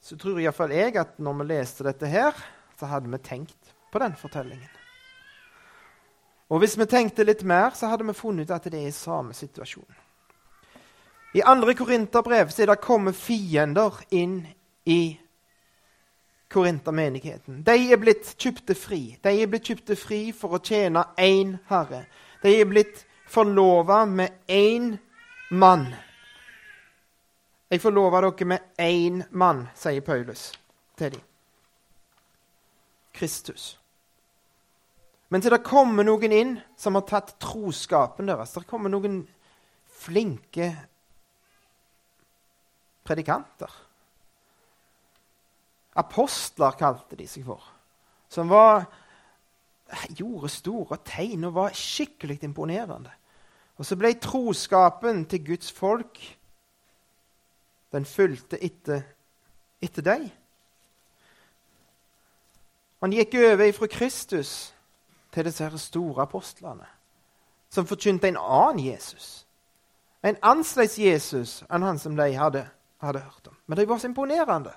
Så 0.00 0.16
tror 0.20 0.40
iallfall 0.40 0.74
jeg 0.74 0.96
at 1.00 1.18
når 1.22 1.40
vi 1.40 1.48
leste 1.52 1.86
dette 1.86 2.10
her, 2.10 2.36
så 2.76 2.90
hadde 2.90 3.12
vi 3.12 3.20
tenkt 3.24 3.74
på 3.92 4.00
den 4.02 4.16
fortellingen. 4.18 4.81
Og 6.52 6.60
hvis 6.60 6.76
vi 6.76 6.84
tenkte 6.84 7.24
litt 7.24 7.42
mer, 7.48 7.72
så 7.72 7.88
hadde 7.88 8.04
vi 8.04 8.14
funnet 8.16 8.44
ut 8.44 8.52
at 8.52 8.68
det 8.68 8.82
er 8.84 8.92
samme 8.92 9.32
situasjon. 9.32 9.88
I 11.32 11.40
andre 11.48 11.72
Korinterbrev 11.74 12.52
er 12.52 12.68
det 12.68 12.82
kommet 12.84 13.16
fiender 13.16 14.02
inn 14.12 14.42
i 14.84 15.16
Korintermenigheten. 16.52 17.62
De 17.64 17.76
er 17.88 17.96
blitt 17.96 18.34
kjøpte 18.36 18.76
fri. 18.76 19.16
De 19.24 19.32
er 19.32 19.48
blitt 19.48 19.70
kjøpte 19.70 19.96
fri 19.96 20.26
for 20.36 20.58
å 20.58 20.60
tjene 20.60 21.06
én 21.16 21.56
herre. 21.72 22.04
De 22.44 22.52
er 22.52 22.68
blitt 22.68 23.06
forlova 23.32 24.04
med 24.04 24.44
én 24.52 24.92
mann. 25.56 25.88
Jeg 27.72 27.80
forlover 27.80 28.28
dere 28.28 28.52
med 28.52 28.60
én 28.76 29.22
mann, 29.30 29.70
sier 29.72 30.04
Paulus 30.04 30.50
til 31.00 31.14
dem. 31.16 31.24
Kristus. 33.16 33.78
Men 35.32 35.40
til 35.40 35.54
det 35.54 35.62
kommer 35.64 36.04
noen 36.04 36.32
inn 36.36 36.50
som 36.76 36.98
har 36.98 37.06
tatt 37.08 37.38
troskapen 37.40 38.28
deres. 38.28 38.52
Det 38.52 38.68
kommer 38.68 38.92
noen 38.92 39.22
flinke 40.02 40.66
predikanter. 43.08 43.72
Apostler 45.96 46.76
kalte 46.76 47.16
de 47.16 47.24
seg 47.28 47.46
for. 47.48 47.64
Som 48.28 48.52
var, 48.52 48.84
gjorde 50.12 50.52
store 50.52 51.00
tegn 51.08 51.48
og 51.48 51.56
var 51.56 51.80
skikkelig 51.80 52.42
imponerende. 52.44 53.12
Og 53.80 53.88
så 53.88 53.96
ble 53.96 54.12
troskapen 54.20 55.24
til 55.28 55.44
Guds 55.46 55.72
folk 55.72 56.20
Den 57.92 58.04
fulgte 58.08 58.56
etter, 58.64 59.02
etter 59.84 60.04
deg. 60.04 60.22
Han 63.04 63.12
gikk 63.12 63.34
over 63.36 63.68
ifra 63.68 63.88
Kristus 63.92 64.70
til 65.32 65.44
disse 65.44 65.78
store 65.78 66.22
apostlene, 66.22 66.86
som 67.70 67.86
forkynte 67.86 68.28
en 68.28 68.36
annen 68.36 68.84
Jesus. 68.86 69.46
En 70.22 70.36
annerledes 70.42 70.98
Jesus 70.98 71.62
enn 71.72 71.82
han 71.82 71.98
som 71.98 72.16
de 72.16 72.28
hadde, 72.36 72.66
hadde 73.02 73.24
hørt 73.24 73.48
om. 73.48 73.56
Men 73.66 73.78
de 73.78 73.88
var 73.88 73.98
så 73.98 74.06
imponerende. 74.06 74.72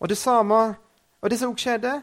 Og 0.00 0.08
det 0.08 0.18
samme, 0.18 0.74
og 1.20 1.30
det 1.30 1.38
som 1.38 1.52
også 1.52 1.62
skjedde, 1.62 2.02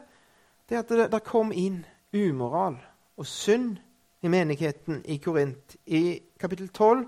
det 0.70 0.78
at 0.78 0.90
det, 0.90 1.12
det 1.12 1.24
kom 1.24 1.52
inn 1.52 1.86
umoral 2.14 2.78
og 3.18 3.26
synd 3.26 3.78
i 4.22 4.28
menigheten 4.28 5.02
i 5.06 5.18
Korint. 5.18 5.76
I 5.86 6.20
kapittel 6.40 6.70
12 6.70 7.06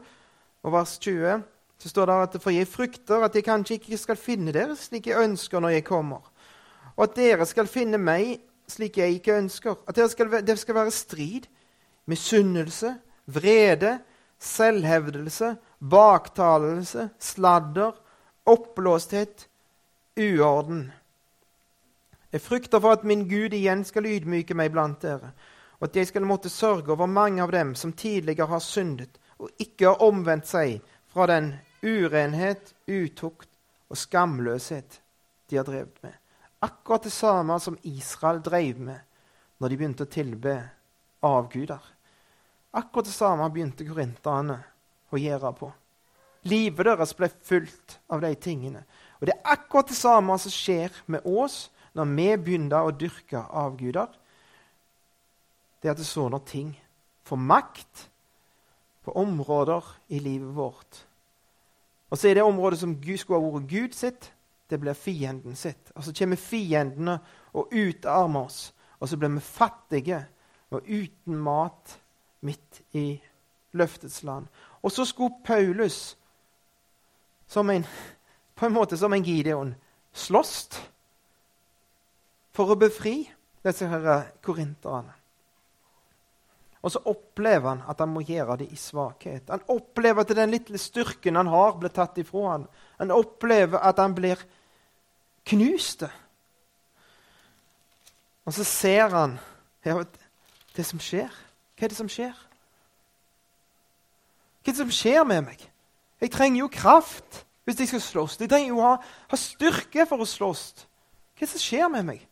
og 0.64 0.72
vers 0.72 0.97
20 0.99 1.43
så 1.78 1.89
står 1.89 2.06
det 2.06 2.14
at 2.14 2.41
for 2.41 2.54
jeg 2.54 2.68
frykter 2.68 3.26
at 3.26 3.36
jeg 3.36 3.43
kanskje 3.43 3.76
ikke 3.80 3.97
skal 3.97 4.20
finne 4.20 4.54
dere 4.56 4.76
slik 4.80 5.08
jeg 5.08 5.20
ønsker 5.20 5.60
når 5.60 5.76
jeg 5.76 5.84
kommer, 5.84 6.22
og 6.95 7.04
at 7.04 7.16
dere 7.18 7.45
skal 7.45 7.68
finne 7.68 7.97
meg 7.97 8.38
slik 8.68 8.97
jeg 8.97 9.20
ikke 9.20 9.38
ønsker. 9.38 9.76
At 9.88 9.95
det 9.95 10.09
skal, 10.11 10.32
det 10.47 10.57
skal 10.59 10.76
være 10.76 10.91
strid, 10.91 11.47
misunnelse, 12.05 12.95
vrede, 13.26 13.99
selvhevdelse, 14.39 15.55
baktalelse, 15.80 17.09
sladder, 17.20 17.91
oppblåsthet, 18.45 19.47
uorden. 20.20 20.91
Jeg 22.34 22.41
frykter 22.41 22.80
for 22.80 22.91
at 22.97 23.03
min 23.03 23.28
Gud 23.30 23.53
igjen 23.53 23.84
skal 23.86 24.09
ydmyke 24.09 24.55
meg 24.57 24.72
blant 24.74 25.01
dere, 25.01 25.32
og 25.80 25.89
at 25.89 25.95
jeg 25.95 26.09
skal 26.09 26.26
måtte 26.26 26.49
sørge 26.49 26.91
over 26.95 27.05
mange 27.05 27.43
av 27.43 27.51
dem 27.53 27.76
som 27.76 27.93
tidligere 27.93 28.49
har 28.49 28.64
syndet 28.64 29.20
og 29.43 29.49
ikke 29.59 29.89
har 29.89 30.03
omvendt 30.03 30.47
seg 30.47 30.80
fra 31.14 31.28
den 31.30 31.53
urenhet, 31.84 32.74
utukt 32.88 33.49
og 33.91 33.99
skamløshet 33.99 34.99
de 35.49 35.59
har 35.59 35.68
drevet 35.68 35.97
med. 36.03 36.16
Akkurat 36.64 37.03
det 37.03 37.11
samme 37.11 37.59
som 37.59 37.78
Israel 37.84 38.39
drev 38.43 38.80
med 38.80 38.99
når 39.59 39.70
de 39.70 39.78
begynte 39.80 40.05
å 40.07 40.11
tilbe 40.11 40.55
avguder. 41.24 41.82
Akkurat 42.74 43.07
det 43.09 43.16
samme 43.16 43.49
begynte 43.51 43.88
korinterne 43.88 44.57
å 45.11 45.20
gjøre 45.20 45.51
på. 45.59 45.70
Livet 46.47 46.88
deres 46.88 47.14
ble 47.16 47.30
fulgt 47.47 47.97
av 48.11 48.24
de 48.24 48.34
tingene. 48.36 48.84
Og 49.20 49.28
det 49.28 49.36
er 49.36 49.53
akkurat 49.55 49.91
det 49.91 49.99
samme 49.99 50.36
som 50.41 50.51
skjer 50.51 50.91
med 51.11 51.24
oss 51.24 51.70
når 51.95 52.09
vi 52.16 52.28
begynner 52.47 52.88
å 52.88 52.95
dyrke 52.95 53.43
avguder. 53.47 54.09
Det 55.80 55.88
er 55.88 55.95
at 55.95 56.01
det 56.01 56.07
så 56.07 56.28
når 56.32 56.43
ting 56.49 56.74
får 57.28 57.39
makt 57.39 58.07
på 59.03 59.16
områder 59.20 59.88
i 60.11 60.20
livet 60.20 60.55
vårt. 60.55 61.03
Og 62.11 62.20
så 62.20 62.30
er 62.30 62.38
det 62.38 62.45
området 62.45 62.80
som 62.82 62.95
Gud 62.99 63.18
skulle 63.20 63.39
ha 63.39 63.53
vært 63.55 63.70
Gud 63.72 63.95
sitt, 63.97 64.33
det 64.70 64.80
blir 64.80 64.93
fienden 64.93 65.55
sitt. 65.55 65.91
Og 65.95 66.03
så 66.03 66.14
kommer 66.18 66.39
fiendene 66.39 67.18
og 67.53 67.74
utarmer 67.74 68.47
oss, 68.47 68.74
og 68.99 69.09
så 69.09 69.18
blir 69.18 69.34
vi 69.36 69.43
fattige 69.43 70.24
og 70.74 70.88
uten 70.88 71.38
mat 71.38 71.99
midt 72.41 72.82
i 72.97 73.22
løftets 73.74 74.24
land. 74.24 74.47
Og 74.82 74.91
så 74.91 75.05
skulle 75.05 75.43
Paulus, 75.45 76.18
som 77.47 77.70
en, 77.70 77.86
på 78.55 78.66
en 78.66 78.74
måte 78.74 78.97
som 78.97 79.14
en 79.14 79.24
Gideon, 79.24 79.76
slåss 80.14 80.70
for 82.53 82.74
å 82.74 82.80
befri 82.80 83.24
disse 83.66 83.88
korinterne. 84.41 85.14
Og 86.84 86.92
så 86.92 87.00
opplever 87.08 87.70
han 87.70 87.84
at 87.88 88.02
han 88.04 88.12
må 88.12 88.22
gjøre 88.28 88.58
det 88.60 88.68
i 88.76 88.80
svakhet. 88.80 89.48
Han 89.50 89.64
opplever 89.72 90.24
at 90.26 90.34
den 90.36 90.52
lille 90.52 90.80
styrken 90.82 91.40
han 91.40 91.48
har, 91.48 91.78
blir 91.80 91.94
tatt 91.96 92.20
ifra 92.20 92.50
han. 92.50 92.66
Han 93.00 93.14
opplever 93.16 93.80
at 93.80 94.02
han 94.04 94.16
blir 94.16 94.42
knuste. 95.48 96.10
Og 98.44 98.54
så 98.54 98.68
ser 98.68 99.16
han 99.16 99.38
det 100.76 100.86
som 100.86 101.00
skjer. 101.00 101.32
Hva 101.78 101.88
er 101.88 101.94
det 101.94 102.00
som 102.00 102.12
skjer? 102.12 102.36
Hva 104.64 104.72
er 104.72 104.76
det 104.76 104.82
som 104.82 104.92
skjer 104.92 105.24
med 105.28 105.48
meg? 105.48 105.64
Jeg 106.24 106.32
trenger 106.32 106.66
jo 106.66 106.72
kraft 106.72 107.44
hvis 107.64 107.80
jeg 107.80 107.94
skal 107.94 108.04
slåss. 108.04 108.38
Jeg 108.42 108.52
trenger 108.52 108.74
jo 108.74 108.84
ha, 108.84 108.98
ha 109.32 109.40
styrke 109.40 110.06
for 110.08 110.24
å 110.24 110.28
slåss. 110.28 110.66
Hva 111.32 111.46
er 111.46 111.48
det 111.48 111.54
som 111.56 111.64
skjer 111.64 111.90
med 111.96 112.12
meg? 112.12 112.28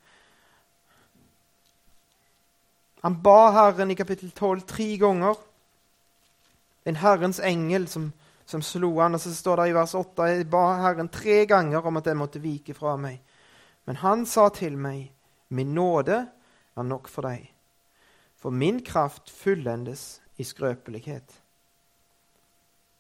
Han 3.02 3.22
ba 3.22 3.52
Herren 3.52 3.92
i 3.92 3.98
kapittel 3.98 4.32
12 4.32 4.62
tre 4.70 4.98
ganger. 5.02 5.38
En 6.86 6.98
Herrens 7.02 7.40
engel 7.40 7.88
som 7.88 8.12
som 8.52 8.62
slo 8.62 9.00
han. 9.00 9.16
Og 9.16 9.22
så 9.22 9.34
står 9.36 9.62
det 9.62 9.70
i 9.72 9.76
vers 9.76 9.96
8.: 9.96 10.28
Jeg 10.30 10.50
ba 10.52 10.66
Herren 10.82 11.10
tre 11.10 11.46
ganger 11.50 11.88
om 11.88 11.98
at 11.98 12.08
jeg 12.08 12.20
måtte 12.20 12.44
vike 12.44 12.76
fra 12.78 12.98
meg. 13.00 13.22
Men 13.88 14.02
han 14.04 14.26
sa 14.26 14.50
til 14.50 14.78
meg, 14.78 15.12
Min 15.52 15.74
nåde 15.76 16.16
er 16.78 16.84
nok 16.88 17.10
for 17.12 17.28
deg, 17.28 17.50
for 18.40 18.56
min 18.56 18.78
kraft 18.88 19.28
fullendes 19.28 20.22
i 20.40 20.46
skrøpelighet. 20.48 21.34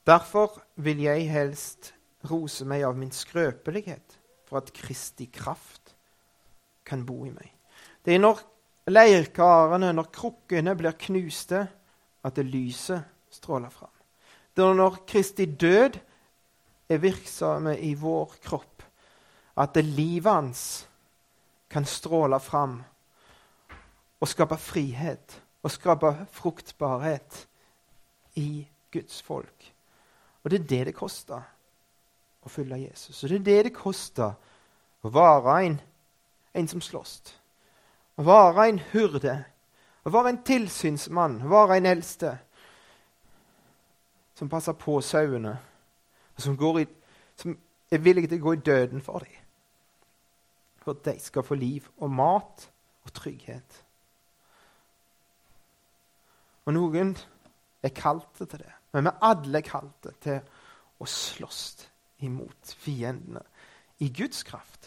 Derfor 0.04 0.60
vil 0.76 1.00
jeg 1.00 1.30
helst 1.32 1.94
rose 2.28 2.66
meg 2.68 2.84
av 2.84 2.98
min 3.00 3.14
skrøpelighet, 3.16 4.20
for 4.44 4.60
at 4.60 4.74
Kristi 4.76 5.30
kraft 5.32 5.96
kan 6.84 7.06
bo 7.06 7.24
i 7.24 7.32
meg. 7.32 7.56
Det 8.04 8.18
er 8.18 8.20
når 8.20 8.44
leirkarene, 8.92 9.92
når 9.96 10.12
krukkene 10.14 10.76
blir 10.78 10.98
knuste, 11.00 11.66
at 12.24 12.38
det 12.38 12.46
lyset 12.46 13.02
stråler 13.34 13.72
fram. 13.74 13.94
Det 14.56 14.64
er 14.64 14.78
når 14.78 15.02
Kristi 15.08 15.46
død 15.46 15.98
er 16.92 17.02
virksomme 17.02 17.78
i 17.80 17.94
vår 17.96 18.36
kropp, 18.44 18.84
at 19.58 19.76
det 19.76 19.86
livet 19.86 20.32
hans 20.32 20.64
kan 21.72 21.86
stråle 21.88 22.40
fram 22.40 22.82
og 24.22 24.28
skape 24.28 24.58
frihet 24.60 25.38
og 25.64 25.72
skape 25.72 26.12
fruktbarhet 26.32 27.48
i 28.36 28.68
Guds 28.92 29.22
folk. 29.22 29.74
Og 30.44 30.52
det 30.52 30.60
er 30.60 30.68
det 30.68 30.86
det 30.92 30.96
koster 30.98 31.42
å 32.42 32.50
følge 32.50 32.82
Jesus. 32.82 33.24
Og 33.24 33.30
det 33.30 33.40
er 33.40 33.46
det 33.46 33.60
det 33.70 33.78
koster 33.78 34.34
Å 35.02 35.10
være 35.10 35.54
en, 35.66 35.76
en 36.54 36.68
som 36.70 36.82
slåss. 36.82 37.41
Være 38.18 38.68
en 38.70 38.80
hyrde. 38.92 39.36
Å 40.06 40.14
være 40.14 40.34
en 40.34 40.42
tilsynsmann. 40.46 41.40
Være 41.50 41.78
en 41.78 41.90
eldste. 41.92 42.34
Som 44.36 44.50
passer 44.50 44.74
på 44.74 44.98
sauene. 45.06 45.54
Og 46.36 46.42
som, 46.42 46.58
i, 46.80 46.88
som 47.38 47.56
er 47.92 48.04
villig 48.04 48.30
til 48.30 48.42
å 48.42 48.48
gå 48.48 48.56
i 48.58 48.66
døden 48.66 49.06
for 49.06 49.26
dem. 49.26 49.38
For 50.82 50.98
at 50.98 51.06
de 51.06 51.20
skal 51.22 51.46
få 51.46 51.56
liv 51.62 51.86
og 52.02 52.10
mat 52.10 52.68
og 53.06 53.14
trygghet. 53.14 53.82
Og 56.66 56.74
noen 56.74 57.14
er 57.84 57.94
kalte 57.96 58.46
til 58.46 58.64
det. 58.64 58.74
Men 58.94 59.08
vi 59.08 59.16
alle 59.28 59.62
er 59.62 59.68
kalte 59.68 60.14
til 60.22 60.42
å 61.02 61.08
slåss 61.10 61.62
imot 62.26 62.74
fiendene 62.82 63.42
i 64.02 64.10
Guds 64.14 64.44
kraft. 64.46 64.81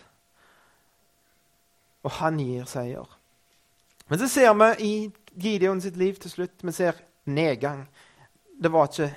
Og 2.05 2.12
han 2.20 2.38
gir 2.40 2.66
seier. 2.68 3.09
Men 4.09 4.20
så 4.20 4.28
ser 4.28 4.52
vi 4.61 4.70
i 4.84 4.94
Gideon 5.40 5.80
sitt 5.80 5.96
liv 5.96 6.18
til 6.20 6.30
slutt 6.30 6.62
vi 6.62 6.72
ser 6.72 7.00
nedgang. 7.24 7.86
Det 8.61 8.70
var 8.72 8.90
ikke 8.90 9.11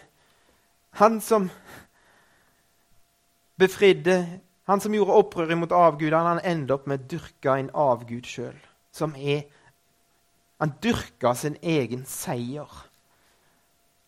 han 0.97 1.19
som 1.21 1.49
befridde, 3.59 4.39
han 4.65 4.81
som 4.81 4.95
gjorde 4.95 5.13
opprør 5.19 5.55
mot 5.55 5.71
avgudene. 5.71 6.37
Han 6.37 6.43
endte 6.43 6.73
opp 6.73 6.87
med 6.89 7.03
å 7.03 7.09
dyrke 7.11 7.53
en 7.59 7.69
avgud 7.75 8.25
sjøl. 8.25 8.57
Han 10.57 10.73
dyrka 10.81 11.35
sin 11.37 11.57
egen 11.61 12.05
seier. 12.09 12.71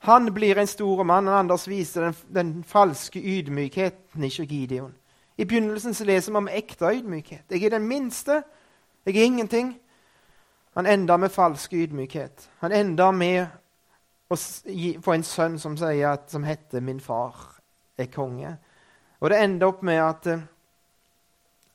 Han 0.07 0.31
blir 0.33 0.57
en 0.57 0.67
stor 0.67 1.03
mann. 1.03 1.27
Anders 1.27 1.67
viser 1.67 2.07
den, 2.07 2.17
den 2.33 2.53
falske 2.63 3.19
ydmykheten 3.19 4.23
i 4.23 4.29
Gideon. 4.29 4.95
I 5.37 5.45
begynnelsen 5.45 5.93
så 5.93 6.07
leser 6.07 6.33
vi 6.33 6.37
om 6.41 6.49
ekte 6.51 6.89
ydmykhet. 6.95 7.45
Jeg 7.51 7.63
er 7.63 7.77
den 7.77 7.87
minste. 7.87 8.41
Jeg 9.05 9.15
er 9.17 9.23
ingenting. 9.23 9.79
Han 10.75 10.85
ender 10.85 11.17
med 11.17 11.29
falsk 11.29 11.73
ydmykhet. 11.73 12.49
Han 12.59 12.71
ender 12.71 13.11
med 13.11 13.47
å 14.29 14.35
få 15.01 15.13
en 15.13 15.23
sønn 15.23 15.57
som, 15.59 15.77
at, 15.83 16.29
som 16.31 16.43
heter 16.43 16.79
'Min 16.79 16.99
far 16.99 17.35
er 17.97 18.05
konge'. 18.05 18.57
Og 19.19 19.29
det 19.29 19.43
ender 19.43 19.67
opp 19.67 19.83
med 19.83 19.99
at 20.03 20.27
uh, 20.27 20.41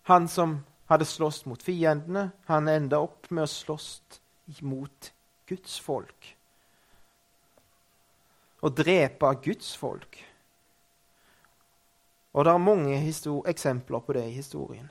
han 0.03 0.29
som 0.29 0.64
hadde 0.89 1.05
slåss 1.05 1.47
mot 1.47 1.62
fiendene, 1.62 2.31
han 2.47 2.68
ender 2.68 2.99
opp 2.99 3.31
med 3.31 3.43
å 3.43 3.47
slåss 3.47 4.01
mot 4.62 5.12
Guds 5.47 5.81
folk 5.81 6.37
å 8.64 8.70
drepe 8.72 9.29
Guds 9.45 9.75
folk. 9.77 10.18
Og 12.35 12.47
det 12.47 12.53
er 12.53 12.62
mange 12.62 12.97
eksempler 13.51 14.05
på 14.07 14.14
det 14.16 14.25
i 14.31 14.39
historien. 14.39 14.87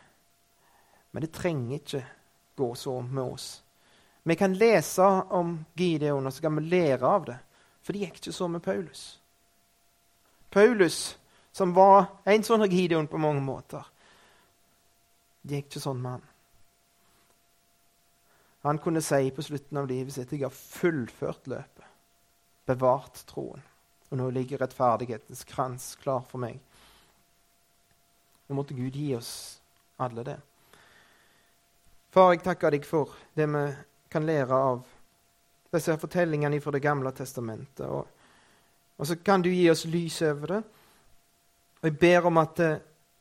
Men 1.12 1.26
det 1.26 1.34
trenger 1.34 1.80
ikke 1.80 2.04
gå 2.56 2.76
så 2.76 3.02
med 3.02 3.24
oss. 3.24 3.64
Vi 4.24 4.36
kan 4.36 4.54
lese 4.54 5.04
om 5.36 5.58
Gideon, 5.74 6.28
og 6.28 6.34
så 6.34 6.42
kan 6.42 6.56
vi 6.56 6.70
lære 6.70 7.08
av 7.08 7.26
det. 7.26 7.38
For 7.84 7.94
det 7.94 8.06
gikk 8.06 8.22
ikke 8.22 8.36
så 8.36 8.48
med 8.48 8.64
Paulus. 8.64 9.20
Paulus, 10.50 11.18
som 11.52 11.74
var 11.76 12.06
en 12.24 12.46
sånn 12.46 12.64
Gideon 12.72 13.10
på 13.12 13.20
mange 13.20 13.44
måter, 13.44 13.84
det 15.44 15.60
gikk 15.60 15.74
ikke 15.74 15.84
sånn 15.84 16.00
med 16.00 16.18
han. 16.18 16.30
Han 18.64 18.80
kunne 18.80 19.02
si 19.04 19.28
på 19.36 19.44
slutten 19.44 19.82
av 19.82 19.90
livet 19.92 20.16
sitt 20.16 20.32
jeg 20.32 20.46
har 20.46 20.56
fullført 20.56 21.50
løpet 21.52 21.90
bevart 22.66 23.26
troen. 23.28 23.60
Og 24.12 24.20
nå 24.20 24.30
ligger 24.32 24.62
rettferdighetens 24.62 25.44
krans 25.50 25.96
klar 26.00 26.24
for 26.30 26.40
meg. 26.40 26.60
Nå 28.48 28.56
måtte 28.56 28.78
Gud 28.78 28.96
gi 28.96 29.10
oss 29.18 29.34
alle 29.98 30.24
det. 30.28 30.38
Far, 32.14 32.36
jeg 32.36 32.44
takker 32.46 32.76
deg 32.76 32.84
for 32.86 33.10
det 33.34 33.48
vi 33.50 33.62
kan 34.14 34.26
lære 34.26 34.54
av 34.54 34.84
disse 35.74 35.96
fortellingene 35.98 36.60
fra 36.62 36.72
Det 36.76 36.82
gamle 36.84 37.12
testamentet. 37.12 37.88
Og, 37.88 38.06
og, 38.98 39.08
så 39.08 39.16
kan 39.18 39.42
du 39.42 39.50
gi 39.50 39.70
oss 39.72 39.86
lys 39.90 40.22
over 40.22 40.54
det. 40.54 40.60
Og 41.82 41.90
jeg 41.90 41.98
ber 42.00 42.28
om 42.30 42.38
at 42.38 42.54
det, 42.58 42.74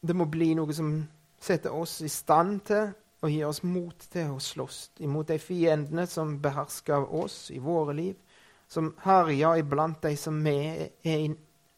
det 0.03 0.16
må 0.16 0.26
bli 0.28 0.53
noe 0.59 0.76
som 0.76 0.93
setter 1.40 1.72
oss 1.72 2.03
i 2.05 2.11
stand 2.12 2.61
til 2.68 2.93
og 3.22 3.30
gir 3.30 3.47
oss 3.49 3.62
mot 3.64 4.05
til 4.12 4.34
å 4.34 4.43
slåss 4.43 4.82
imot 5.07 5.30
de 5.30 5.38
fiendene 5.40 6.05
som 6.11 6.36
behersker 6.43 7.07
oss 7.14 7.47
i 7.55 7.62
våre 7.62 7.95
liv 7.97 8.38
som 8.72 8.93
herjer 9.05 9.61
iblant 9.61 10.03
de 10.03 10.16
som 10.16 10.38
vi 10.45 10.57
er 11.05 11.18
i 11.24 11.32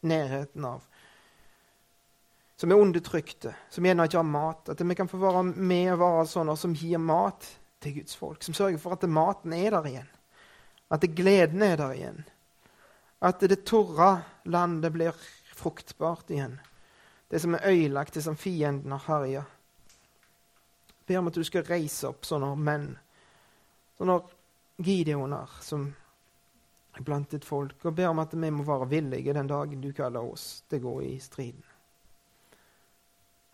nærheten 0.07 0.67
av. 0.67 0.83
Som 2.57 2.71
er 2.71 2.79
undertrykte, 2.79 3.55
som 3.71 3.87
gjerne 3.87 4.07
ikke 4.07 4.21
har 4.21 4.29
mat. 4.29 4.69
At 4.71 4.81
vi 4.81 4.95
kan 4.95 5.11
få 5.11 5.19
være 5.23 5.43
med 5.45 5.93
og 5.97 6.03
være 6.05 6.27
sånne 6.31 6.57
som 6.59 6.75
gir 6.79 7.03
mat 7.03 7.49
til 7.83 7.99
Guds 7.99 8.17
folk. 8.17 8.45
Som 8.47 8.55
sørger 8.55 8.79
for 8.79 8.95
at 8.95 9.09
maten 9.11 9.53
er 9.57 9.75
der 9.75 9.89
igjen. 9.91 10.13
At 10.95 11.09
gleden 11.17 11.63
er 11.63 11.77
der 11.81 11.97
igjen. 11.97 12.23
At 13.25 13.41
det 13.41 13.65
tørre 13.67 14.23
landet 14.45 14.93
blir 14.95 15.19
fruktbart 15.55 16.31
igjen. 16.31 16.61
Det 17.31 17.41
som 17.43 17.57
er 17.57 17.67
ødelagt, 17.73 18.15
det 18.15 18.23
som 18.23 18.37
fienden 18.37 18.93
har 18.93 19.05
herja. 19.09 19.45
Ber 21.07 21.19
om 21.19 21.29
at 21.29 21.35
du 21.35 21.45
skal 21.45 21.67
reise 21.69 22.09
opp 22.09 22.25
sånne 22.25 22.55
menn, 22.57 22.93
sånne 23.99 24.21
gideoner 24.85 25.51
som 25.61 25.89
blant 27.05 27.35
ditt 27.35 27.45
folk, 27.45 27.77
og 27.85 27.97
ber 27.97 28.13
om 28.13 28.23
at 28.23 28.35
vi 28.37 28.51
må 28.55 28.65
være 28.65 28.89
villige 28.89 29.35
den 29.35 29.51
dagen 29.51 29.83
du 29.83 29.91
kaller 29.93 30.25
oss 30.25 30.63
til 30.71 30.81
å 30.81 30.85
gå 30.89 30.95
i 31.09 31.15
striden. 31.21 31.65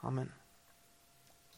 Amen. 0.02 0.39